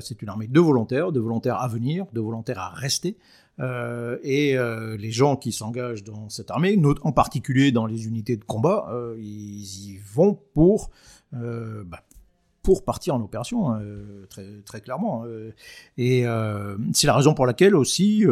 c'est 0.01 0.23
une 0.23 0.29
armée 0.29 0.47
de 0.47 0.61
volontaires, 0.61 1.13
de 1.13 1.21
volontaires 1.21 1.61
à 1.61 1.69
venir, 1.69 2.07
de 2.13 2.21
volontaires 2.21 2.59
à 2.59 2.71
rester. 2.71 3.17
et 3.59 4.57
les 4.99 5.11
gens 5.11 5.37
qui 5.37 5.53
s'engagent 5.53 6.05
dans 6.05 6.29
cette 6.29 6.51
armée, 6.51 6.81
en 7.03 7.13
particulier 7.13 7.73
dans 7.73 7.87
les 7.87 8.07
unités 8.07 8.37
de 8.37 8.45
combat, 8.45 8.89
ils 9.19 9.91
y 9.91 9.99
vont 9.99 10.39
pour 10.55 10.91
bah, 11.33 12.03
pour 12.67 12.85
partir 12.85 13.15
en 13.15 13.23
opération, 13.23 13.71
hein, 13.71 13.81
très, 14.29 14.45
très 14.65 14.81
clairement. 14.81 15.25
et 15.97 16.25
c'est 16.93 17.07
la 17.07 17.15
raison 17.15 17.33
pour 17.33 17.47
laquelle 17.47 17.77
aussi 17.77 18.27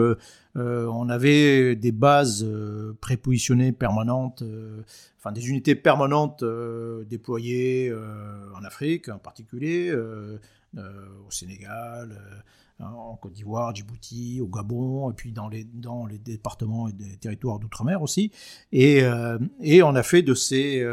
euh, 0.56 0.86
on 0.86 1.08
avait 1.08 1.74
des 1.74 1.92
bases 1.92 2.44
euh, 2.44 2.96
prépositionnées 3.00 3.72
permanentes, 3.72 4.42
euh, 4.42 4.82
enfin 5.18 5.32
des 5.32 5.48
unités 5.48 5.74
permanentes 5.74 6.44
déployées 7.08 7.92
en 8.54 8.64
Afrique 8.64 9.08
en 9.08 9.18
particulier, 9.18 9.94
au 9.94 11.30
Sénégal, 11.30 12.20
en 12.80 13.16
Côte 13.16 13.32
d'Ivoire, 13.32 13.74
Djibouti, 13.74 14.40
au 14.42 14.48
Gabon, 14.48 15.10
et 15.10 15.14
puis 15.14 15.32
dans 15.32 15.48
les, 15.48 15.64
dans 15.64 16.06
les 16.06 16.18
départements 16.18 16.88
et 16.88 16.92
des 16.92 17.16
territoires 17.16 17.58
d'outre-mer 17.58 18.02
aussi. 18.02 18.30
Et, 18.72 19.02
et, 19.62 19.82
on 19.82 19.94
a 19.94 20.02
fait 20.02 20.22
de 20.22 20.34
ces, 20.34 20.84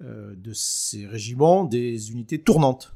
de 0.00 0.52
ces 0.52 1.06
régiments 1.06 1.64
des 1.64 2.12
unités 2.12 2.40
tournantes 2.40 2.94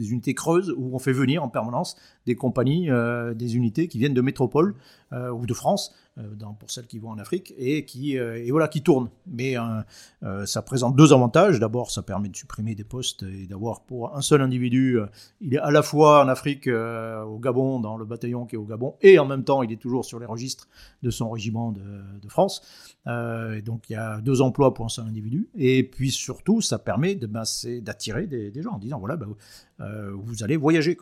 des 0.00 0.10
unités 0.12 0.34
creuses 0.34 0.74
où 0.76 0.94
on 0.94 0.98
fait 0.98 1.12
venir 1.12 1.44
en 1.44 1.48
permanence 1.48 1.96
des 2.26 2.34
compagnies, 2.34 2.88
des 3.34 3.56
unités 3.56 3.88
qui 3.88 3.98
viennent 3.98 4.14
de 4.14 4.20
métropole 4.20 4.74
euh, 5.12 5.30
ou 5.30 5.44
de 5.44 5.54
France, 5.54 5.92
euh, 6.18 6.22
pour 6.60 6.70
celles 6.70 6.86
qui 6.86 7.00
vont 7.00 7.08
en 7.10 7.18
Afrique, 7.18 7.52
et 7.58 7.84
qui, 7.84 8.16
euh, 8.16 8.46
voilà, 8.48 8.68
qui 8.68 8.80
tournent. 8.80 9.10
Mais 9.26 9.56
ça 10.44 10.62
présente 10.62 10.94
deux 10.94 11.12
avantages. 11.12 11.58
D'abord, 11.58 11.90
ça 11.90 12.02
permet 12.02 12.28
de 12.28 12.36
supprimer 12.36 12.76
des 12.76 12.84
postes 12.84 13.24
et 13.24 13.48
d'avoir 13.48 13.80
pour 13.80 14.16
un 14.16 14.20
seul 14.20 14.40
individu, 14.40 15.00
il 15.40 15.54
est 15.54 15.58
à 15.58 15.72
la 15.72 15.82
fois 15.82 16.24
en 16.24 16.28
Afrique, 16.28 16.68
au 16.68 17.38
Gabon, 17.40 17.80
dans 17.80 17.96
le 17.96 18.04
bataillon 18.04 18.46
qui 18.46 18.54
est 18.54 18.58
au 18.58 18.64
Gabon, 18.64 18.94
et 19.02 19.18
en 19.18 19.26
même 19.26 19.42
temps, 19.42 19.64
il 19.64 19.72
est 19.72 19.80
toujours 19.80 20.04
sur 20.04 20.20
les 20.20 20.26
registres 20.26 20.68
de 21.02 21.10
son 21.10 21.28
régiment 21.28 21.72
de, 21.72 22.28
France. 22.28 22.62
donc, 23.06 23.90
il 23.90 23.94
y 23.94 23.96
a 23.96 24.20
deux 24.20 24.42
emplois 24.42 24.74
pour 24.74 24.84
un 24.84 24.90
seul 24.90 25.06
individu. 25.06 25.48
Et 25.56 25.82
puis 25.82 26.12
surtout, 26.12 26.60
ça 26.60 26.78
permet 26.78 27.16
de, 27.16 27.26
ben, 27.26 27.42
d'attirer 27.82 28.28
des, 28.28 28.62
gens 28.62 28.74
en 28.74 28.78
disant 28.78 29.00
voilà, 29.00 29.16
ben, 29.16 29.34
vous 30.14 30.44
allez 30.44 30.56
voyager. 30.56 30.96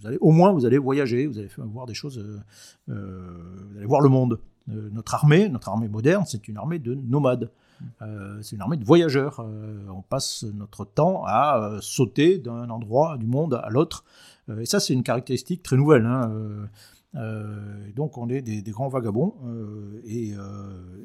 Vous 0.00 0.06
allez, 0.06 0.18
au 0.20 0.30
moins, 0.30 0.52
vous 0.52 0.66
allez 0.66 0.78
voyager, 0.78 1.26
vous 1.26 1.38
allez 1.38 1.48
voir 1.56 1.86
des 1.86 1.94
choses 1.94 2.18
euh, 2.88 3.18
vous 3.70 3.76
allez 3.76 3.86
voir 3.86 4.00
le 4.00 4.08
monde. 4.08 4.40
Euh, 4.70 4.88
notre 4.92 5.14
armée, 5.14 5.48
notre 5.48 5.68
armée 5.68 5.88
moderne, 5.88 6.24
c'est 6.26 6.48
une 6.48 6.56
armée 6.56 6.78
de 6.78 6.94
nomades. 6.94 7.50
Euh, 8.00 8.38
c'est 8.40 8.56
une 8.56 8.62
armée 8.62 8.76
de 8.76 8.84
voyageurs. 8.84 9.44
on 9.90 10.02
passe 10.02 10.44
notre 10.54 10.84
temps 10.84 11.24
à 11.26 11.78
sauter 11.80 12.38
d'un 12.38 12.70
endroit 12.70 13.18
du 13.18 13.26
monde 13.26 13.60
à 13.62 13.68
l'autre. 13.68 14.04
et 14.58 14.66
ça, 14.66 14.80
c'est 14.80 14.94
une 14.94 15.02
caractéristique 15.02 15.62
très 15.62 15.76
nouvelle. 15.76 16.06
Hein. 16.06 16.30
Donc, 17.94 18.18
on 18.18 18.28
est 18.28 18.42
des, 18.42 18.62
grands 18.70 18.88
vagabonds 18.88 19.34
et, 20.04 20.32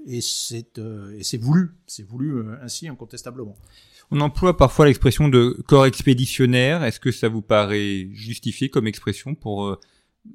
et 0.07 0.21
c'est 0.21 1.37
voulu. 1.37 1.71
C'est 1.87 2.07
voulu 2.07 2.43
ainsi, 2.61 2.87
incontestablement. 2.87 3.55
On 4.11 4.21
emploie 4.21 4.57
parfois 4.57 4.87
l'expression 4.87 5.27
de 5.27 5.61
corps 5.67 5.85
expéditionnaire. 5.85 6.83
Est-ce 6.83 6.99
que 6.99 7.11
ça 7.11 7.29
vous 7.29 7.43
paraît 7.43 8.07
justifié 8.11 8.69
comme 8.69 8.87
expression 8.87 9.35
pour 9.35 9.77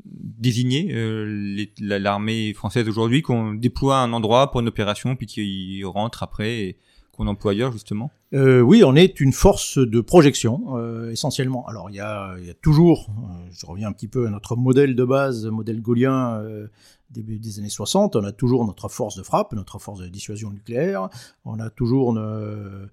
désigner 0.05 0.93
euh, 0.93 1.67
l'armée 1.79 2.53
française 2.55 2.89
aujourd'hui, 2.89 3.23
qu'on 3.23 3.55
déploie 3.55 3.99
un 3.99 4.13
endroit 4.13 4.51
pour 4.51 4.61
une 4.61 4.69
opération, 4.69 5.17
puis 5.17 5.27
qu'il 5.27 5.85
rentre 5.87 6.23
après 6.23 6.77
qu'on 7.15 7.27
emploie 7.27 7.53
ailleurs 7.53 7.73
justement? 7.73 8.11
Euh, 8.33 8.61
Oui, 8.61 8.83
on 8.85 8.95
est 8.97 9.21
une 9.21 9.33
force 9.33 9.79
de 9.79 10.01
projection 10.01 10.77
euh, 10.77 11.11
essentiellement. 11.11 11.67
Alors 11.67 11.91
il 11.91 11.97
y 11.97 12.01
a, 12.01 12.37
toujours, 12.63 13.09
je 13.53 13.67
reviens 13.67 13.89
un 13.89 13.93
petit 13.93 14.09
peu 14.09 14.27
à 14.27 14.31
notre 14.31 14.57
modèle 14.57 14.95
de 14.95 15.05
base, 15.05 15.47
modèle 15.47 15.81
gaulien 15.81 16.43
début 17.15 17.39
des 17.39 17.59
années 17.59 17.71
60, 17.71 18.17
on 18.17 18.25
a 18.25 18.33
toujours 18.33 18.67
notre 18.67 18.89
force 18.89 19.17
de 19.17 19.23
frappe, 19.23 19.53
notre 19.53 19.79
force 19.79 20.01
de 20.01 20.09
dissuasion 20.09 20.51
nucléaire, 20.51 21.09
on 21.45 21.59
a 21.61 21.71
toujours, 21.71 22.15
euh, 22.19 22.87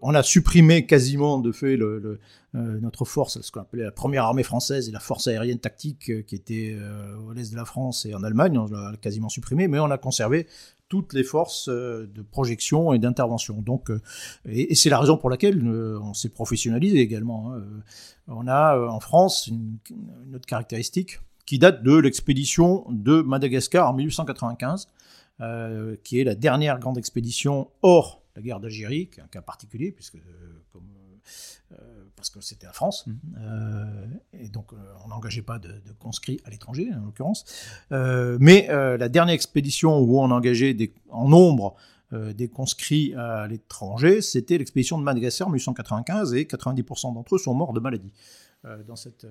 on 0.00 0.14
a 0.14 0.22
supprimé 0.22 0.86
quasiment 0.86 1.38
de 1.38 1.52
fait 1.52 1.76
euh, 1.76 2.18
notre 2.54 3.04
force, 3.04 3.40
ce 3.40 3.52
qu'on 3.52 3.60
appelait 3.60 3.82
la 3.82 3.90
première 3.90 4.24
armée 4.24 4.44
française 4.44 4.88
et 4.88 4.92
la 4.92 5.00
force 5.00 5.26
aérienne 5.26 5.58
tactique 5.58 6.10
euh, 6.10 6.22
qui 6.22 6.36
était 6.36 6.78
au 7.26 7.32
l'est 7.32 7.50
de 7.50 7.56
la 7.56 7.64
France 7.64 8.06
et 8.06 8.14
en 8.14 8.22
Allemagne, 8.22 8.56
on 8.56 8.66
l'a 8.66 8.96
quasiment 8.96 9.28
supprimé, 9.28 9.68
mais 9.68 9.78
on 9.78 9.90
a 9.90 9.98
conservé 9.98 10.46
toutes 10.88 11.12
les 11.12 11.24
forces 11.24 11.68
de 11.68 12.22
projection 12.30 12.92
et 12.92 12.98
d'intervention. 12.98 13.60
Donc, 13.60 13.90
et, 14.48 14.74
c'est 14.74 14.90
la 14.90 14.98
raison 14.98 15.16
pour 15.16 15.30
laquelle 15.30 15.66
on 15.68 16.14
s'est 16.14 16.28
professionnalisé 16.28 17.00
également. 17.00 17.52
Hein. 17.52 17.62
On 18.28 18.46
a 18.46 18.78
en 18.78 19.00
France 19.00 19.46
une, 19.46 19.78
autre 20.34 20.46
caractéristique, 20.46 21.20
qui 21.46 21.58
date 21.58 21.82
de 21.82 21.96
l'expédition 21.96 22.84
de 22.90 23.22
Madagascar 23.22 23.88
en 23.88 23.94
1895, 23.94 24.88
euh, 25.40 25.96
qui 26.02 26.20
est 26.20 26.24
la 26.24 26.34
dernière 26.34 26.78
grande 26.78 26.98
expédition 26.98 27.70
hors 27.82 28.22
la 28.34 28.42
guerre 28.42 28.60
d'Algérie, 28.60 29.08
qui 29.08 29.20
est 29.20 29.22
un 29.22 29.28
cas 29.28 29.40
particulier, 29.40 29.92
puisque, 29.92 30.16
euh, 30.16 30.20
euh, 30.74 30.78
parce 32.14 32.30
que 32.30 32.40
c'était 32.40 32.66
la 32.66 32.72
France, 32.72 33.06
mmh. 33.06 33.12
et 34.32 34.48
donc 34.48 34.72
on 35.04 35.08
n'engageait 35.08 35.42
pas 35.42 35.58
de, 35.58 35.80
conscrits 35.98 36.40
à 36.44 36.50
l'étranger, 36.50 36.88
en 36.94 37.04
l'occurrence. 37.04 37.44
mais 37.90 38.66
la 38.68 39.08
dernière 39.08 39.34
expédition 39.34 39.98
où 39.98 40.20
on 40.20 40.30
engageait 40.30 40.74
des, 40.74 40.94
en 41.10 41.28
nombre 41.28 41.74
des 42.12 42.48
conscrits 42.48 43.14
à 43.14 43.46
l'étranger, 43.48 44.20
c'était 44.22 44.58
l'expédition 44.58 44.98
de 44.98 45.02
Madagascar 45.02 45.48
en 45.48 45.50
1895, 45.50 46.34
et 46.34 46.44
90% 46.44 47.14
d'entre 47.14 47.34
eux 47.34 47.38
sont 47.38 47.54
morts 47.54 47.72
de 47.72 47.80
maladie 47.80 48.12
dans 48.86 48.96
cette 48.96 49.26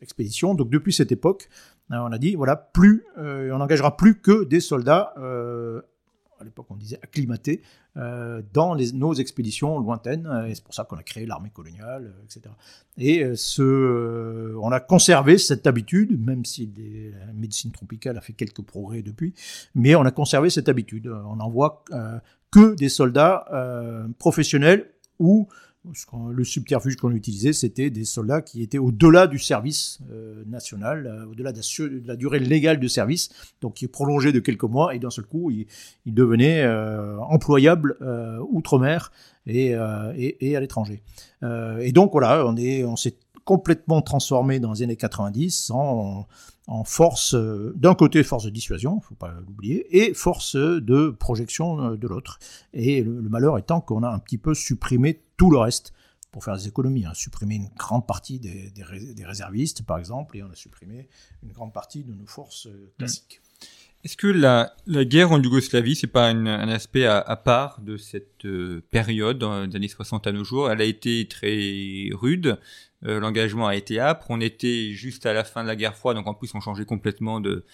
expédition. 0.00 0.54
Donc 0.54 0.70
depuis 0.70 0.92
cette 0.92 1.12
époque, 1.12 1.48
euh, 1.90 1.96
on 1.96 2.12
a 2.12 2.18
dit 2.18 2.34
voilà, 2.34 2.56
plus, 2.56 3.04
euh, 3.18 3.50
on 3.52 3.58
n'engagera 3.58 3.96
plus 3.96 4.20
que 4.20 4.44
des 4.44 4.60
soldats. 4.60 5.14
Euh, 6.42 6.42
à 6.42 6.44
l'époque, 6.44 6.66
on 6.70 6.76
disait 6.76 6.98
acclimatés 7.02 7.62
dans 8.52 8.74
les, 8.74 8.92
nos 8.92 9.12
expéditions 9.12 9.78
lointaines. 9.78 10.26
et 10.48 10.54
c'est 10.54 10.64
pour 10.64 10.74
ça 10.74 10.84
qu'on 10.84 10.96
a 10.96 11.02
créé 11.02 11.26
l'armée 11.26 11.50
coloniale, 11.50 12.14
etc. 12.24 12.54
Et 12.96 13.36
ce, 13.36 14.56
on 14.56 14.72
a 14.72 14.80
conservé 14.80 15.36
cette 15.36 15.66
habitude, 15.66 16.18
même 16.18 16.44
si 16.46 16.72
la 17.26 17.32
médecine 17.34 17.70
tropicale 17.70 18.16
a 18.16 18.22
fait 18.22 18.32
quelques 18.32 18.62
progrès 18.62 19.02
depuis, 19.02 19.34
mais 19.74 19.94
on 19.94 20.02
a 20.02 20.10
conservé 20.10 20.48
cette 20.48 20.70
habitude. 20.70 21.06
On 21.06 21.36
n'envoie 21.36 21.84
que 22.50 22.74
des 22.74 22.88
soldats 22.88 23.46
professionnels 24.18 24.86
ou 25.18 25.48
le 25.84 26.44
subterfuge 26.44 26.96
qu'on 26.96 27.10
utilisait, 27.10 27.52
c'était 27.52 27.90
des 27.90 28.04
soldats 28.04 28.40
qui 28.40 28.62
étaient 28.62 28.78
au-delà 28.78 29.26
du 29.26 29.38
service 29.38 29.98
euh, 30.12 30.44
national, 30.46 31.06
euh, 31.06 31.26
au-delà 31.26 31.52
de, 31.52 31.60
la 32.06 32.14
durée 32.14 32.38
légale 32.38 32.78
de 32.78 32.86
service, 32.86 33.30
donc 33.60 33.74
qui 33.74 33.86
est 33.86 33.88
prolongé 33.88 34.32
de 34.32 34.38
quelques 34.38 34.62
mois, 34.62 34.94
et 34.94 35.00
d'un 35.00 35.10
seul 35.10 35.24
coup, 35.24 35.50
il, 35.50 35.66
devenait 36.06 36.62
euh, 36.62 37.18
employable 37.18 37.96
outre-mer 38.50 39.10
et, 39.46 39.74
et, 40.16 40.56
à 40.56 40.60
l'étranger. 40.60 41.02
et 41.42 41.92
donc 41.92 42.12
voilà, 42.12 42.46
on 42.46 42.96
s'est 42.96 43.16
complètement 43.44 44.02
transformé 44.02 44.60
dans 44.60 44.72
les 44.72 44.82
années 44.82 44.96
90 44.96 45.70
en, 45.70 46.26
en 46.66 46.84
force, 46.84 47.34
d'un 47.34 47.94
côté 47.94 48.22
force 48.22 48.44
de 48.44 48.50
dissuasion, 48.50 49.00
faut 49.00 49.14
pas 49.14 49.34
l'oublier, 49.46 49.86
et 50.04 50.14
force 50.14 50.56
de 50.56 51.10
projection 51.10 51.96
de 51.96 52.08
l'autre. 52.08 52.38
Et 52.72 53.02
le 53.02 53.28
malheur 53.28 53.58
étant 53.58 53.80
qu'on 53.80 54.02
a 54.02 54.08
un 54.08 54.18
petit 54.18 54.38
peu 54.38 54.54
supprimé 54.54 55.22
tout 55.36 55.50
le 55.50 55.58
reste 55.58 55.92
pour 56.32 56.42
faire 56.42 56.56
des 56.56 56.66
économies. 56.66 57.06
On 57.06 57.10
a 57.10 57.14
supprimé 57.14 57.56
une 57.56 57.68
grande 57.76 58.06
partie 58.06 58.40
des, 58.40 58.70
des, 58.70 59.24
réservistes, 59.24 59.82
par 59.82 59.98
exemple, 59.98 60.36
et 60.36 60.42
on 60.42 60.50
a 60.50 60.54
supprimé 60.54 61.08
une 61.42 61.52
grande 61.52 61.72
partie 61.72 62.02
de 62.02 62.14
nos 62.14 62.26
forces 62.26 62.66
euh, 62.66 62.92
classiques. 62.98 63.42
Est-ce 64.04 64.16
que 64.16 64.26
la, 64.26 64.74
la, 64.86 65.04
guerre 65.04 65.30
en 65.30 65.40
Yougoslavie, 65.40 65.94
c'est 65.94 66.08
pas 66.08 66.28
un 66.28 66.68
aspect 66.68 67.06
à, 67.06 67.20
à, 67.20 67.36
part 67.36 67.80
de 67.82 67.96
cette 67.96 68.44
euh, 68.44 68.82
période 68.90 69.38
des 69.38 69.76
années 69.76 69.86
60 69.86 70.26
à 70.26 70.32
nos 70.32 70.42
jours? 70.42 70.68
Elle 70.70 70.80
a 70.80 70.84
été 70.84 71.28
très 71.28 72.08
rude, 72.12 72.58
euh, 73.04 73.20
l'engagement 73.20 73.68
a 73.68 73.76
été 73.76 74.00
âpre, 74.00 74.26
on 74.28 74.40
était 74.40 74.92
juste 74.92 75.26
à 75.26 75.32
la 75.32 75.44
fin 75.44 75.62
de 75.62 75.68
la 75.68 75.76
guerre 75.76 75.94
froide, 75.94 76.16
donc 76.16 76.26
en 76.26 76.34
plus 76.34 76.52
on 76.54 76.60
changeait 76.60 76.84
complètement 76.84 77.40
de, 77.40 77.64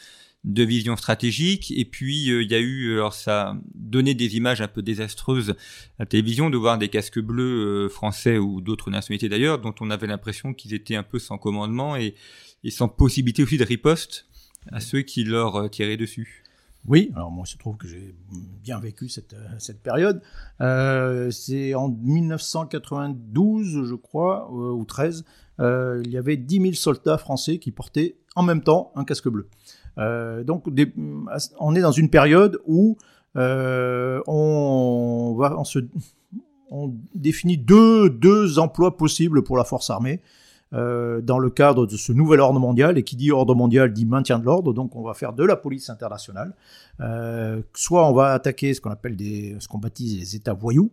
de 0.44 0.62
vision 0.62 0.96
stratégique. 0.96 1.72
Et 1.76 1.84
puis 1.84 2.30
euh, 2.30 2.42
il 2.42 2.50
y 2.50 2.54
a 2.54 2.60
eu, 2.60 2.94
alors 2.94 3.14
ça 3.14 3.56
donnait 3.74 4.14
des 4.14 4.36
images 4.36 4.60
un 4.60 4.68
peu 4.68 4.82
désastreuses 4.82 5.50
à 5.50 6.00
la 6.00 6.06
télévision 6.06 6.50
de 6.50 6.56
voir 6.56 6.78
des 6.78 6.88
casques 6.88 7.20
bleus 7.20 7.86
euh, 7.86 7.88
français 7.88 8.38
ou 8.38 8.60
d'autres 8.60 8.90
nationalités 8.90 9.28
d'ailleurs, 9.28 9.58
dont 9.58 9.74
on 9.80 9.90
avait 9.90 10.06
l'impression 10.06 10.54
qu'ils 10.54 10.74
étaient 10.74 10.96
un 10.96 11.02
peu 11.02 11.18
sans 11.18 11.38
commandement 11.38 11.96
et, 11.96 12.14
et, 12.64 12.70
sans 12.70 12.88
possibilité 12.88 13.42
aussi 13.42 13.58
de 13.58 13.64
riposte 13.64 14.27
à 14.72 14.80
ceux 14.80 15.02
qui 15.02 15.24
leur 15.24 15.56
euh, 15.56 15.68
tiraient 15.68 15.96
dessus. 15.96 16.44
Oui, 16.86 17.10
alors 17.14 17.30
moi, 17.30 17.44
il 17.46 17.50
se 17.50 17.58
trouve 17.58 17.76
que 17.76 17.86
j'ai 17.88 18.14
bien 18.62 18.78
vécu 18.78 19.08
cette, 19.08 19.34
cette 19.58 19.82
période. 19.82 20.22
c'est 20.60 21.74
en 21.74 21.88
1992, 21.88 23.84
je 23.84 23.94
crois, 23.94 24.50
ou 24.50 24.84
13, 24.84 25.24
il 25.58 26.08
y 26.08 26.16
avait 26.16 26.38
10 26.38 26.60
000 26.60 26.72
soldats 26.74 27.18
français 27.18 27.58
qui 27.58 27.72
portaient 27.72 28.16
en 28.36 28.42
même 28.42 28.62
temps 28.62 28.92
un 28.94 29.04
casque 29.04 29.28
bleu. 29.28 29.48
Euh, 29.98 30.44
donc 30.44 30.66
on 31.58 31.74
est 31.74 31.80
dans 31.80 31.92
une 31.92 32.08
période 32.08 32.60
où 32.66 32.96
euh, 33.36 34.20
on, 34.26 35.36
on 36.70 36.94
définit 37.14 37.58
deux, 37.58 38.08
deux 38.08 38.58
emplois 38.58 38.96
possibles 38.96 39.42
pour 39.42 39.56
la 39.56 39.64
force 39.64 39.90
armée. 39.90 40.20
Euh, 40.74 41.22
dans 41.22 41.38
le 41.38 41.48
cadre 41.48 41.86
de 41.86 41.96
ce 41.96 42.12
nouvel 42.12 42.40
ordre 42.40 42.60
mondial, 42.60 42.98
et 42.98 43.02
qui 43.02 43.16
dit 43.16 43.32
ordre 43.32 43.54
mondial 43.54 43.90
dit 43.90 44.04
maintien 44.04 44.38
de 44.38 44.44
l'ordre, 44.44 44.74
donc 44.74 44.96
on 44.96 45.02
va 45.02 45.14
faire 45.14 45.32
de 45.32 45.42
la 45.42 45.56
police 45.56 45.88
internationale. 45.88 46.52
Euh, 47.00 47.62
soit 47.72 48.06
on 48.06 48.12
va 48.12 48.34
attaquer 48.34 48.74
ce 48.74 48.82
qu'on 48.82 48.90
appelle 48.90 49.16
des, 49.16 49.56
ce 49.60 49.66
qu'on 49.66 49.78
baptise 49.78 50.18
les 50.18 50.36
États 50.36 50.52
voyous, 50.52 50.90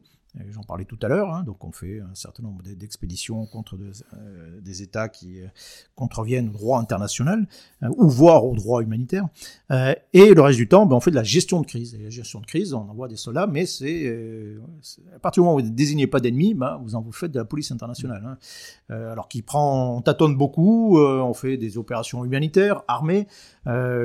J'en 0.50 0.64
parlais 0.64 0.84
tout 0.84 0.98
à 1.02 1.08
l'heure, 1.08 1.34
hein, 1.34 1.44
donc 1.44 1.64
on 1.64 1.72
fait 1.72 2.02
un 2.02 2.14
certain 2.14 2.44
nombre 2.44 2.62
d'expéditions 2.64 3.46
contre 3.46 3.76
euh, 3.76 4.60
des 4.62 4.82
États 4.82 5.08
qui 5.08 5.42
euh, 5.42 5.48
contreviennent 5.96 6.50
au 6.50 6.52
droit 6.52 6.80
international, 6.80 7.48
euh, 7.84 7.90
ou 7.96 8.10
voire 8.10 8.46
au 8.46 8.54
droit 8.56 8.82
humanitaire. 8.82 9.28
et 9.70 10.34
le 10.34 10.42
reste 10.42 10.58
du 10.58 10.68
temps, 10.68 10.86
ben, 10.86 10.96
on 10.96 11.00
fait 11.00 11.12
de 11.12 11.16
la 11.16 11.24
gestion 11.24 11.62
de 11.62 11.66
crise. 11.66 11.96
Et 11.96 12.04
la 12.04 12.10
gestion 12.10 12.42
de 12.42 12.46
crise, 12.46 12.74
on 12.74 12.90
envoie 12.90 13.08
des 13.08 13.16
soldats, 13.16 13.48
mais 13.48 13.66
c'est 13.66 14.14
à 15.16 15.20
partir 15.20 15.42
du 15.42 15.46
moment 15.46 15.58
où 15.58 15.60
vous 15.60 15.70
ne 15.70 15.74
désignez 15.76 16.08
pas 16.08 16.20
d'ennemis, 16.20 16.54
ben, 16.54 16.82
vous 16.84 16.96
en 16.96 17.02
vous 17.02 17.14
faites 17.14 17.32
de 17.32 17.40
la 17.40 17.46
police 17.46 17.72
internationale. 17.72 18.24
Hein. 18.26 18.38
alors 18.90 19.28
qui 19.28 19.42
prend, 19.42 19.98
on 19.98 20.02
tâtonne 20.02 20.36
beaucoup, 20.36 21.00
on 21.00 21.34
fait 21.34 21.58
des 21.58 21.78
opérations 21.78 22.26
humanitaires, 22.26 22.84
armées, 22.88 23.28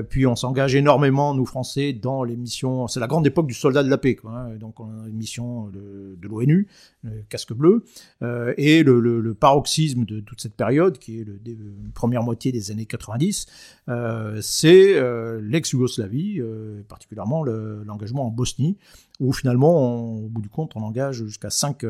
puis 0.09 0.27
on 0.27 0.37
s'engage 0.37 0.75
énormément, 0.75 1.35
nous 1.35 1.47
Français, 1.47 1.93
dans 1.93 2.23
les 2.23 2.37
missions. 2.37 2.87
C'est 2.87 3.01
la 3.01 3.07
grande 3.07 3.27
époque 3.27 3.47
du 3.47 3.55
soldat 3.55 3.83
de 3.83 3.91
la 3.91 3.99
paix, 3.99 4.15
quoi, 4.15 4.33
hein. 4.33 4.57
donc 4.57 4.79
on 4.81 4.85
a 4.85 5.09
une 5.09 5.17
mission 5.17 5.69
de 5.69 6.20
de 6.21 6.29
l'ONU, 6.29 6.69
le 7.03 7.23
casque 7.29 7.53
bleu, 7.53 7.85
euh, 8.23 8.55
et 8.57 8.83
le, 8.83 9.35
paroxysme 9.35 10.05
de 10.05 10.21
toute 10.21 10.41
cette 10.41 10.55
période, 10.55 10.99
qui 10.99 11.21
est 11.21 11.25
la 11.25 11.53
première 11.95 12.23
moitié 12.23 12.53
des 12.53 12.71
années 12.71 12.87
90, 12.87 13.47
euh, 13.89 14.39
c'est 14.43 14.95
euh, 14.97 15.41
l'ex-Yougoslavie, 15.43 16.41
particulièrement 16.89 17.45
l'engagement 17.45 18.27
en 18.27 18.31
Bosnie, 18.31 18.77
où 19.19 19.33
finalement, 19.33 20.17
au 20.17 20.29
bout 20.29 20.43
du 20.43 20.49
compte, 20.49 20.73
on 20.77 20.83
engage 20.83 21.25
jusqu'à 21.25 21.51
5, 21.51 21.85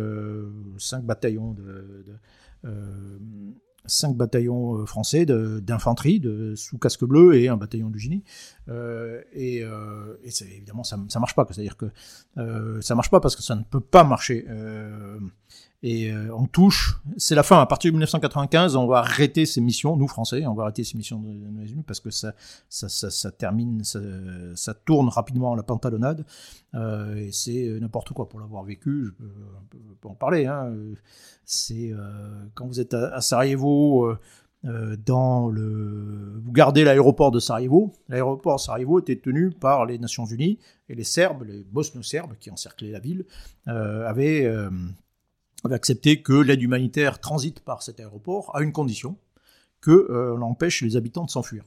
bataillons 1.03 1.55
de 1.55 2.05
cinq 3.87 4.17
bataillons 4.17 4.79
euh, 4.79 4.87
français 4.87 5.27
d'infanterie 5.27 6.21
de, 6.21 6.55
sous 6.55 6.79
casque 6.79 7.05
bleu 7.05 7.35
et 7.35 7.49
un 7.49 7.57
bataillon 7.57 7.91
du 7.91 7.99
génie. 7.99 8.23
Euh, 8.69 9.21
et, 9.33 9.63
euh, 9.63 10.17
évidemment, 10.25 10.85
ça 10.85 10.97
ne 10.97 11.21
marche 11.21 11.35
pas. 11.35 11.47
C'est-à-dire 11.51 11.77
que 11.77 11.87
euh, 12.39 12.81
ça 12.81 12.95
marche 12.95 13.11
pas 13.11 13.21
parce 13.21 13.37
que 13.37 13.43
ça 13.43 13.55
ne 13.57 13.63
peut 13.63 13.81
pas 13.81 14.05
marcher. 14.05 14.47
Euh, 15.83 15.87
et 15.87 16.11
euh, 16.11 16.35
on 16.35 16.47
touche, 16.47 16.99
c'est 17.17 17.35
la 17.35 17.43
fin. 17.43 17.61
À 17.61 17.67
partir 17.67 17.91
de 17.91 17.95
1995, 17.95 18.77
on 18.77 18.87
va 18.87 18.99
arrêter 18.99 19.47
ces 19.47 19.61
missions, 19.61 19.97
nous 19.97 20.09
Français, 20.09 20.47
on 20.47 20.55
va 20.55 20.65
arrêter 20.65 20.85
ces 20.85 20.97
missions 20.97 21.21
de, 21.21 21.33
de 21.33 21.83
parce 21.87 22.01
que 22.01 22.11
ça, 22.11 22.35
ça, 22.69 22.89
ça, 22.89 23.31
termine, 23.31 23.83
ça, 23.85 24.75
tourne 24.85 25.09
rapidement 25.09 25.55
la 25.55 25.63
pantalonnade. 25.63 26.25
Euh, 26.75 27.17
et 27.17 27.33
c'est 27.33 27.79
n'importe 27.81 28.13
quoi 28.13 28.29
pour 28.29 28.41
l'avoir 28.41 28.63
vécu. 28.63 29.07
Je 29.07 29.25
peux, 30.01 30.09
en 30.09 30.15
parler. 30.15 30.47
Hein. 30.47 30.73
C'est 31.45 31.93
euh, 31.93 32.47
quand 32.55 32.67
vous 32.67 32.81
êtes 32.81 32.95
à, 32.95 33.21
Sarajevo. 33.21 34.07
Euh, 34.07 34.19
euh, 34.67 34.95
dans 35.07 35.49
le, 35.49 36.39
vous 36.45 36.53
gardez 36.53 36.85
l'aéroport 36.85 37.31
de 37.31 37.41
Sarajevo. 37.41 37.95
L'aéroport 38.11 38.57
de 38.57 38.61
Sarajevo 38.61 39.01
était 39.01 39.17
tenu 39.17 39.51
par 39.51 39.87
les 39.87 39.99
Nations 39.99 40.27
Unies 40.27 40.59
et 40.91 40.95
les 40.95 41.05
Serbes, 41.05 41.45
les 41.45 41.65
bosno-serbes 41.65 42.35
qui 42.39 42.51
encerclaient 42.51 42.91
la 42.91 42.99
ville, 42.99 43.25
euh, 43.69 44.07
avaient 44.07 44.47
avait 45.65 45.75
accepté 45.75 46.23
que 46.23 46.33
l'aide 46.33 46.63
humanitaire 46.63 47.21
transite 47.21 47.61
par 47.61 47.83
cet 47.83 48.01
aéroport 48.01 48.55
à 48.55 48.63
une 48.63 48.73
condition, 48.73 49.17
que 49.81 49.91
euh, 49.91 50.37
l'on 50.37 50.47
empêche 50.47 50.83
les 50.83 50.97
habitants 50.97 51.25
de 51.25 51.31
s'enfuir. 51.31 51.65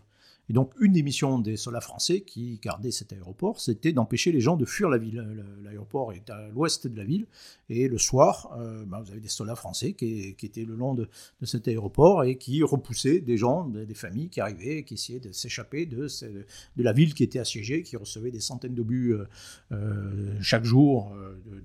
Et 0.49 0.53
donc, 0.53 0.71
une 0.79 0.91
des 0.91 1.03
missions 1.03 1.39
des 1.39 1.56
soldats 1.56 1.82
français 1.82 2.21
qui 2.21 2.60
gardaient 2.62 2.91
cet 2.91 3.13
aéroport, 3.13 3.62
c'était 3.62 3.93
d'empêcher 3.93 4.32
les 4.32 4.41
gens 4.41 4.58
de 4.58 4.65
fuir 4.65 4.89
la 4.89 4.97
ville. 4.97 5.25
L'aéroport 5.63 6.12
est 6.12 6.29
à 6.29 6.49
l'ouest 6.49 6.88
de 6.88 6.97
la 6.97 7.06
ville, 7.06 7.27
et 7.69 7.88
le 7.88 7.97
soir, 7.97 8.56
euh, 8.60 8.84
bah, 8.86 9.01
vous 9.03 9.12
avez 9.12 9.21
des 9.21 9.29
soldats 9.29 9.56
français 9.56 9.93
qui, 9.93 10.36
étaient 10.43 10.65
le 10.65 10.75
long 10.75 10.93
de, 10.93 11.08
cet 11.43 11.67
aéroport 11.67 12.25
et 12.25 12.38
qui 12.38 12.62
repoussaient 12.62 13.19
des 13.19 13.38
gens, 13.38 13.65
des, 13.65 13.93
familles 13.93 14.29
qui 14.29 14.41
arrivaient, 14.41 14.84
qui 14.84 14.95
essayaient 14.95 15.21
de 15.21 15.32
s'échapper 15.32 15.86
de, 15.86 16.08
de, 16.77 16.84
la 16.84 16.91
ville 16.91 17.13
qui 17.13 17.23
était 17.23 17.39
assiégée, 17.39 17.82
qui 17.84 17.95
recevait 17.95 18.32
des 18.32 18.41
centaines 18.41 18.75
d'obus 18.75 19.13
euh, 19.13 19.25
euh, 19.71 20.36
chaque 20.41 20.65
jour 20.65 21.13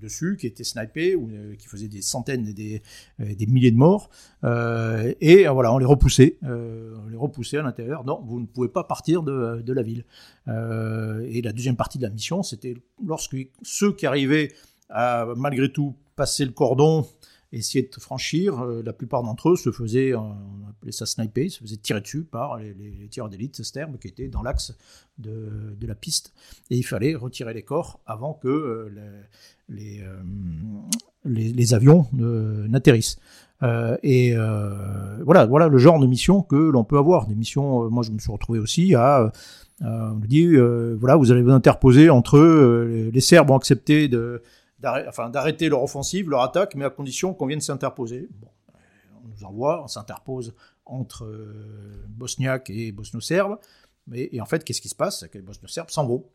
dessus, 0.01 0.37
qui 0.37 0.47
étaient 0.47 0.63
snipés, 0.63 1.15
ou 1.15 1.29
qui 1.57 1.67
faisaient 1.67 1.87
des 1.87 2.01
centaines 2.01 2.47
et 2.47 2.53
des, 2.53 2.81
des 3.19 3.45
milliers 3.45 3.71
de 3.71 3.77
morts. 3.77 4.09
et 4.43 5.47
voilà, 5.47 5.73
on 5.73 5.77
les 5.77 5.85
repoussait, 5.85 6.37
on 6.43 7.09
les 7.09 7.17
repoussait 7.17 7.57
à 7.57 7.63
l'intérieur. 7.63 8.05
Non, 8.05 8.21
vous 8.25 8.39
ne 8.39 8.45
pouvez 8.45 8.68
pas 8.69 8.83
partir 8.83 9.23
de, 9.23 9.73
la 9.73 9.81
ville. 9.81 10.05
Euh, 10.47 11.27
et 11.29 11.41
la 11.41 11.51
deuxième 11.51 11.75
partie 11.75 11.97
de 11.97 12.03
la 12.03 12.09
mission, 12.09 12.43
c'était 12.43 12.75
lorsque 13.05 13.35
ceux 13.61 13.93
qui 13.93 14.05
arrivaient 14.05 14.53
à 14.89 15.27
malgré 15.35 15.71
tout 15.71 15.95
passer 16.15 16.45
le 16.45 16.51
cordon, 16.51 17.07
essayer 17.51 17.83
de 17.83 17.99
franchir, 17.99 18.59
euh, 18.59 18.81
la 18.83 18.93
plupart 18.93 19.23
d'entre 19.23 19.49
eux 19.49 19.55
se 19.55 19.71
faisaient, 19.71 20.13
on 20.13 20.35
appelait 20.69 20.91
ça 20.91 21.05
sniper, 21.05 21.49
se 21.49 21.59
faisaient 21.59 21.77
tirer 21.77 22.01
dessus 22.01 22.23
par 22.23 22.57
les, 22.57 23.07
tireurs 23.09 23.29
d'élite 23.29 23.63
sterbe 23.63 23.97
qui 23.97 24.07
étaient 24.07 24.27
dans 24.27 24.41
l'axe 24.41 24.75
de, 25.17 25.75
la 25.81 25.95
piste. 25.95 26.33
Et 26.69 26.77
il 26.77 26.83
fallait 26.83 27.15
retirer 27.15 27.53
les 27.53 27.63
corps 27.63 27.99
avant 28.05 28.33
que 28.33 28.47
euh, 28.47 29.23
les, 29.67 30.03
les, 31.25 31.73
avions 31.73 32.07
n'atterrissent. 32.13 33.17
Euh, 33.61 33.97
et 34.03 34.33
euh, 34.35 35.17
voilà, 35.25 35.45
voilà 35.45 35.67
le 35.67 35.77
genre 35.77 35.99
de 35.99 36.07
mission 36.07 36.41
que 36.41 36.55
l'on 36.55 36.83
peut 36.83 36.97
avoir. 36.97 37.27
Des 37.27 37.35
missions, 37.35 37.83
euh, 37.83 37.89
moi 37.89 38.03
je 38.03 38.11
me 38.11 38.19
suis 38.19 38.31
retrouvé 38.31 38.59
aussi 38.59 38.95
à 38.95 39.31
on 39.81 40.15
me 40.15 40.27
dit 40.27 40.57
voilà 40.99 41.15
vous 41.15 41.31
allez 41.31 41.41
vous 41.41 41.51
interposer 41.51 42.09
entre 42.09 42.35
eux 42.35 43.09
les 43.13 43.21
Serbes 43.21 43.49
ont 43.49 43.55
accepté 43.55 44.09
de 44.09 44.41
d'arrêter 44.79 45.69
leur 45.69 45.83
offensive 45.83 46.29
leur 46.29 46.41
attaque 46.41 46.75
mais 46.75 46.85
à 46.85 46.89
condition 46.89 47.33
qu'on 47.33 47.45
vienne 47.45 47.61
s'interposer. 47.61 48.29
Bon, 48.39 48.47
on 49.23 49.27
nous 49.27 49.43
envoie 49.43 49.83
on 49.83 49.87
s'interpose 49.87 50.55
entre 50.85 51.27
Bosniaques 52.07 52.69
et 52.69 52.91
bosno-serbes. 52.91 53.59
Mais 54.07 54.29
et 54.31 54.41
en 54.41 54.45
fait 54.45 54.63
qu'est-ce 54.63 54.81
qui 54.81 54.89
se 54.89 54.95
passe? 54.95 55.19
C'est 55.19 55.29
que 55.29 55.37
les 55.37 55.43
bosno-serbes 55.43 55.89
s'en 55.89 56.07
vont 56.07 56.25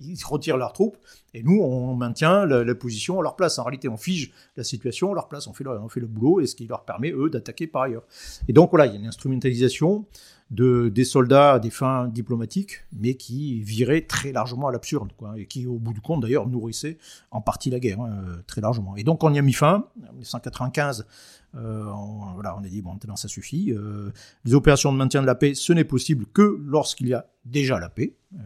ils 0.00 0.18
retirent 0.24 0.56
leurs 0.56 0.72
troupes, 0.72 0.96
et 1.34 1.42
nous, 1.42 1.60
on 1.60 1.94
maintient 1.94 2.44
la, 2.46 2.74
position 2.74 3.20
à 3.20 3.22
leur 3.22 3.36
place. 3.36 3.58
En 3.58 3.64
réalité, 3.64 3.88
on 3.88 3.96
fige 3.96 4.32
la 4.56 4.64
situation 4.64 5.12
à 5.12 5.14
leur 5.14 5.28
place, 5.28 5.46
on 5.46 5.52
fait 5.52 5.64
le, 5.64 6.06
boulot, 6.06 6.40
et 6.40 6.46
ce 6.46 6.54
qui 6.54 6.66
leur 6.66 6.84
permet, 6.84 7.10
eux, 7.10 7.30
d'attaquer 7.30 7.66
par 7.66 7.82
ailleurs. 7.82 8.04
Et 8.48 8.52
donc, 8.52 8.70
voilà, 8.70 8.86
il 8.86 8.92
y 8.92 8.96
a 8.96 8.98
une 8.98 9.06
instrumentalisation 9.06 10.04
de, 10.50 10.90
des 10.90 11.04
soldats 11.04 11.54
à 11.54 11.58
des 11.58 11.70
fins 11.70 12.06
diplomatiques, 12.08 12.84
mais 12.92 13.14
qui 13.14 13.62
viraient 13.62 14.02
très 14.02 14.32
largement 14.32 14.68
à 14.68 14.72
l'absurde, 14.72 15.12
et 15.36 15.46
qui, 15.46 15.66
au 15.66 15.78
bout 15.78 15.94
du 15.94 16.00
compte, 16.00 16.22
d'ailleurs, 16.22 16.46
nourrissaient 16.46 16.98
en 17.30 17.40
partie 17.40 17.70
la 17.70 17.80
guerre, 17.80 18.00
hein, 18.00 18.22
très 18.46 18.60
largement. 18.60 18.96
Et 18.96 19.04
donc, 19.04 19.24
on 19.24 19.32
y 19.32 19.38
a 19.38 19.42
mis 19.42 19.54
fin, 19.54 19.88
en 20.08 20.12
1995, 20.12 21.06
euh, 21.54 21.84
on, 21.86 22.32
voilà, 22.34 22.56
on 22.56 22.64
a 22.64 22.68
dit, 22.68 22.82
bon, 22.82 22.92
maintenant 22.92 23.16
ça 23.16 23.28
suffit. 23.28 23.72
Euh, 23.72 24.10
les 24.44 24.54
opérations 24.54 24.92
de 24.92 24.96
maintien 24.96 25.20
de 25.20 25.26
la 25.26 25.34
paix, 25.34 25.54
ce 25.54 25.72
n'est 25.72 25.84
possible 25.84 26.26
que 26.26 26.58
lorsqu'il 26.64 27.08
y 27.08 27.14
a 27.14 27.26
déjà 27.44 27.78
la 27.78 27.88
paix. 27.88 28.14
Euh, 28.34 28.38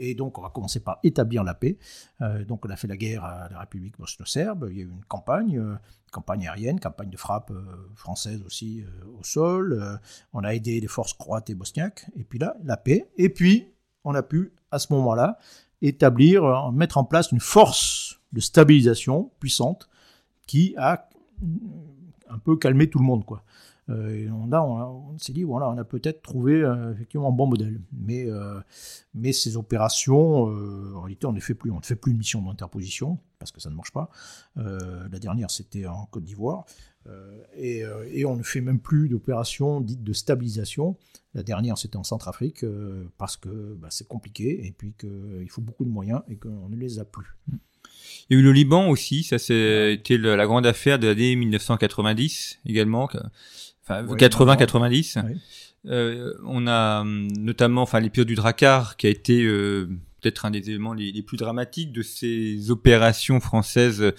et 0.00 0.14
donc, 0.14 0.38
on 0.38 0.42
va 0.42 0.48
commencer 0.48 0.80
par 0.80 0.98
établir 1.02 1.44
la 1.44 1.54
paix. 1.54 1.76
Euh, 2.22 2.44
donc, 2.44 2.64
on 2.64 2.70
a 2.70 2.76
fait 2.76 2.88
la 2.88 2.96
guerre 2.96 3.22
à 3.22 3.48
la 3.50 3.58
République 3.60 3.98
bosno-serbe. 3.98 4.68
Il 4.70 4.78
y 4.78 4.80
a 4.80 4.84
eu 4.84 4.90
une 4.90 5.04
campagne, 5.04 5.58
euh, 5.58 5.76
campagne 6.10 6.48
aérienne, 6.48 6.80
campagne 6.80 7.10
de 7.10 7.18
frappe 7.18 7.50
euh, 7.50 7.62
française 7.94 8.42
aussi 8.46 8.82
au 9.18 9.22
sol. 9.22 10.00
on 10.32 10.42
a 10.42 10.54
aidé 10.54 10.80
les 10.80 10.88
forces 10.88 11.12
croates 11.12 11.50
et 11.50 11.54
bosniaques. 11.54 12.06
Et 12.16 12.24
puis 12.24 12.38
là, 12.38 12.56
la 12.64 12.78
paix. 12.78 13.10
Et 13.18 13.28
puis, 13.28 13.74
on 14.04 14.14
a 14.14 14.22
pu, 14.22 14.54
à 14.70 14.78
ce 14.78 14.90
moment-là, 14.94 15.38
établir, 15.82 16.72
mettre 16.72 16.96
en 16.96 17.04
place 17.04 17.30
une 17.30 17.40
force 17.40 18.20
de 18.32 18.40
stabilisation 18.40 19.30
puissante 19.38 19.88
qui 20.46 20.74
a 20.78 21.08
un 22.30 22.38
peu 22.38 22.56
calmé 22.56 22.88
tout 22.88 22.98
le 22.98 23.04
monde, 23.04 23.24
quoi. 23.26 23.44
Euh, 23.90 24.14
et 24.14 24.30
on, 24.30 24.52
a, 24.52 24.60
on, 24.60 25.18
s'est 25.18 25.32
dit, 25.32 25.42
voilà, 25.42 25.68
on 25.68 25.78
a 25.78 25.84
peut-être 25.84 26.22
trouvé 26.22 26.62
euh, 26.62 26.92
effectivement 26.92 27.28
un 27.28 27.32
bon 27.32 27.46
modèle. 27.46 27.80
Mais, 27.92 28.26
euh, 28.28 28.60
mais 29.14 29.32
ces 29.32 29.56
opérations, 29.56 30.44
en 30.94 31.00
réalité, 31.00 31.26
on 31.26 31.32
ne 31.32 31.40
fait 31.40 31.54
plus. 31.54 31.70
On 31.70 31.78
ne 31.78 31.84
fait 31.84 31.96
plus 31.96 32.12
de 32.12 32.18
mission 32.18 32.42
d'interposition 32.42 33.18
parce 33.38 33.52
que 33.52 33.60
ça 33.60 33.70
ne 33.70 33.74
marche 33.74 33.92
pas. 33.92 34.10
la 34.56 35.18
dernière, 35.18 35.50
c'était 35.50 35.86
en 35.86 36.06
Côte 36.06 36.24
d'Ivoire. 36.24 36.64
Et, 37.56 37.82
et, 38.12 38.24
on 38.26 38.36
ne 38.36 38.42
fait 38.42 38.60
même 38.60 38.78
plus 38.78 39.08
d'opérations 39.08 39.80
dites 39.80 40.04
de 40.04 40.12
stabilisation. 40.12 40.96
La 41.32 41.42
dernière, 41.42 41.78
c'était 41.78 41.96
en 41.96 42.04
Centrafrique 42.04 42.64
parce 43.16 43.38
que 43.38 43.74
bah, 43.80 43.88
c'est 43.90 44.06
compliqué 44.06 44.66
et 44.66 44.72
puis 44.72 44.92
qu'il 44.92 45.48
faut 45.48 45.62
beaucoup 45.62 45.86
de 45.86 45.90
moyens 45.90 46.20
et 46.28 46.36
qu'on 46.36 46.68
ne 46.68 46.76
les 46.76 46.98
a 46.98 47.06
plus. 47.06 47.34
Il 48.28 48.34
y 48.34 48.36
a 48.36 48.40
eu 48.40 48.42
le 48.42 48.52
Liban 48.52 48.88
aussi, 48.88 49.22
ça 49.22 49.38
c'était 49.38 50.18
la 50.18 50.46
grande 50.46 50.66
affaire 50.66 50.98
de 50.98 51.08
l'année 51.08 51.34
1990 51.36 52.60
également, 52.66 53.08
enfin 53.90 54.16
80-90. 54.16 55.22
Euh, 55.86 56.34
on 56.44 56.66
a 56.66 57.00
hum, 57.00 57.28
notamment, 57.38 57.82
enfin 57.82 58.00
l'épisode 58.00 58.28
du 58.28 58.34
Drakkar 58.34 58.96
qui 58.96 59.06
a 59.06 59.10
été 59.10 59.44
euh, 59.44 59.86
peut-être 60.20 60.44
un 60.44 60.50
des 60.50 60.68
éléments 60.68 60.92
les, 60.92 61.22
plus 61.22 61.36
dramatiques 61.36 61.92
de 61.92 62.02
ces 62.02 62.70
opérations 62.70 63.40
françaises 63.40 64.12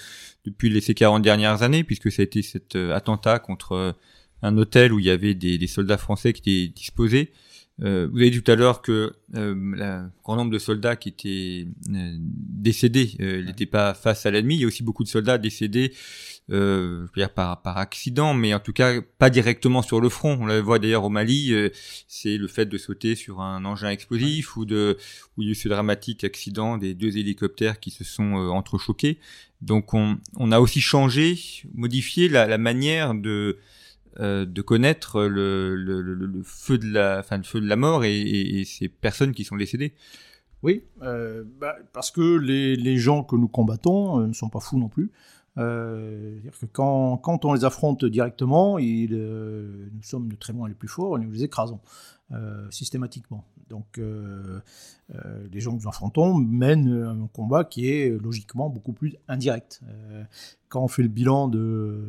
depuis 0.46 0.70
les 0.70 0.82
ces 0.82 0.94
40 0.94 1.22
dernières 1.22 1.62
années, 1.62 1.84
puisque 1.84 2.12
ça 2.12 2.22
a 2.22 2.24
été 2.24 2.42
cet 2.42 2.76
euh, 2.76 2.96
attentat 2.96 3.40
contre 3.40 3.74
euh, 3.74 3.92
un 4.42 4.58
hôtel 4.58 4.92
où 4.94 5.00
il 5.00 5.06
y 5.06 5.12
avait 5.12 5.36
des, 5.36 5.58
des 5.58 5.68
soldats 5.68 5.98
français 5.98 6.34
qui 6.34 6.42
étaient 6.42 6.74
disposés. 6.74 7.32
Euh, 7.84 8.08
vous 8.12 8.20
avez 8.20 8.30
dit 8.30 8.42
tout 8.42 8.52
à 8.52 8.56
l'heure 8.56 8.82
que 8.82 9.14
euh, 9.36 9.56
le 9.56 10.10
grand 10.24 10.36
nombre 10.36 10.52
de 10.52 10.60
soldats 10.60 10.96
qui 10.96 11.10
étaient 11.10 11.68
euh, 11.90 12.16
décédés 12.20 13.12
euh, 13.22 13.44
n'étaient 13.44 13.66
pas 13.66 13.94
face 13.94 14.26
à 14.26 14.32
l'ennemi. 14.32 14.56
Il 14.56 14.62
y 14.62 14.64
a 14.66 14.68
aussi 14.68 14.84
beaucoup 14.84 15.04
de 15.04 15.10
soldats 15.10 15.40
décédés, 15.40 15.94
euh, 16.52 17.08
je 17.08 17.12
veux 17.12 17.26
dire 17.26 17.34
par, 17.34 17.62
par 17.62 17.78
accident, 17.78 18.34
mais 18.34 18.54
en 18.54 18.60
tout 18.60 18.74
cas 18.74 19.02
pas 19.18 19.30
directement 19.30 19.82
sur 19.82 20.02
le 20.02 20.10
front. 20.10 20.38
On 20.42 20.46
le 20.46 20.60
voit 20.60 20.80
d'ailleurs 20.80 21.04
au 21.04 21.10
Mali, 21.10 21.54
c'est 22.08 22.38
le 22.38 22.48
fait 22.48 22.66
de 22.66 22.78
sauter 22.78 23.16
sur 23.16 23.42
un 23.42 23.66
engin 23.66 23.90
explosif 23.90 24.58
ou 24.58 24.66
de 24.66 24.98
où 25.38 25.42
il 25.42 25.46
y 25.46 25.48
a 25.50 25.52
eu 25.52 25.56
ce 25.56 25.70
dramatique 25.70 26.24
accident 26.24 26.78
des 26.78 26.94
deux 26.94 27.18
hélicoptères 27.18 27.80
qui 27.80 27.92
se 27.92 28.04
sont 28.04 28.34
entrechoqués. 28.34 29.20
Donc 29.62 29.94
on, 29.94 30.18
on 30.38 30.52
a 30.52 30.60
aussi 30.60 30.82
changé, 30.82 31.40
modifié 31.74 32.30
la, 32.30 32.48
la 32.48 32.58
manière 32.58 33.14
de 33.14 33.58
euh, 34.20 34.46
de 34.46 34.62
connaître 34.62 35.24
le, 35.24 35.74
le, 35.74 36.02
le, 36.02 36.44
feu 36.44 36.78
de 36.78 36.92
la, 36.92 37.20
enfin, 37.20 37.38
le 37.38 37.44
feu 37.44 37.62
de 37.62 37.68
la 37.68 37.78
mort 37.78 38.04
et, 38.04 38.20
et, 38.20 38.66
ces 38.66 38.90
personnes 38.90 39.34
qui 39.34 39.46
sont 39.46 39.56
décédées. 39.56 39.94
Oui, 40.64 40.84
euh, 41.02 41.46
bah, 41.62 41.78
parce 41.94 42.12
que 42.12 42.38
les, 42.38 42.76
les, 42.76 42.98
gens 42.98 43.24
que 43.24 43.38
nous 43.38 43.48
combattons 43.48 44.20
euh, 44.20 44.28
ne 44.28 44.34
sont 44.34 44.50
pas 44.50 44.60
fous 44.60 44.78
non 44.78 44.90
plus. 44.90 45.12
Euh, 45.58 46.40
que 46.62 46.66
quand, 46.66 47.46
on 47.46 47.54
les 47.54 47.66
affronte 47.66 48.06
directement, 48.06 48.78
euh, 48.80 49.90
nous 49.94 50.04
sommes 50.04 50.30
de 50.30 50.36
très 50.36 50.54
loin 50.54 50.68
les 50.68 50.76
plus 50.76 50.88
forts 50.88 51.18
et 51.18 51.22
nous 51.22 51.32
les 51.32 51.44
écrasons 51.44 51.80
systématiquement. 52.70 53.44
Donc 53.70 54.00
les 54.00 55.60
gens 55.60 55.76
que 55.76 55.84
nous 55.84 55.90
affrontons 55.90 56.34
mènent 56.34 57.04
un 57.04 57.28
combat 57.28 57.66
qui 57.66 57.90
est 57.90 58.10
logiquement 58.10 58.70
beaucoup 58.70 58.94
plus 58.94 59.18
indirect. 59.28 59.82
quand 60.70 60.82
on 60.82 60.88
fait 60.88 61.04
le 61.04 61.10
bilan 61.10 61.50
de, 61.50 62.06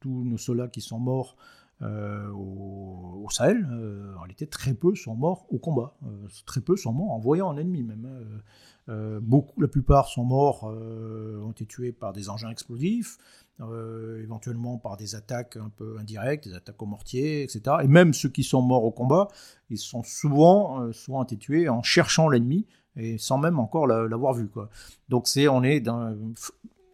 tous 0.00 0.24
nos 0.24 0.38
soldats 0.38 0.68
qui 0.68 0.80
sont 0.80 0.98
morts 0.98 1.36
euh, 1.82 2.30
au, 2.32 3.26
Sahel, 3.30 3.66
euh, 3.70 4.14
en 4.16 4.20
réalité, 4.20 4.46
très 4.46 4.74
peu 4.74 4.94
sont 4.94 5.14
morts 5.14 5.46
au 5.50 5.58
combat. 5.58 5.94
Euh, 6.04 6.26
très 6.44 6.60
peu 6.60 6.76
sont 6.76 6.92
morts 6.92 7.12
en 7.12 7.18
voyant 7.18 7.50
un 7.50 7.56
ennemi 7.56 7.82
même. 7.82 8.08
Hein. 8.90 9.18
beaucoup, 9.22 9.60
la 9.60 9.68
plupart 9.68 10.08
sont 10.08 10.24
morts, 10.24 10.64
ont 10.64 11.50
été 11.50 11.66
tués 11.66 11.92
par 11.92 12.12
des 12.12 12.28
engins 12.28 12.50
explosifs, 12.50 13.18
éventuellement 14.22 14.78
par 14.78 14.96
des 14.96 15.14
attaques 15.14 15.56
un 15.56 15.70
peu 15.70 15.96
indirectes, 15.98 16.48
des 16.48 16.54
attaques 16.54 16.82
au 16.82 16.86
mortier, 16.86 17.42
etc. 17.42 17.76
Et 17.82 17.88
même 17.88 18.12
ceux 18.14 18.28
qui 18.28 18.42
sont 18.42 18.62
morts 18.62 18.84
au 18.84 18.90
combat, 18.90 19.28
ils 19.68 19.78
sont 19.78 20.02
souvent, 20.02 20.92
souvent 20.92 21.22
été 21.22 21.36
tués 21.36 21.68
en 21.68 21.82
cherchant 21.82 22.28
l'ennemi 22.28 22.66
et 22.96 23.18
sans 23.18 23.38
même 23.38 23.58
encore 23.58 23.86
l'avoir 23.86 24.34
vu. 24.34 24.50
Donc 25.08 25.28
c'est, 25.28 25.48
on 25.48 25.62
est 25.62 25.80
dans, 25.80 26.14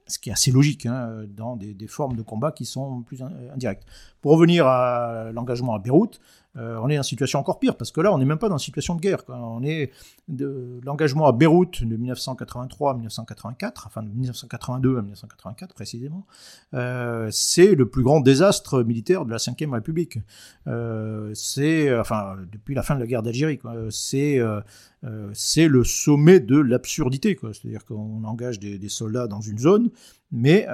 ce 0.07 0.19
qui 0.19 0.31
est 0.31 0.33
assez 0.33 0.51
logique 0.51 0.87
hein, 0.87 1.25
dans 1.29 1.57
des, 1.57 1.87
formes 1.87 2.17
de 2.17 2.23
combat 2.23 2.53
qui 2.53 2.65
sont 2.65 3.03
plus 3.03 3.23
indirectes. 3.23 3.85
Pour 4.21 4.33
revenir 4.33 4.67
à 4.67 5.31
l'engagement 5.33 5.75
à 5.75 5.79
Beyrouth, 5.79 6.21
euh, 6.57 6.79
on 6.83 6.89
est 6.89 6.97
dans 6.97 7.03
une 7.03 7.09
situation 7.09 7.39
encore 7.39 7.59
pire, 7.59 7.77
parce 7.77 7.91
que 7.91 8.01
là, 8.01 8.13
on 8.13 8.19
n'est 8.19 8.25
même 8.25 8.39
pas 8.39 8.49
dans 8.49 8.57
une 8.57 8.65
situation 8.65 8.95
de 8.95 9.01
guerre. 9.01 9.23
On 9.29 9.63
est 9.63 9.91
de 10.29 10.81
l'engagement 10.85 11.27
à 11.27 11.33
Beyrouth 11.33 11.85
de 11.85 11.97
1983 11.97 12.93
à 12.93 12.95
1984, 12.95 13.87
enfin 13.87 14.03
de 14.03 14.09
1982 14.09 14.99
à 14.99 15.03
1984 15.03 15.75
précisément, 15.75 16.27
euh, 16.75 17.29
c'est 17.31 17.75
le 17.75 17.89
plus 17.89 18.03
grand 18.03 18.21
désastre 18.21 18.83
militaire 18.83 19.25
de 19.25 19.31
la 19.31 19.37
Ve 19.37 19.73
République. 19.73 20.19
Euh, 20.67 21.31
c'est, 21.35 21.97
enfin, 21.99 22.37
depuis 22.51 22.75
la 22.75 22.83
fin 22.83 22.95
de 22.95 23.01
la 23.01 23.07
guerre 23.07 23.23
d'Algérie, 23.23 23.59
c'est 23.91 24.41
c'est 25.35 25.69
le 25.69 25.85
sommet 25.85 26.41
de 26.41 26.59
l'absurdité. 26.59 27.39
C'est-à-dire 27.41 27.85
qu'on 27.85 28.25
engage 28.25 28.59
des, 28.59 28.89
soldats 28.89 29.29
dans 29.29 29.41
une 29.41 29.59
zone, 29.59 29.91
mais 30.33 30.67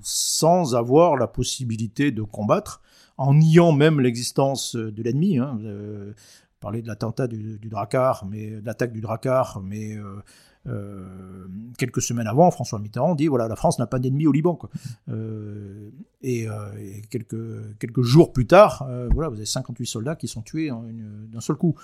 sans 0.00 0.74
avoir 0.74 1.16
la 1.16 1.28
possibilité 1.28 2.10
de 2.10 2.22
combattre 2.22 2.82
en 3.20 3.34
niant 3.34 3.72
même 3.72 4.00
l'existence 4.00 4.76
euh, 4.76 4.90
de 4.90 5.02
l'ennemi. 5.02 5.38
Hein. 5.38 5.58
Euh, 5.62 6.12
parler 6.58 6.82
de 6.82 6.88
l'attentat 6.88 7.26
du, 7.26 7.58
du, 7.58 7.68
Drakkar, 7.68 8.26
mais 8.26 8.60
l'attaque 8.62 8.92
du 8.92 9.00
Drakkar, 9.00 9.60
mais 9.62 9.96
euh, 9.96 10.22
euh, 10.66 11.46
quelques 11.78 12.02
semaines 12.02 12.26
avant, 12.26 12.50
François 12.50 12.78
Mitterrand 12.78 13.14
dit 13.14 13.28
voilà, 13.28 13.48
la 13.48 13.56
France 13.56 13.78
n'a 13.78 13.86
pas 13.86 13.98
d'ennemi 13.98 14.26
au 14.26 14.32
Liban. 14.32 14.54
Quoi. 14.54 14.70
Euh, 15.08 15.90
et, 16.22 16.48
euh, 16.48 16.72
et, 16.78 17.02
quelques, 17.10 17.78
quelques 17.78 18.02
jours 18.02 18.32
plus 18.32 18.46
tard, 18.46 18.86
voilà, 19.12 19.28
vous 19.28 19.36
avez 19.36 19.46
58 19.46 19.86
soldats 19.86 20.16
qui 20.16 20.28
sont 20.28 20.42
tués 20.42 20.70
d'un 20.70 21.40
seul 21.40 21.56
coup. 21.56 21.74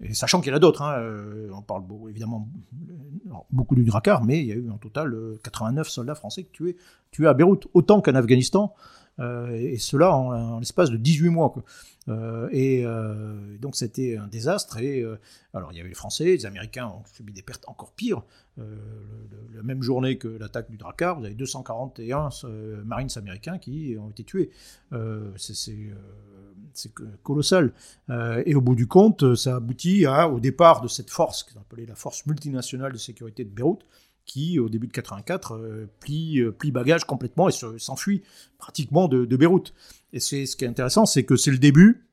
Et 0.00 0.14
sachant 0.14 0.40
qu'il 0.40 0.50
y 0.50 0.52
en 0.52 0.56
a 0.56 0.60
d'autres, 0.60 0.82
hein, 0.82 1.00
on 1.52 1.62
parle 1.62 1.84
évidemment 2.08 2.48
beaucoup 3.50 3.76
du 3.76 3.84
Drakkar, 3.84 4.24
mais 4.24 4.40
il 4.40 4.46
y 4.46 4.52
a 4.52 4.56
eu 4.56 4.70
en 4.70 4.78
total 4.78 5.16
89 5.42 5.88
soldats 5.88 6.16
français 6.16 6.48
tués, 6.52 6.76
tués 7.12 7.28
à 7.28 7.34
Beyrouth, 7.34 7.68
autant 7.72 8.00
qu'en 8.00 8.16
Afghanistan, 8.16 8.74
euh, 8.74 9.03
et 9.18 9.78
cela 9.78 10.14
en, 10.14 10.58
l'espace 10.58 10.90
de 10.90 10.96
18 10.96 11.28
mois. 11.28 11.50
Quoi. 11.50 11.64
Euh, 12.08 12.48
et 12.52 12.82
euh, 12.84 13.56
donc 13.58 13.76
c'était 13.76 14.16
un 14.16 14.26
désastre. 14.26 14.78
Et 14.78 15.04
alors 15.52 15.72
il 15.72 15.76
y 15.76 15.80
avait 15.80 15.88
les 15.88 15.94
Français, 15.94 16.24
les 16.24 16.46
Américains 16.46 16.86
ont 16.86 17.02
subi 17.12 17.32
des 17.32 17.42
pertes 17.42 17.64
encore 17.68 17.92
pires. 17.92 18.22
la 18.56 19.62
même 19.62 19.82
journée 19.82 20.18
que 20.18 20.28
l'attaque 20.28 20.70
du 20.70 20.76
Drakkar, 20.76 21.18
vous 21.18 21.24
avez 21.24 21.34
241 21.34 22.28
Marines 22.84 23.08
américains 23.16 23.58
qui 23.58 23.96
ont 23.98 24.10
été 24.10 24.24
tués. 24.24 24.50
c'est 25.44 26.92
colossal. 27.22 27.72
et 28.44 28.54
au 28.54 28.60
bout 28.60 28.74
du 28.74 28.86
compte, 28.86 29.34
ça 29.34 29.56
aboutit 29.56 30.06
au 30.06 30.40
départ 30.40 30.80
de 30.80 30.88
cette 30.88 31.10
force, 31.10 31.44
qui 31.44 31.56
appelée 31.56 31.86
la 31.86 31.94
force 31.94 32.26
multinationale 32.26 32.92
de 32.92 32.98
sécurité 32.98 33.44
de 33.44 33.50
Beyrouth, 33.50 33.84
qui, 34.24 34.58
au 34.58 34.68
début 34.68 34.86
de 34.86 34.92
84, 34.92 35.52
euh, 35.52 35.88
plie, 36.00 36.40
euh, 36.40 36.50
plie 36.50 36.70
bagage 36.70 37.04
complètement 37.04 37.48
et 37.48 37.52
s'enfuit 37.78 38.22
pratiquement 38.58 39.08
de, 39.08 39.24
de, 39.24 39.36
Beyrouth. 39.36 39.74
Et 40.12 40.20
c'est 40.20 40.46
ce 40.46 40.56
qui 40.56 40.64
est 40.64 40.68
intéressant, 40.68 41.06
c'est 41.06 41.24
que 41.24 41.36
c'est 41.36 41.50
le 41.50 41.58
début. 41.58 42.06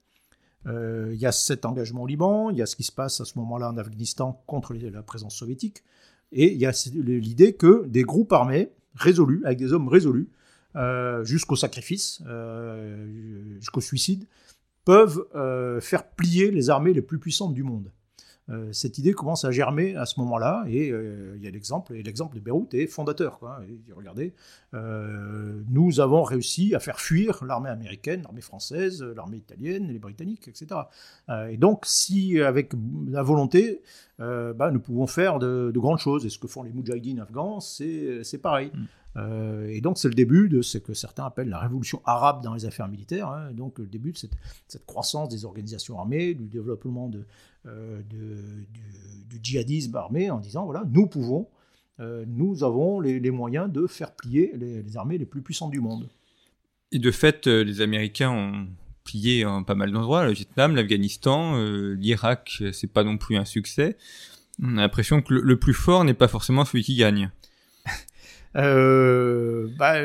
Euh, 0.68 1.12
il 1.14 1.20
y 1.20 1.26
a 1.26 1.32
cet 1.32 1.66
engagement 1.66 2.04
au 2.04 2.08
Liban, 2.08 2.50
il 2.50 2.58
y 2.58 2.62
a 2.62 2.66
ce 2.66 2.76
qui 2.76 2.84
se 2.84 2.92
passe 2.92 3.20
à 3.22 3.26
ce 3.26 3.38
moment-là 3.40 3.70
en 3.70 3.78
Afghanistan 3.78 4.44
contre 4.46 4.74
la 4.74 5.02
présence 5.02 5.36
soviétique, 5.36 5.84
et 6.32 6.54
il 6.54 6.60
y 6.60 6.66
a 6.66 6.72
l'idée 6.94 7.54
que 7.54 7.86
des 7.88 8.04
groupes 8.04 8.32
armés 8.32 8.70
résolus, 8.94 9.42
avec 9.44 9.58
des 9.58 9.74
hommes 9.74 9.88
résolus, 9.88 10.30
jusqu'au 11.24 11.56
sacrifice, 11.56 12.22
jusqu'au 13.60 13.82
suicide, 13.82 14.28
peuvent 14.86 15.26
faire 15.82 16.08
plier 16.12 16.52
les 16.52 16.70
armées 16.70 16.94
les 16.94 17.02
plus 17.02 17.18
puissantes 17.18 17.56
du 17.56 17.64
monde. 17.64 17.92
Euh, 18.50 18.74
cette 18.74 18.98
idée 18.98 19.14
commence 19.14 19.46
à 19.46 19.52
germer 19.52 19.96
à 19.96 20.06
ce 20.06 20.20
moment-là, 20.20 20.64
et 20.68 20.90
euh, 20.90 21.36
il 21.38 21.44
y 21.44 21.48
a 21.48 21.52
l'exemple, 21.52 21.94
l'exemple 21.94 22.36
de 22.36 22.42
Beyrouth 22.42 22.74
est 22.74 22.88
fondateur. 22.88 23.40
Quoi. 23.40 23.62
Et, 23.70 23.94
regardez, 23.94 24.34
euh, 24.74 25.62
nous 25.70 26.00
avons 26.00 26.24
réussi 26.24 26.74
à 26.76 26.80
faire 26.80 27.00
fuir 27.00 27.44
l'armée 27.46 27.70
américaine, 27.70 28.24
l'armée 28.24 28.42
française, 28.42 29.04
l'armée 29.04 29.38
italienne, 29.38 29.88
les 29.88 30.00
Britanniques, 30.00 30.48
etc. 30.48 30.82
et 31.50 31.58
donc, 31.58 31.84
si 31.86 32.42
avec 32.42 32.74
la 33.08 33.24
volonté, 33.24 33.82
bah, 34.18 34.70
nous 34.72 34.80
pouvons 34.80 35.08
faire 35.08 35.40
de, 35.40 35.72
grandes 35.76 36.00
choses, 36.00 36.26
et 36.26 36.30
ce 36.30 36.38
que 36.38 36.48
font 36.48 36.64
les 36.64 36.72
Moudjahidines 36.72 37.20
afghans, 37.20 37.60
c'est, 37.60 38.24
c'est 38.24 38.38
pareil. 38.38 38.72
Mm. 38.74 38.86
Euh, 39.18 39.68
et 39.70 39.82
donc 39.82 39.98
c'est 39.98 40.08
le 40.08 40.14
début 40.14 40.48
de 40.48 40.62
ce 40.62 40.78
que 40.78 40.94
certains 40.94 41.26
appellent 41.26 41.50
la 41.50 41.60
révolution 41.60 42.02
arabe 42.06 42.44
dans 42.44 42.54
les 42.54 42.66
affaires 42.66 42.88
militaires, 42.88 43.28
hein. 43.28 43.52
donc 43.52 43.80
le 43.80 43.86
début 43.86 44.14
de 44.14 44.18
cette, 44.18 44.86
croissance 44.86 45.30
des 45.30 45.44
organisations 45.44 46.00
armées, 46.00 46.34
du 46.34 46.48
développement 46.48 47.12
euh, 47.66 48.02
du, 48.10 49.40
djihadisme 49.42 49.96
armé, 49.96 50.32
en 50.32 50.40
disant 50.40 50.66
voilà, 50.66 50.84
nous 50.90 51.08
pouvons, 51.08 51.48
euh, 52.00 52.24
nous 52.28 52.64
avons 52.64 53.02
les, 53.02 53.32
moyens 53.32 53.72
de 53.72 53.86
faire 53.86 54.16
plier 54.16 54.54
les, 54.56 54.98
armées 54.98 55.18
les 55.18 55.26
plus 55.26 55.42
puissantes 55.42 55.72
du 55.72 55.82
monde. 55.82 56.08
Et 56.94 57.00
de 57.00 57.12
fait, 57.12 57.48
les 57.48 57.82
Américains 57.82 58.32
ont 58.32 58.68
plié 59.04 59.46
en 59.46 59.64
pas 59.64 59.76
mal 59.76 59.92
d'endroits, 59.92 60.26
le 60.26 60.32
Vietnam, 60.32 60.76
l'Afghanistan, 60.76 61.58
l'Irak, 61.96 62.64
c'est 62.74 62.92
pas 62.92 63.04
non 63.04 63.18
plus 63.18 63.38
un 63.38 63.46
succès. 63.46 63.98
On 64.62 64.78
a 64.78 64.82
l'impression 64.82 65.22
que 65.22 65.34
le 65.34 65.58
plus 65.58 65.74
fort 65.74 66.04
n'est 66.04 66.14
pas 66.14 66.28
forcément 66.28 66.66
celui 66.66 66.84
qui 66.84 66.96
gagne. 66.96 67.32
Euh, 68.58 69.68
bah, 69.78 69.96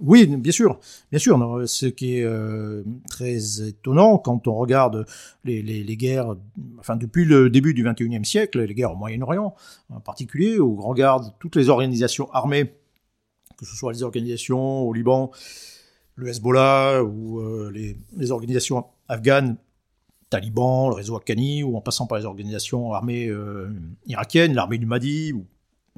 oui, 0.00 0.26
bien 0.26 0.52
sûr, 0.52 0.78
bien 1.10 1.18
sûr. 1.18 1.62
ce 1.66 1.86
qui 1.86 2.18
est 2.18 2.24
euh, 2.24 2.82
très 3.08 3.66
étonnant 3.66 4.18
quand 4.18 4.46
on 4.46 4.54
regarde 4.54 5.06
les, 5.44 5.62
les, 5.62 5.96
guerres, 5.96 6.36
enfin 6.78 6.96
depuis 6.96 7.24
le 7.24 7.48
début 7.48 7.72
du 7.72 7.82
XXIe 7.82 8.24
siècle, 8.24 8.60
les 8.62 8.74
guerres 8.74 8.92
au 8.92 8.96
Moyen-Orient 8.96 9.54
en 9.90 10.00
particulier, 10.00 10.58
où 10.58 10.78
on 10.78 10.86
regarde 10.88 11.32
toutes 11.38 11.56
les 11.56 11.70
organisations 11.70 12.30
armées, 12.32 12.74
que 13.56 13.64
ce 13.64 13.74
soit 13.74 13.92
les 13.92 14.02
organisations 14.02 14.82
au 14.82 14.92
Liban, 14.92 15.30
le 16.14 16.28
Hezbollah 16.28 17.02
ou 17.02 17.40
euh, 17.40 17.70
les, 17.72 17.96
les, 18.16 18.30
organisations 18.30 18.84
afghanes, 19.08 19.56
talibans, 20.28 20.90
le 20.90 20.94
réseau 20.94 21.16
Haqqani, 21.16 21.62
ou 21.62 21.74
en 21.74 21.80
passant 21.80 22.06
par 22.06 22.18
les 22.18 22.26
organisations 22.26 22.92
armées 22.92 23.32
irakiennes, 24.06 24.54
l'armée 24.54 24.76
du 24.76 24.86
Mahdi 24.86 25.32
ou 25.32 25.46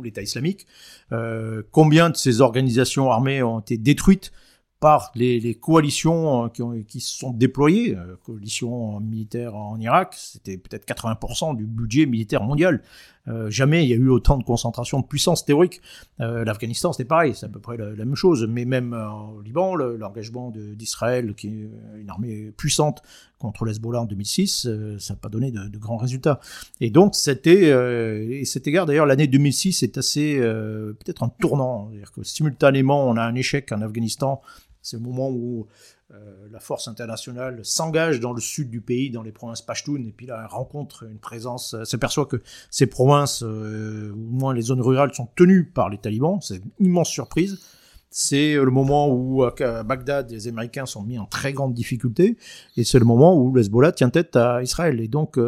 l'État 0.03 0.23
islamique. 0.23 0.67
Euh, 1.13 1.63
combien 1.71 2.11
de 2.11 2.17
ces 2.17 2.41
organisations 2.41 3.11
armées 3.11 3.43
ont 3.43 3.61
été 3.61 3.77
détruites 3.77 4.33
par 4.81 5.11
les, 5.17 5.55
coalitions 5.57 6.45
euh, 6.45 6.49
qui, 6.49 6.63
qui, 6.87 7.01
se 7.01 7.19
sont 7.19 7.33
déployées, 7.33 7.97
euh, 7.97 8.17
coalitions 8.25 9.01
militaires 9.01 9.57
en 9.57 9.79
Irak, 9.81 10.15
c'était 10.17 10.57
peut-être 10.57 10.87
80% 10.87 11.57
du 11.57 11.67
budget 11.67 12.07
militaire 12.07 12.43
mondial. 12.43 12.83
Euh, 13.29 13.51
jamais 13.51 13.85
il 13.85 13.91
y 13.91 13.93
a 13.93 13.97
eu 13.97 14.09
autant 14.09 14.39
de 14.39 14.45
concentration 14.45 15.01
de 15.01 15.07
puissance 15.07 15.45
théorique. 15.45 15.81
Euh, 16.21 16.45
L'Afghanistan, 16.45 16.93
c'était 16.93 17.09
pareil, 17.09 17.35
c'est 17.35 17.47
à 17.47 17.49
peu 17.49 17.61
près 17.61 17.77
la, 17.77 17.91
même 17.93 18.15
chose. 18.15 18.47
Mais 18.49 18.65
même 18.65 18.93
au 18.93 19.41
Liban, 19.43 19.75
l'engagement 19.75 20.51
d'Israël, 20.51 21.35
qui 21.35 21.49
est 21.49 21.71
une 22.01 22.11
armée 22.11 22.53
puissante 22.57 23.03
contre 23.39 23.65
l'Hezbollah 23.65 24.03
en 24.03 24.07
2006, 24.07 24.69
ça 24.99 25.15
n'a 25.15 25.19
pas 25.19 25.29
donné 25.29 25.51
de, 25.51 25.69
de, 25.69 25.79
grands 25.79 25.97
résultats. 25.97 26.41
Et 26.81 26.91
donc, 26.91 27.15
c'était, 27.15 27.69
et 27.69 28.45
cet 28.45 28.67
égard, 28.67 28.87
d'ailleurs, 28.87 29.07
l'année 29.07 29.27
2006 29.27 29.83
est 29.83 29.99
assez, 29.99 30.39
peut-être 30.39 31.23
un 31.23 31.29
tournant. 31.41 31.89
C'est-à-dire 31.91 32.13
que 32.13 32.23
simultanément, 32.23 33.09
on 33.09 33.17
a 33.17 33.23
un 33.23 33.35
échec 33.35 33.71
en 33.73 33.83
Afghanistan 33.83 34.41
c'est 34.89 34.97
le 34.97 35.03
moment 35.03 35.31
où 35.31 35.67
euh, 36.15 36.49
la 36.51 36.59
force 36.59 36.89
internationale 36.89 37.61
s'engage 37.65 38.19
dans 38.19 38.33
le 38.33 38.41
sud 38.41 38.71
du 38.71 38.81
pays, 38.81 39.11
dans 39.11 39.23
les 39.23 39.31
provinces 39.31 39.61
Pashtun, 39.61 40.07
et 40.07 40.15
puis 40.17 40.25
là, 40.25 40.41
elle 40.41 40.47
rencontre 40.47 41.03
une 41.03 41.19
présence, 41.19 41.75
euh, 41.75 41.85
s'aperçoit 41.85 42.25
que 42.25 42.41
ces 42.71 42.87
provinces, 42.87 43.43
euh, 43.43 44.11
ou 44.17 44.29
au 44.29 44.31
moins 44.31 44.55
les 44.55 44.63
zones 44.63 44.81
rurales, 44.81 45.13
sont 45.13 45.29
tenues 45.37 45.67
par 45.67 45.91
les 45.91 45.99
talibans. 45.99 46.41
C'est 46.41 46.63
une 46.79 46.87
immense 46.87 47.11
surprise. 47.11 47.61
C'est 48.09 48.55
le 48.55 48.71
moment 48.71 49.11
où 49.11 49.43
à 49.43 49.83
Bagdad, 49.83 50.31
les 50.31 50.49
Américains 50.49 50.87
sont 50.87 51.03
mis 51.03 51.19
en 51.19 51.27
très 51.27 51.53
grande 51.53 51.75
difficulté, 51.75 52.39
et 52.79 52.85
c'est 52.85 52.99
le 52.99 53.05
moment 53.05 53.37
où 53.37 53.55
l'Hezbollah 53.55 53.93
tient 53.93 54.09
tête 54.09 54.35
à 54.35 54.63
Israël. 54.63 54.99
Et 55.03 55.09
donc, 55.09 55.39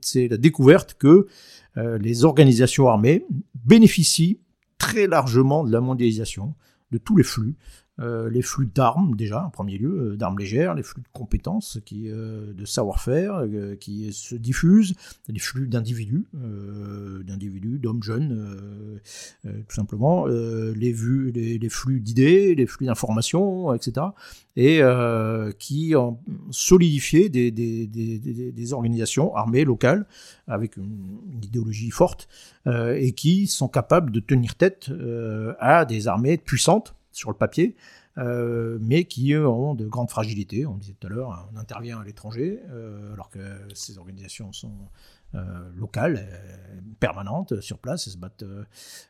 c'est 0.00 0.26
la 0.28 0.38
découverte 0.38 0.94
que 0.94 1.26
les 1.76 2.24
organisations 2.24 2.88
armées 2.88 3.26
bénéficient 3.66 4.40
très 4.78 5.06
largement 5.06 5.62
de 5.62 5.70
la 5.70 5.82
mondialisation, 5.82 6.54
de 6.90 6.96
tous 6.96 7.16
les 7.16 7.22
flux, 7.22 7.54
euh, 7.98 8.28
les 8.28 8.42
flux 8.42 8.66
d'armes 8.66 9.16
déjà 9.16 9.46
en 9.46 9.50
premier 9.50 9.78
lieu, 9.78 10.12
euh, 10.12 10.16
d'armes 10.16 10.38
légères, 10.38 10.74
les 10.74 10.82
flux 10.82 11.00
de 11.00 11.08
compétences, 11.14 11.78
euh, 11.94 12.52
de 12.52 12.64
savoir-faire 12.66 13.44
qui 13.80 14.12
se 14.12 14.34
diffusent, 14.34 14.94
les 15.28 15.38
flux 15.38 15.66
d'individus, 15.66 16.26
d'individus, 17.24 17.78
d'hommes 17.78 18.02
jeunes, 18.02 19.00
tout 19.44 19.74
simplement, 19.74 20.26
les, 20.26 20.92
flux 20.92 22.00
d'idées, 22.00 22.54
les 22.54 22.66
flux 22.66 22.86
d'informations, 22.86 23.72
etc. 23.74 24.06
Et 24.56 24.80
qui 25.58 25.94
ont 25.96 26.18
solidifié 26.50 27.28
des, 27.28 28.72
organisations 28.72 29.34
armées 29.34 29.64
locales 29.64 30.06
avec 30.46 30.76
une 30.76 31.20
idéologie 31.42 31.90
forte 31.90 32.28
et 32.66 33.12
qui 33.12 33.46
sont 33.46 33.68
capables 33.68 34.10
de 34.10 34.20
tenir 34.20 34.54
tête 34.54 34.90
à 35.58 35.84
des 35.84 36.08
armées 36.08 36.36
puissantes 36.36 36.94
sur 37.16 37.30
le 37.30 37.36
papier, 37.36 37.76
euh, 38.18 38.78
mais 38.80 39.04
qui 39.04 39.34
ont 39.34 39.74
de 39.74 39.86
grandes 39.86 40.10
fragilités. 40.10 40.66
On 40.66 40.76
disait 40.76 40.94
tout 40.98 41.06
à 41.06 41.10
l'heure, 41.10 41.48
on 41.52 41.56
intervient 41.56 41.98
à 41.98 42.04
l'étranger, 42.04 42.60
euh, 42.70 43.14
alors 43.14 43.30
que 43.30 43.40
ces 43.74 43.96
organisations 43.98 44.52
sont 44.52 44.74
euh, 45.34 45.40
locales, 45.74 46.28
permanentes, 47.00 47.60
sur 47.60 47.78
place, 47.78 48.08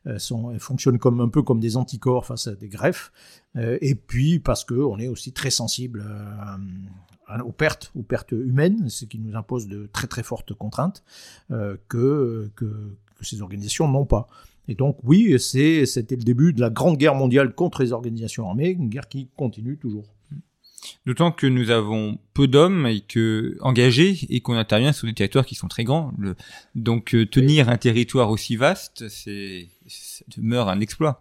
elles 0.05 0.61
fonctionnent 0.61 0.99
comme, 0.99 1.21
un 1.21 1.29
peu 1.29 1.43
comme 1.43 1.61
des 1.61 1.77
anticorps 1.77 2.27
face 2.27 2.47
à 2.47 2.55
des 2.55 2.69
greffes, 2.69 3.13
et 3.57 3.95
puis 3.95 4.39
parce 4.39 4.65
qu'on 4.65 4.99
est 4.99 5.09
aussi 5.09 5.33
très 5.33 5.51
sensible 5.51 6.05
aux 7.45 7.53
pertes, 7.53 7.91
aux 7.97 8.03
pertes 8.03 8.33
humaines, 8.33 8.89
ce 8.89 9.05
qui 9.05 9.19
nous 9.19 9.37
impose 9.37 9.67
de 9.67 9.87
très 9.93 10.07
très 10.07 10.23
fortes 10.23 10.55
contraintes 10.55 11.05
que 11.89 12.51
ces 13.21 13.43
organisations 13.43 13.89
n'ont 13.89 14.07
pas. 14.07 14.29
Et 14.69 14.75
donc 14.75 14.99
oui, 15.05 15.39
c'était 15.39 16.17
le 16.17 16.25
début 16.25 16.53
de 16.53 16.61
la 16.61 16.71
Grande 16.71 16.97
Guerre 16.97 17.15
mondiale 17.15 17.55
contre 17.55 17.83
les 17.83 17.93
organisations 17.93 18.49
armées, 18.49 18.71
une 18.71 18.89
guerre 18.89 19.09
qui 19.09 19.29
continue 19.37 19.77
toujours. 19.77 20.05
D'autant 21.05 21.33
que 21.33 21.47
nous 21.47 21.71
avons 21.71 22.19
peu 22.35 22.47
d'hommes 22.47 22.87
et 22.87 23.01
que 23.01 23.57
engagés 23.61 24.19
et 24.29 24.41
qu'on 24.41 24.55
intervient 24.55 24.93
sur 24.93 25.07
des 25.07 25.15
territoires 25.15 25.47
qui 25.47 25.55
sont 25.55 25.69
très 25.69 25.85
grands. 25.85 26.13
donc 26.75 27.15
euh, 27.15 27.27
tenir 27.27 27.69
un 27.69 27.77
territoire 27.77 28.31
aussi 28.31 28.57
vaste, 28.57 29.09
c'est 29.09 29.69
demeure 30.37 30.69
un 30.69 30.81
exploit. 30.81 31.21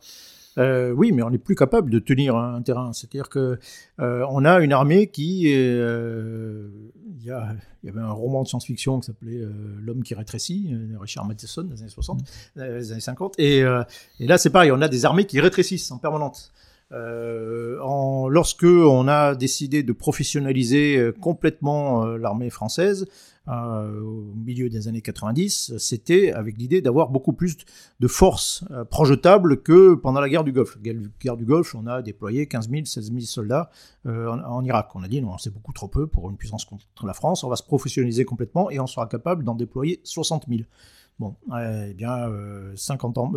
Euh, 0.57 0.91
oui, 0.91 1.11
mais 1.11 1.21
on 1.21 1.29
n'est 1.29 1.37
plus 1.37 1.55
capable 1.55 1.89
de 1.89 1.99
tenir 1.99 2.35
un 2.35 2.61
terrain. 2.61 2.93
C'est-à-dire 2.93 3.29
que 3.29 3.59
euh, 3.99 4.25
on 4.29 4.45
a 4.45 4.59
une 4.59 4.73
armée 4.73 5.07
qui, 5.07 5.53
euh, 5.53 6.69
il 7.17 7.23
y, 7.23 7.27
y, 7.27 7.89
avait 7.89 8.01
un 8.01 8.11
roman 8.11 8.43
de 8.43 8.47
science-fiction 8.47 8.99
qui 8.99 9.07
s'appelait 9.07 9.41
L'homme 9.81 10.03
qui 10.03 10.15
rétrécit, 10.15 10.69
de 10.71 10.97
Richard 10.97 11.25
Matheson 11.25 11.63
des 11.63 11.81
années 11.81 11.89
60, 11.89 12.21
des 12.55 12.91
années 12.91 13.01
50. 13.01 13.35
Et, 13.37 13.59
et 13.59 14.27
là, 14.27 14.37
c'est 14.37 14.49
pareil, 14.49 14.71
on 14.71 14.81
a 14.81 14.87
des 14.87 15.05
armées 15.05 15.25
qui 15.25 15.39
rétrécissent 15.39 15.91
en 15.91 15.97
permanence. 15.97 16.51
Euh, 16.91 17.79
en, 17.81 18.27
lorsque 18.27 18.63
on 18.63 19.07
a 19.07 19.33
décidé 19.33 19.81
de 19.81 19.91
professionnaliser 19.91 20.97
euh, 20.97 21.11
complètement 21.11 22.05
euh, 22.05 22.17
l'armée 22.17 22.51
française 22.51 23.07
euh, 23.47 24.01
au 24.01 24.33
milieu 24.35 24.69
des 24.69 24.87
années 24.87 25.01
90, 25.01 25.77
c'était 25.79 26.31
avec 26.31 26.57
l'idée 26.57 26.81
d'avoir 26.81 27.09
beaucoup 27.09 27.33
plus 27.33 27.57
de 27.99 28.07
forces 28.07 28.63
projetables 28.89 29.61
que 29.61 29.95
pendant 29.95 30.19
la 30.19 30.29
guerre 30.29 30.43
du 30.43 30.51
Golfe. 30.51 30.77
La 30.83 30.93
guerre 31.19 31.37
du 31.37 31.45
Golfe, 31.45 31.75
on 31.75 31.87
a 31.87 32.01
déployé 32.01 32.47
15 32.47 32.69
000, 32.69 32.85
16 32.85 33.11
000 33.11 33.19
soldats 33.21 33.69
en, 34.05 34.39
en, 34.39 34.63
Irak. 34.63 34.89
On 34.95 35.03
a 35.03 35.07
dit 35.07 35.21
non, 35.21 35.37
c'est 35.37 35.53
beaucoup 35.53 35.73
trop 35.73 35.87
peu 35.87 36.07
pour 36.07 36.29
une 36.29 36.37
puissance 36.37 36.65
contre 36.65 36.85
la 37.05 37.13
France. 37.13 37.43
On 37.43 37.49
va 37.49 37.55
se 37.55 37.63
professionnaliser 37.63 38.25
complètement 38.25 38.71
et 38.71 38.79
on 38.79 38.87
sera 38.87 39.05
capable 39.07 39.43
d'en 39.43 39.53
déployer 39.53 40.01
60 40.03 40.45
000. 40.49 40.61
Bon, 41.17 41.35
eh 41.57 41.93
bien, 41.93 42.29
50 42.75 43.17
ans, 43.17 43.31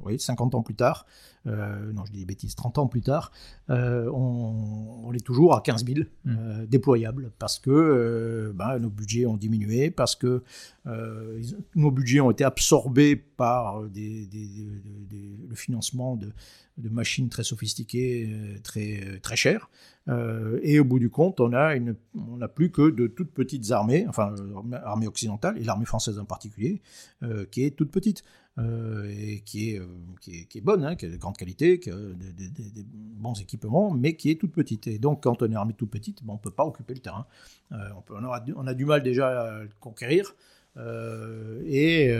oui, 0.00 0.18
50 0.18 0.56
ans 0.56 0.62
plus 0.62 0.74
tard, 0.74 1.06
euh, 1.46 1.92
non 1.92 2.04
je 2.04 2.12
dis 2.12 2.18
des 2.18 2.24
bêtises, 2.26 2.54
30 2.54 2.78
ans 2.78 2.86
plus 2.86 3.00
tard, 3.00 3.30
euh, 3.70 4.10
on, 4.12 5.12
est 5.14 5.24
toujours 5.24 5.54
à 5.56 5.62
15 5.62 5.86
000 5.86 6.00
mmh. 6.00 6.04
euh, 6.26 6.66
déployables 6.66 7.32
parce 7.38 7.58
que 7.58 8.52
bah, 8.54 8.78
nos 8.78 8.90
budgets 8.90 9.26
ont 9.26 9.36
diminué, 9.36 9.90
parce 9.90 10.16
que 10.16 10.42
nos 11.74 11.90
budgets 11.90 12.20
ont 12.20 12.30
été 12.30 12.44
absorbés 12.44 13.16
par 13.16 13.82
des, 13.84 14.28
le 15.48 15.54
financement 15.54 16.16
de, 16.16 16.32
de, 16.78 16.88
machines 16.88 17.28
très 17.28 17.44
sophistiquées, 17.44 18.60
très, 18.62 19.20
très 19.22 19.36
chères. 19.36 19.70
Et 20.08 20.80
au 20.80 20.84
bout 20.84 20.98
du 20.98 21.10
compte, 21.10 21.40
on 21.40 21.48
n'a 21.50 22.48
plus 22.48 22.70
que 22.70 22.90
de 22.90 23.06
toutes 23.06 23.30
petites 23.32 23.70
armées, 23.70 24.06
enfin 24.08 24.34
l'armée 24.70 25.06
occidentale 25.06 25.56
et 25.58 25.64
l'armée 25.64 25.84
française 25.84 26.18
en 26.18 26.24
particulier, 26.24 26.82
qui 27.50 27.64
est 27.64 27.70
toute 27.76 27.90
petite. 27.90 28.24
Euh, 28.58 29.08
et 29.08 29.40
qui 29.40 29.74
est, 29.74 29.78
euh, 29.78 30.60
bonne, 30.62 30.84
hein, 30.84 30.96
qui 30.96 31.06
a 31.06 31.08
de 31.08 31.16
grande 31.16 31.36
qualité, 31.36 31.78
qui 31.78 31.88
a 31.90 31.94
des, 31.94 32.84
bons 32.92 33.40
équipements, 33.40 33.90
mais 33.92 34.16
qui 34.16 34.30
est 34.30 34.34
toute 34.40 34.52
petite. 34.52 34.86
Et 34.88 34.98
donc, 34.98 35.22
quand 35.22 35.42
on 35.42 35.50
est 35.50 35.54
armée 35.54 35.72
toute 35.72 35.90
petite, 35.90 36.20
on 36.26 36.32
ne 36.32 36.38
peut 36.38 36.50
pas 36.50 36.64
occuper 36.64 36.94
le 36.94 37.00
terrain. 37.00 37.26
Euh, 37.72 37.76
on, 38.10 38.66
a, 38.66 38.74
du 38.74 38.84
mal 38.84 39.02
déjà 39.02 39.28
à 39.28 39.62
le 39.62 39.70
conquérir. 39.78 40.34
et, 40.76 42.12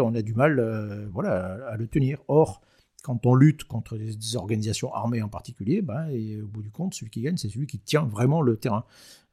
on 0.00 0.14
a 0.14 0.22
du 0.22 0.34
mal 0.34 0.58
à, 0.60 1.76
le 1.76 1.86
tenir. 1.86 2.22
Or, 2.26 2.62
quand 3.04 3.26
on 3.26 3.34
lutte 3.34 3.64
contre 3.64 3.98
des 3.98 4.34
organisations 4.34 4.92
armées 4.94 5.20
en 5.20 5.28
particulier, 5.28 5.82
ben, 5.82 6.08
et 6.08 6.40
au 6.40 6.46
bout 6.46 6.62
du 6.62 6.70
compte, 6.70 6.94
celui 6.94 7.10
qui 7.10 7.20
gagne, 7.20 7.36
c'est 7.36 7.50
celui 7.50 7.66
qui 7.66 7.78
tient 7.78 8.04
vraiment 8.04 8.40
le 8.40 8.56
terrain. 8.56 8.86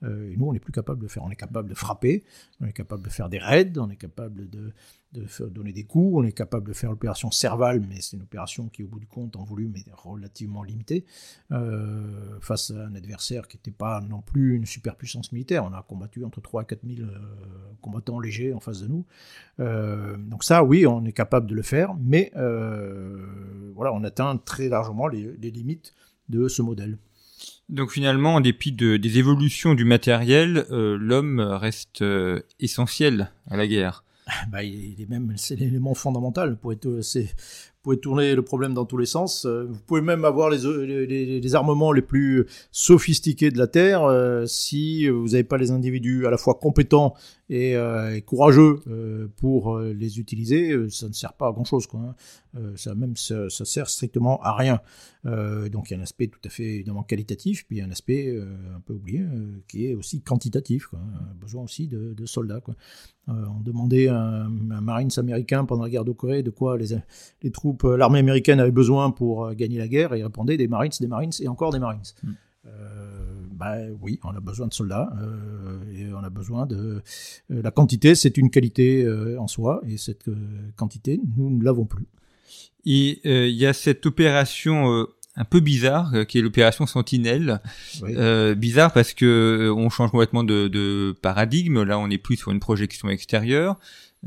et 0.04 0.36
nous, 0.36 0.46
on 0.46 0.52
n'est 0.52 0.60
plus 0.60 0.74
capable 0.74 1.02
de 1.02 1.08
faire. 1.08 1.24
On 1.24 1.32
est 1.32 1.38
capable 1.38 1.70
de 1.70 1.74
frapper, 1.74 2.26
on 2.60 2.66
est 2.66 2.74
capable 2.74 3.02
de 3.02 3.10
faire 3.10 3.30
des 3.30 3.40
raids, 3.40 3.72
on 3.78 3.90
est 3.90 3.96
capable 3.96 4.50
de, 4.50 4.74
de 5.14 5.50
donner 5.50 5.74
des 5.74 5.84
coups. 5.84 6.18
On 6.18 6.24
est 6.24 6.32
capable 6.32 6.68
de 6.68 6.74
faire 6.74 6.90
l'opération 6.90 7.32
Serval, 7.32 7.82
mais 7.88 8.00
c'est 8.00 8.16
une 8.16 8.24
opération 8.24 8.70
qui, 8.70 8.84
au 8.84 8.88
bout 8.88 9.00
du 9.00 9.08
compte, 9.08 9.36
en 9.36 9.44
volume, 9.44 9.76
est 9.76 9.86
relativement 9.94 10.64
limitée 10.64 11.06
euh, 11.52 12.40
face 12.40 12.72
à 12.72 12.86
un 12.86 12.96
adversaire 12.96 13.48
qui 13.48 13.58
n'était 13.58 13.72
pas 13.72 14.02
non 14.02 14.22
plus 14.22 14.56
une 14.56 14.66
superpuissance 14.66 15.32
militaire. 15.32 15.66
On 15.66 15.74
a 15.74 15.84
combattu 15.84 16.24
entre 16.24 16.42
3 16.42 16.64
et 16.64 16.66
4 16.66 16.80
000 16.88 17.02
euh, 17.02 17.18
combattants 17.82 18.20
légers 18.20 18.54
en 18.54 18.60
face 18.60 18.82
de 18.82 18.88
nous. 18.88 19.06
Euh, 19.60 20.16
donc 20.18 20.44
ça, 20.44 20.64
oui, 20.64 20.86
on 20.88 21.04
est 21.06 21.14
capable 21.14 21.48
de 21.48 21.56
le 21.56 21.64
faire, 21.64 21.94
mais 22.00 22.32
voilà, 22.34 23.94
on 23.94 24.04
atteint 24.04 24.38
très 24.38 24.70
largement 24.70 25.08
les, 25.08 25.36
limites 25.52 25.94
de 26.30 26.48
ce 26.48 26.62
modèle. 26.62 26.98
Donc 27.70 27.92
finalement, 27.92 28.36
en 28.36 28.42
dépit 28.42 28.72
de, 28.72 28.98
des 28.98 29.18
évolutions 29.18 29.74
du 29.74 29.86
matériel, 29.86 30.66
l'homme 30.70 31.40
reste 31.40 32.04
essentiel 32.60 33.32
à 33.48 33.58
la 33.58 33.68
guerre. 33.68 34.04
Bah, 34.50 34.64
il 34.64 35.02
est 35.02 35.10
même, 35.10 35.34
c'est 35.38 35.56
l'élément 35.56 35.94
fondamental 35.94 36.58
pour 36.58 36.74
être, 36.74 37.02
c'est, 37.02 37.34
pouvez 37.82 38.00
tourner 38.00 38.36
le 38.36 38.44
problème 38.44 38.74
dans 38.74 38.86
tous 38.86 38.98
les 38.98 39.06
sens. 39.06 39.46
Euh, 39.46 39.66
vous 39.70 39.80
pouvez 39.88 40.02
même 40.02 40.24
avoir 40.24 40.50
les, 40.50 41.40
les, 41.40 41.56
armements 41.56 41.92
les 41.92 42.02
plus 42.02 42.46
sophistiqués 42.72 43.50
de 43.50 43.58
la 43.58 43.68
Terre. 43.68 44.04
Euh, 44.04 44.46
si 44.46 45.08
vous 45.08 45.30
n'avez 45.30 45.44
pas 45.44 45.58
les 45.58 45.72
individus 45.72 46.28
à 46.28 46.30
la 46.30 46.38
fois 46.38 46.56
compétents 46.56 47.16
et, 47.50 47.76
euh, 47.76 48.20
courageux 48.22 48.80
pour 49.38 49.80
les 49.80 50.20
utiliser, 50.20 50.90
ça 50.90 51.08
ne 51.08 51.14
sert 51.14 51.34
pas 51.34 51.48
à 51.48 51.52
grand-chose. 51.52 51.88
Hein. 51.94 52.16
ça 52.76 52.96
même 52.96 53.16
ça, 53.18 53.50
sert 53.50 53.90
strictement 53.90 54.42
à 54.42 54.56
rien. 54.56 54.80
donc 55.26 55.90
il 55.90 55.94
y 55.94 55.96
a 55.96 56.00
un 56.00 56.04
aspect 56.04 56.28
tout 56.28 56.40
à 56.46 56.50
fait 56.50 56.76
évidemment 56.76 57.04
qualitatif, 57.04 57.66
puis 57.68 57.78
il 57.78 57.80
y 57.80 57.82
a 57.82 57.86
un 57.86 57.92
aspect 57.92 58.38
un 58.76 58.80
peu 58.80 58.94
oublié 58.94 59.24
qui 59.68 59.88
est 59.88 59.96
aussi 59.96 60.22
quantitatif. 60.22 60.88
Quoi, 60.88 61.00
hein. 61.00 61.34
besoin 61.40 61.64
aussi 61.64 61.88
de, 61.88 62.26
soldats. 62.26 62.62
On 63.28 63.60
demandait 63.62 64.08
à 64.08 64.18
un, 64.18 64.72
un 64.72 64.82
Marines 64.82 65.12
américain 65.18 65.66
pendant 65.66 65.84
la 65.84 65.90
guerre 65.90 66.06
de 66.06 66.12
Corée 66.12 66.44
de 66.44 66.50
quoi 66.50 66.78
les, 66.78 66.96
les 67.44 67.52
troupes 67.52 67.71
euh, 67.84 67.98
l'armée 67.98 68.20
américaine 68.20 68.60
avait 68.60 68.72
besoin 68.72 69.12
pour 69.12 69.46
euh, 69.46 69.54
gagner 69.54 69.78
la 69.78 69.88
guerre, 69.88 70.14
et 70.14 70.20
il 70.20 70.24
répondait 70.24 70.58
des 70.58 70.68
Marines, 70.68 70.92
des 71.00 71.08
Marines 71.08 71.32
et 71.40 71.48
encore 71.48 71.72
des 71.72 71.80
Marines. 71.80 72.02
Hmm. 72.24 72.32
Euh, 72.66 72.70
bah, 73.54 73.76
oui, 74.02 74.20
on 74.24 74.36
a 74.36 74.40
besoin 74.40 74.68
de 74.68 74.74
soldats 74.74 75.12
et 75.94 76.12
on 76.14 76.24
a 76.24 76.30
besoin 76.32 76.66
de. 76.66 77.02
la 77.50 77.70
quantité, 77.70 78.16
c'est 78.16 78.38
une 78.38 78.50
qualité 78.50 79.08
en 79.38 79.48
soi 79.48 79.82
et 79.88 79.98
cette 79.98 80.30
quantité, 80.76 81.22
nous 81.38 81.52
ne 81.52 81.64
l'avons 81.64 81.86
plus. 81.86 82.08
Et 82.86 83.22
il 83.24 83.56
y 83.56 83.68
a 83.68 83.74
cette 83.74 84.08
opération 84.08 85.06
un 85.36 85.46
peu 85.46 85.60
bizarre 85.60 86.26
qui 86.28 86.40
est 86.40 86.42
l'opération 86.42 86.88
Sentinelle. 86.88 87.62
bizarre 88.58 88.94
parce 88.94 89.14
que 89.14 89.72
on 89.76 89.90
change 89.92 90.10
complètement 90.10 90.44
de, 90.44 90.68
de, 90.68 91.16
paradigme. 91.22 91.84
Là, 91.84 92.00
on 92.00 92.08
n'est 92.08 92.18
plus 92.18 92.38
sur 92.38 92.52
une 92.52 92.60
projection 92.60 93.10
extérieure. 93.10 93.78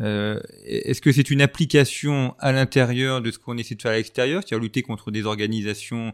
Euh, 0.01 0.41
est-ce 0.65 1.01
que 1.01 1.13
c'est 1.13 1.31
une 1.31 1.41
application 1.41 2.35
à 2.39 2.53
l'intérieur 2.53 3.23
de 3.23 3.31
ce 3.31 3.39
qu'on 3.39 3.57
essaie 3.59 3.75
de 3.75 3.83
faire 3.83 3.93
à 3.93 3.97
l'extérieur, 3.97 4.43
c'est-à-dire 4.43 4.63
lutter 4.63 4.83
contre 4.83 5.11
des 5.11 5.25
organisations 5.25 6.13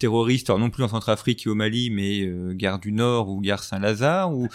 terroristes, 0.00 0.50
alors 0.50 0.58
non 0.58 0.70
plus 0.70 0.82
en 0.82 0.88
Centrafrique 0.88 1.46
et 1.46 1.48
au 1.48 1.54
Mali, 1.54 1.90
mais 1.90 2.22
euh, 2.22 2.52
Gare 2.52 2.80
du 2.80 2.90
Nord 2.90 3.28
ou 3.28 3.40
Gare 3.40 3.62
Saint-Lazare 3.62 4.34
Ou 4.34 4.48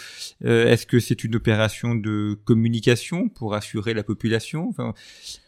euh, 0.44 0.66
est-ce 0.66 0.86
que 0.86 1.00
c'est 1.00 1.24
une 1.24 1.34
opération 1.34 1.94
de 1.94 2.38
communication 2.44 3.30
pour 3.30 3.54
assurer 3.54 3.94
la 3.94 4.02
population? 4.02 4.74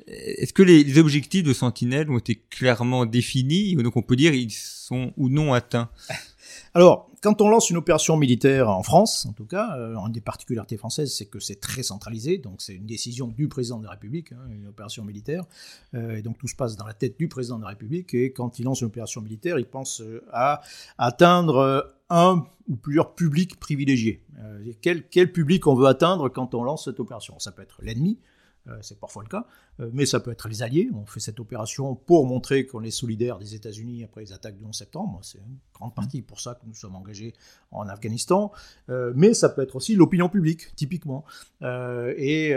Est-ce 0.06 0.54
que 0.54 0.62
les, 0.62 0.82
les, 0.82 0.98
objectifs 0.98 1.42
de 1.42 1.52
Sentinelle 1.52 2.10
ont 2.10 2.18
été 2.18 2.42
clairement 2.48 3.04
définis? 3.04 3.76
Donc 3.76 3.96
on 3.96 4.02
peut 4.02 4.16
dire 4.16 4.32
ils 4.32 4.50
sont 4.50 5.12
ou 5.18 5.28
non 5.28 5.52
atteints 5.52 5.90
alors, 6.74 7.10
quand 7.22 7.40
on 7.42 7.48
lance 7.48 7.68
une 7.68 7.76
opération 7.76 8.16
militaire 8.16 8.70
en 8.70 8.82
France, 8.82 9.26
en 9.26 9.32
tout 9.32 9.44
cas, 9.44 9.76
euh, 9.76 9.94
une 9.96 10.12
des 10.12 10.22
particularités 10.22 10.78
françaises, 10.78 11.14
c'est 11.14 11.26
que 11.26 11.38
c'est 11.38 11.60
très 11.60 11.82
centralisé, 11.82 12.38
donc 12.38 12.62
c'est 12.62 12.74
une 12.74 12.86
décision 12.86 13.28
du 13.28 13.46
président 13.46 13.78
de 13.78 13.84
la 13.84 13.90
République, 13.90 14.32
hein, 14.32 14.48
une 14.50 14.66
opération 14.66 15.04
militaire, 15.04 15.44
euh, 15.94 16.16
et 16.16 16.22
donc 16.22 16.38
tout 16.38 16.48
se 16.48 16.56
passe 16.56 16.76
dans 16.76 16.86
la 16.86 16.94
tête 16.94 17.18
du 17.18 17.28
président 17.28 17.58
de 17.58 17.62
la 17.62 17.68
République, 17.68 18.14
et 18.14 18.32
quand 18.32 18.58
il 18.58 18.64
lance 18.64 18.80
une 18.80 18.86
opération 18.86 19.20
militaire, 19.20 19.58
il 19.58 19.66
pense 19.66 20.00
euh, 20.00 20.24
à 20.32 20.62
atteindre 20.96 21.94
un 22.08 22.44
ou 22.68 22.76
plusieurs 22.76 23.14
publics 23.14 23.60
privilégiés. 23.60 24.24
quel, 24.80 25.32
public 25.32 25.66
on 25.66 25.74
veut 25.74 25.86
atteindre 25.86 26.28
quand 26.28 26.54
on 26.54 26.62
lance 26.62 26.84
cette 26.84 27.00
opération? 27.00 27.38
Ça 27.38 27.52
peut 27.52 27.62
être 27.62 27.80
l'ennemi, 27.82 28.18
c'est 28.80 28.98
parfois 28.98 29.22
le 29.24 29.28
cas, 29.28 29.46
euh, 29.80 29.90
mais 29.92 30.06
ça 30.06 30.20
peut 30.20 30.30
être 30.30 30.48
les 30.48 30.62
alliés. 30.62 30.88
On 30.94 31.04
fait 31.04 31.20
cette 31.20 31.40
opération 31.40 31.94
pour 31.94 32.26
montrer 32.26 32.66
qu'on 32.66 32.82
est 32.82 32.90
solidaire 32.92 33.38
des 33.38 33.54
États-Unis 33.54 34.04
après 34.04 34.20
les 34.20 34.32
attaques 34.32 34.56
du 34.56 34.64
11 34.64 34.74
septembre. 34.74 35.18
C'est 35.22 35.38
une 35.38 35.58
grande 35.74 35.94
partie 35.94 36.22
pour 36.22 36.40
ça 36.40 36.54
que 36.54 36.66
nous 36.66 36.74
sommes 36.74 36.94
engagés 36.94 37.34
en 37.72 37.88
Afghanistan. 37.88 38.52
Euh, 38.88 39.12
mais 39.16 39.34
ça 39.34 39.48
peut 39.48 39.62
être 39.62 39.74
aussi 39.76 39.96
l'opinion 39.96 40.28
publique, 40.28 40.74
typiquement. 40.76 41.24
et 41.60 42.54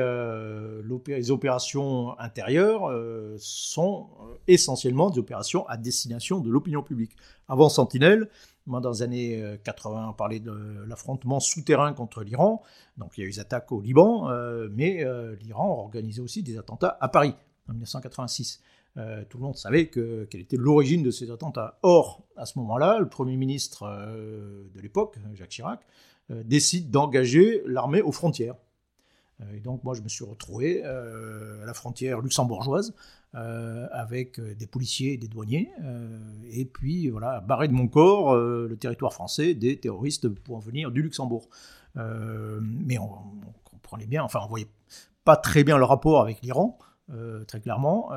les 1.08 1.32
opérations 1.32 2.20
intérieures 2.20 2.92
sont 3.40 4.08
essentiellement 4.48 5.10
des 5.10 5.20
opérations 5.20 5.68
à 5.68 5.78
destination 5.78 6.40
de 6.40 6.50
l'opinion 6.50 6.84
publique. 6.84 7.16
Avant 7.48 7.70
Sentinelle, 7.70 8.30
dans 8.68 8.92
les 8.92 9.02
années 9.02 9.58
80, 9.64 10.10
on 10.10 10.14
parlait 10.14 10.40
de 10.40 10.84
l'affrontement 10.88 11.40
souterrain 11.40 11.94
contre 11.94 12.24
l'Iran. 12.24 12.62
Donc, 12.98 13.18
il 13.18 13.22
y 13.22 13.24
a 13.24 13.28
eu 13.28 13.32
des 13.32 13.40
attaques 13.40 13.72
au 13.72 13.82
Liban, 13.82 14.30
euh, 14.30 14.70
mais 14.72 15.04
euh, 15.04 15.36
l'Iran 15.42 15.66
a 15.66 15.84
organisé 15.84 16.22
aussi 16.22 16.44
des 16.44 16.58
attentats 16.58 16.98
à 17.02 17.08
Paris 17.08 17.36
en 17.68 17.74
1986. 17.74 18.62
Euh, 18.98 19.24
tout 19.30 19.38
le 19.38 19.44
monde 19.44 19.58
savait 19.58 19.88
que, 19.88 20.26
quelle 20.26 20.42
était 20.42 20.58
l'origine 20.58 21.04
de 21.04 21.12
ces 21.12 21.30
attentats. 21.32 21.78
Or, 21.84 22.24
à 22.38 22.46
ce 22.46 22.58
moment-là, 22.60 23.00
le 23.00 23.10
Premier 23.10 23.36
ministre 23.36 23.86
de 23.86 24.80
l'époque, 24.82 25.18
Jacques 25.34 25.50
Chirac, 25.50 25.82
décide 26.30 26.90
d'engager 26.90 27.62
l'armée 27.66 28.02
aux 28.02 28.12
frontières. 28.12 28.56
Et 29.54 29.60
donc, 29.60 29.84
moi, 29.84 29.94
je 29.94 30.02
me 30.02 30.08
suis 30.08 30.24
retrouvé 30.24 30.84
à 30.84 31.66
la 31.66 31.74
frontière 31.74 32.22
luxembourgeoise 32.22 32.94
euh, 33.36 33.88
avec 33.92 34.40
euh, 34.40 34.56
des 34.56 34.66
policiers 34.66 35.12
et 35.12 35.18
des 35.18 35.28
douaniers, 35.28 35.70
euh, 35.84 36.18
et 36.54 36.64
puis 36.64 37.10
voilà, 37.10 37.42
barrer 37.42 37.68
de 37.68 37.74
mon 37.74 37.90
corps 37.90 38.34
le 38.34 38.78
territoire 38.78 39.12
français 39.12 39.54
des 39.54 39.78
terroristes 39.78 40.30
pour 40.30 40.62
venir 40.62 40.90
du 40.90 41.02
Luxembourg. 41.02 41.50
mais 41.96 42.98
on, 42.98 43.10
comprenait 43.66 44.06
bien, 44.06 44.24
enfin 44.24 44.40
on 44.42 44.48
voyait 44.48 44.70
pas 45.26 45.36
très 45.36 45.66
bien 45.66 45.78
le 45.78 45.84
rapport 45.84 46.22
avec 46.22 46.42
l'Iran, 46.44 46.80
très 47.48 47.62
clairement, 47.62 48.10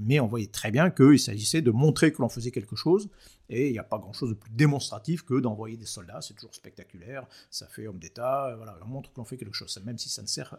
mais 0.00 0.20
on 0.20 0.26
voyait 0.26 0.48
très 0.48 0.70
bien 0.70 0.90
qu'il 0.90 1.18
s'agissait 1.18 1.62
de 1.62 1.70
montrer 1.70 2.12
que 2.12 2.20
l'on 2.22 2.28
faisait 2.28 2.50
quelque 2.50 2.76
chose, 2.76 3.08
et 3.48 3.68
il 3.68 3.72
n'y 3.72 3.78
a 3.78 3.84
pas 3.84 3.98
grand-chose 3.98 4.30
de 4.30 4.34
plus 4.34 4.50
démonstratif 4.50 5.22
que 5.22 5.38
d'envoyer 5.38 5.76
des 5.76 5.86
soldats, 5.86 6.20
c'est 6.20 6.34
toujours 6.34 6.54
spectaculaire, 6.54 7.26
ça 7.50 7.66
fait 7.68 7.86
homme 7.86 7.98
d'État, 7.98 8.54
voilà, 8.56 8.76
on 8.84 8.88
montre 8.88 9.12
que 9.12 9.16
l'on 9.18 9.24
fait 9.24 9.36
quelque 9.36 9.54
chose, 9.54 9.80
même 9.84 9.98
si 9.98 10.08
ça 10.08 10.22
ne 10.22 10.26
sert 10.26 10.56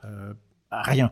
rien. 0.72 1.12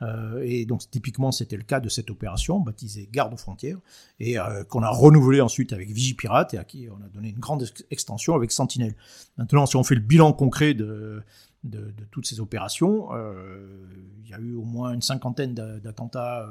Euh, 0.00 0.42
et 0.44 0.64
donc 0.64 0.88
typiquement 0.90 1.32
c'était 1.32 1.56
le 1.56 1.62
cas 1.62 1.80
de 1.80 1.88
cette 1.88 2.10
opération 2.10 2.60
baptisée 2.60 3.08
Garde 3.10 3.34
aux 3.34 3.36
frontières 3.36 3.78
et 4.18 4.38
euh, 4.38 4.64
qu'on 4.64 4.82
a 4.82 4.88
renouvelé 4.88 5.40
ensuite 5.40 5.72
avec 5.72 5.90
Vigipirate 5.90 6.54
et 6.54 6.58
à 6.58 6.64
qui 6.64 6.88
on 6.90 7.04
a 7.04 7.08
donné 7.08 7.30
une 7.30 7.38
grande 7.38 7.68
extension 7.90 8.34
avec 8.34 8.52
Sentinelle. 8.52 8.96
Maintenant 9.38 9.66
si 9.66 9.76
on 9.76 9.84
fait 9.84 9.94
le 9.94 10.00
bilan 10.00 10.32
concret 10.32 10.74
de, 10.74 11.22
de, 11.64 11.92
toutes 12.10 12.26
ces 12.26 12.40
opérations, 12.40 13.08
euh, 13.12 13.86
il 14.24 14.30
y 14.30 14.34
a 14.34 14.38
eu 14.38 14.54
au 14.54 14.64
moins 14.64 14.92
une 14.92 15.02
cinquantaine 15.02 15.54
d'attentats 15.54 16.48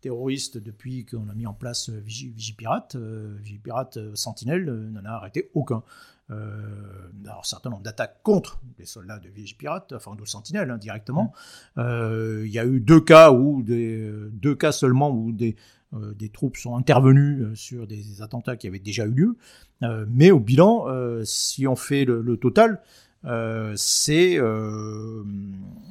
terroristes 0.00 0.58
depuis 0.58 1.04
qu'on 1.04 1.28
a 1.28 1.34
mis 1.34 1.46
en 1.46 1.54
place 1.54 1.90
Vigipirate. 1.90 2.96
Vigipirate 2.96 4.14
Sentinelle 4.14 4.64
n'en 4.64 5.04
a 5.04 5.10
arrêté 5.10 5.50
aucun. 5.54 5.82
Euh, 6.30 7.10
alors, 7.24 7.40
un 7.40 7.42
certain 7.42 7.70
nombre 7.70 7.82
d'attaques 7.82 8.18
contre 8.22 8.60
les 8.78 8.84
soldats 8.84 9.18
de 9.18 9.28
Vigipirate, 9.28 9.92
enfin 9.94 10.14
de 10.14 10.24
Sentinelle 10.24 10.70
hein, 10.70 10.78
directement. 10.78 11.32
Euh, 11.78 12.42
il 12.44 12.52
y 12.52 12.58
a 12.58 12.66
eu 12.66 12.80
deux 12.80 13.00
cas 13.00 13.32
où 13.32 13.62
des, 13.62 14.10
deux 14.32 14.54
cas 14.54 14.72
seulement 14.72 15.10
où 15.10 15.32
des, 15.32 15.56
euh, 15.94 16.12
des 16.14 16.28
troupes 16.28 16.56
sont 16.56 16.76
intervenues 16.76 17.56
sur 17.56 17.86
des 17.86 18.20
attentats 18.20 18.56
qui 18.56 18.66
avaient 18.66 18.78
déjà 18.78 19.06
eu 19.06 19.10
lieu. 19.12 19.36
mais 20.08 20.30
au 20.30 20.40
bilan, 20.40 20.86
si 21.24 21.66
on 21.66 21.76
fait 21.76 22.04
le, 22.04 22.36
total, 22.36 22.82
c'est 23.24 24.38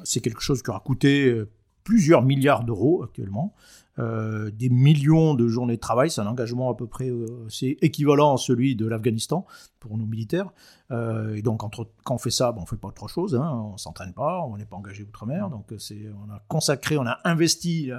c'est 0.03 0.19
quelque 0.21 0.41
chose 0.41 0.61
qui 0.61 0.69
aura 0.69 0.79
coûté 0.79 1.43
plusieurs 1.83 2.21
milliards 2.21 2.63
d'euros 2.63 3.03
actuellement. 3.03 3.53
Euh, 3.99 4.51
des 4.51 4.69
millions 4.69 5.33
de 5.33 5.47
journées 5.47 5.77
de 5.77 5.81
travail. 5.81 6.11
C'est 6.11 6.21
un 6.21 6.27
engagement 6.27 6.69
à 6.69 6.75
peu 6.75 6.85
près 6.85 7.09
euh, 7.09 7.47
équivalent 7.81 8.35
à 8.35 8.37
celui 8.37 8.75
de 8.75 8.85
l'Afghanistan 8.85 9.47
pour 9.79 9.97
nos 9.97 10.05
militaires. 10.05 10.51
Euh, 10.91 11.33
et 11.33 11.41
donc, 11.41 11.63
entre, 11.63 11.89
quand 12.03 12.13
on 12.13 12.17
fait 12.19 12.29
ça, 12.29 12.51
bon, 12.51 12.59
on 12.59 12.63
ne 12.63 12.67
fait 12.67 12.75
pas 12.75 12.89
autre 12.89 13.07
chose. 13.07 13.33
Hein, 13.35 13.49
on 13.51 13.73
ne 13.73 13.77
s'entraîne 13.77 14.13
pas, 14.13 14.43
on 14.43 14.55
n'est 14.57 14.65
pas 14.65 14.75
engagé 14.75 15.01
outre-mer. 15.01 15.49
Donc, 15.49 15.73
c'est, 15.79 16.11
on 16.27 16.31
a 16.31 16.43
consacré, 16.47 16.99
on 16.99 17.07
a 17.07 17.17
investi 17.23 17.89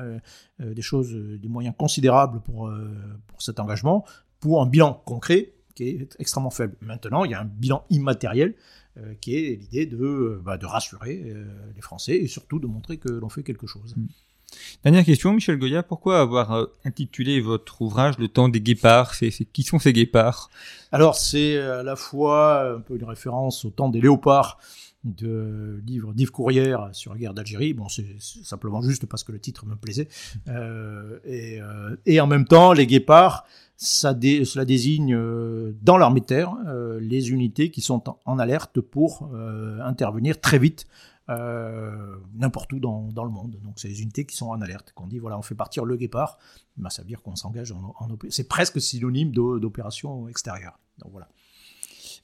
des 0.60 0.82
choses, 0.82 1.12
des 1.12 1.48
moyens 1.48 1.74
considérables 1.76 2.40
pour, 2.42 2.70
pour 3.26 3.42
cet 3.42 3.58
engagement, 3.58 4.04
pour 4.38 4.62
un 4.62 4.66
bilan 4.66 5.02
concret 5.04 5.52
qui 5.74 5.88
est 5.88 6.16
extrêmement 6.20 6.50
faible. 6.50 6.76
Maintenant, 6.80 7.24
il 7.24 7.32
y 7.32 7.34
a 7.34 7.40
un 7.40 7.44
bilan 7.44 7.84
immatériel 7.90 8.54
qui 9.20 9.36
est 9.36 9.56
l'idée 9.56 9.86
de, 9.86 10.40
bah, 10.44 10.58
de 10.58 10.66
rassurer 10.66 11.34
les 11.74 11.80
Français 11.80 12.16
et 12.16 12.26
surtout 12.26 12.58
de 12.58 12.66
montrer 12.66 12.98
que 12.98 13.08
l'on 13.08 13.28
fait 13.28 13.42
quelque 13.42 13.66
chose. 13.66 13.94
Mm. 13.96 14.06
Dernière 14.82 15.04
question, 15.04 15.32
Michel 15.32 15.58
Goya, 15.58 15.82
pourquoi 15.82 16.20
avoir 16.20 16.68
intitulé 16.84 17.40
votre 17.40 17.82
ouvrage 17.82 18.18
Le 18.18 18.28
temps 18.28 18.48
des 18.48 18.60
guépards? 18.60 19.14
C'est, 19.14 19.30
Qui 19.52 19.62
sont 19.62 19.78
ces 19.78 19.92
guépards? 19.92 20.48
Alors 20.90 21.16
c'est 21.16 21.58
à 21.58 21.82
la 21.82 21.96
fois 21.96 22.76
un 22.76 22.80
peu 22.80 22.96
une 22.96 23.04
référence 23.04 23.64
au 23.64 23.70
temps 23.70 23.88
des 23.88 24.00
léopards 24.00 24.58
de 25.04 25.80
livre 25.86 26.12
d'Yves 26.12 26.30
Courrière 26.30 26.90
sur 26.92 27.12
la 27.12 27.18
guerre 27.18 27.34
d'Algérie. 27.34 27.72
Bon, 27.72 27.88
c'est 27.88 28.16
simplement 28.18 28.82
juste 28.82 29.06
parce 29.06 29.24
que 29.24 29.32
le 29.32 29.38
titre 29.38 29.64
me 29.66 29.76
plaisait. 29.76 30.08
Euh, 30.48 31.18
et, 31.24 31.60
euh, 31.60 31.96
et, 32.04 32.20
en 32.20 32.26
même 32.26 32.44
temps, 32.44 32.72
les 32.72 32.86
guépards, 32.86 33.46
ça 33.78 34.12
cela 34.12 34.64
désigne 34.64 35.14
euh, 35.14 35.72
dans 35.82 35.96
l'armée 35.96 36.18
de 36.20 36.26
terre 36.26 36.56
euh, 36.66 36.98
les 36.98 37.30
unités 37.30 37.70
qui 37.70 37.80
sont 37.80 38.02
en, 38.24 38.38
alerte 38.40 38.80
pour 38.80 39.30
euh, 39.32 39.80
intervenir 39.82 40.40
très 40.40 40.58
vite 40.58 40.86
n'importe 42.34 42.72
où 42.72 42.80
dans, 42.80 43.02
dans, 43.12 43.24
le 43.24 43.30
monde. 43.30 43.58
Donc 43.62 43.78
c'est 43.78 43.88
les 43.88 44.00
unités 44.00 44.24
qui 44.24 44.34
sont 44.34 44.48
en 44.48 44.62
alerte. 44.62 44.92
Qu'on 44.94 45.06
dit 45.06 45.18
voilà, 45.18 45.38
on 45.38 45.42
fait 45.42 45.54
partir 45.54 45.84
le 45.84 45.94
guépard, 45.96 46.38
bah, 46.78 46.88
ça 46.88 47.02
veut 47.02 47.08
dire 47.08 47.20
qu'on 47.20 47.36
s'engage 47.36 47.70
en, 47.70 47.94
en 47.98 48.08
c'est 48.30 48.48
presque 48.48 48.80
synonyme 48.80 49.30
d'opération 49.30 50.26
extérieure. 50.28 50.78
Donc 51.00 51.12
voilà. 51.12 51.28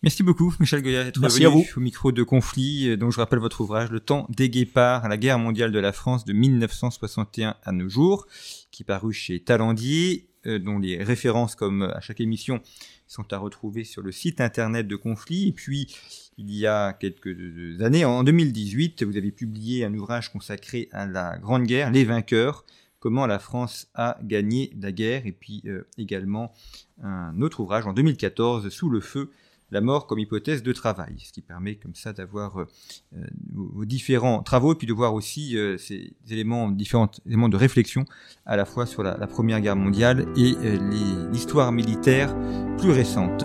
Merci 0.04 0.22
beaucoup, 0.22 0.54
Michel 0.60 0.82
Goya, 0.82 1.02
d'être 1.02 1.18
venu 1.18 1.46
vous. 1.46 1.64
au 1.78 1.80
micro 1.80 2.12
de 2.12 2.22
conflit, 2.22 2.90
euh, 2.90 2.96
dont 2.98 3.10
je 3.10 3.18
rappelle 3.18 3.38
votre 3.38 3.62
ouvrage, 3.62 3.90
Le 3.90 4.00
temps 4.00 4.26
des 4.28 4.50
guépards, 4.50 5.08
la 5.08 5.16
guerre 5.16 5.38
mondiale 5.38 5.72
de 5.72 5.78
la 5.78 5.92
France 5.92 6.26
de 6.26 6.34
1961 6.34 7.56
à 7.62 7.72
nos 7.72 7.88
jours, 7.88 8.26
qui 8.70 8.82
est 8.82 8.84
paru 8.84 9.14
chez 9.14 9.40
Talendier, 9.40 10.28
euh, 10.46 10.58
dont 10.58 10.78
les 10.78 11.02
références, 11.02 11.54
comme 11.54 11.84
à 11.84 12.02
chaque 12.02 12.20
émission, 12.20 12.60
sont 13.06 13.32
à 13.32 13.38
retrouver 13.38 13.84
sur 13.84 14.02
le 14.02 14.12
site 14.12 14.42
internet 14.42 14.86
de 14.86 14.94
conflit. 14.94 15.48
Et 15.48 15.52
puis, 15.52 15.96
il 16.36 16.50
y 16.50 16.66
a 16.66 16.92
quelques 16.92 17.80
années, 17.80 18.04
en 18.04 18.24
2018, 18.24 19.04
vous 19.04 19.16
avez 19.16 19.32
publié 19.32 19.86
un 19.86 19.94
ouvrage 19.94 20.30
consacré 20.30 20.90
à 20.92 21.06
la 21.06 21.38
Grande 21.38 21.64
Guerre, 21.64 21.90
Les 21.90 22.04
Vainqueurs, 22.04 22.66
comment 22.98 23.26
la 23.26 23.38
France 23.38 23.88
a 23.94 24.18
gagné 24.22 24.70
la 24.78 24.92
guerre, 24.92 25.24
et 25.24 25.32
puis 25.32 25.62
euh, 25.64 25.88
également 25.96 26.52
un 27.02 27.40
autre 27.40 27.60
ouvrage 27.60 27.86
en 27.86 27.94
2014, 27.94 28.68
Sous 28.68 28.90
le 28.90 29.00
feu, 29.00 29.30
la 29.74 29.80
mort 29.80 30.06
comme 30.06 30.20
hypothèse 30.20 30.62
de 30.62 30.72
travail, 30.72 31.16
ce 31.18 31.32
qui 31.32 31.42
permet 31.42 31.74
comme 31.74 31.94
ça 31.94 32.12
d'avoir 32.12 32.60
euh, 32.60 32.66
euh, 33.16 33.26
vos 33.52 33.84
différents 33.84 34.42
travaux 34.42 34.72
et 34.72 34.76
puis 34.76 34.86
de 34.86 34.92
voir 34.92 35.14
aussi 35.14 35.58
euh, 35.58 35.76
ces 35.76 36.14
éléments, 36.30 36.70
différents 36.70 37.10
éléments 37.26 37.48
de 37.48 37.56
réflexion 37.56 38.04
à 38.46 38.56
la 38.56 38.64
fois 38.64 38.86
sur 38.86 39.02
la, 39.02 39.14
Première 39.26 39.60
Guerre 39.60 39.74
mondiale 39.74 40.26
et 40.36 40.54
l'histoire 41.32 41.72
militaire 41.72 42.36
plus 42.78 42.92
récente. 42.92 43.44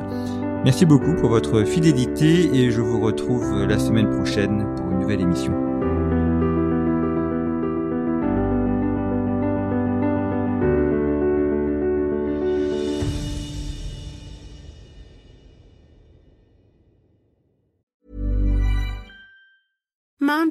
Merci 0.64 0.86
beaucoup 0.86 1.16
pour 1.16 1.30
votre 1.30 1.64
fidélité 1.64 2.54
et 2.54 2.70
je 2.70 2.82
vous 2.82 3.00
retrouve 3.00 3.64
la 3.64 3.80
semaine 3.80 4.10
prochaine 4.10 4.76
pour 4.76 4.92
une 4.92 5.00
nouvelle 5.00 5.22
émission. 5.22 5.69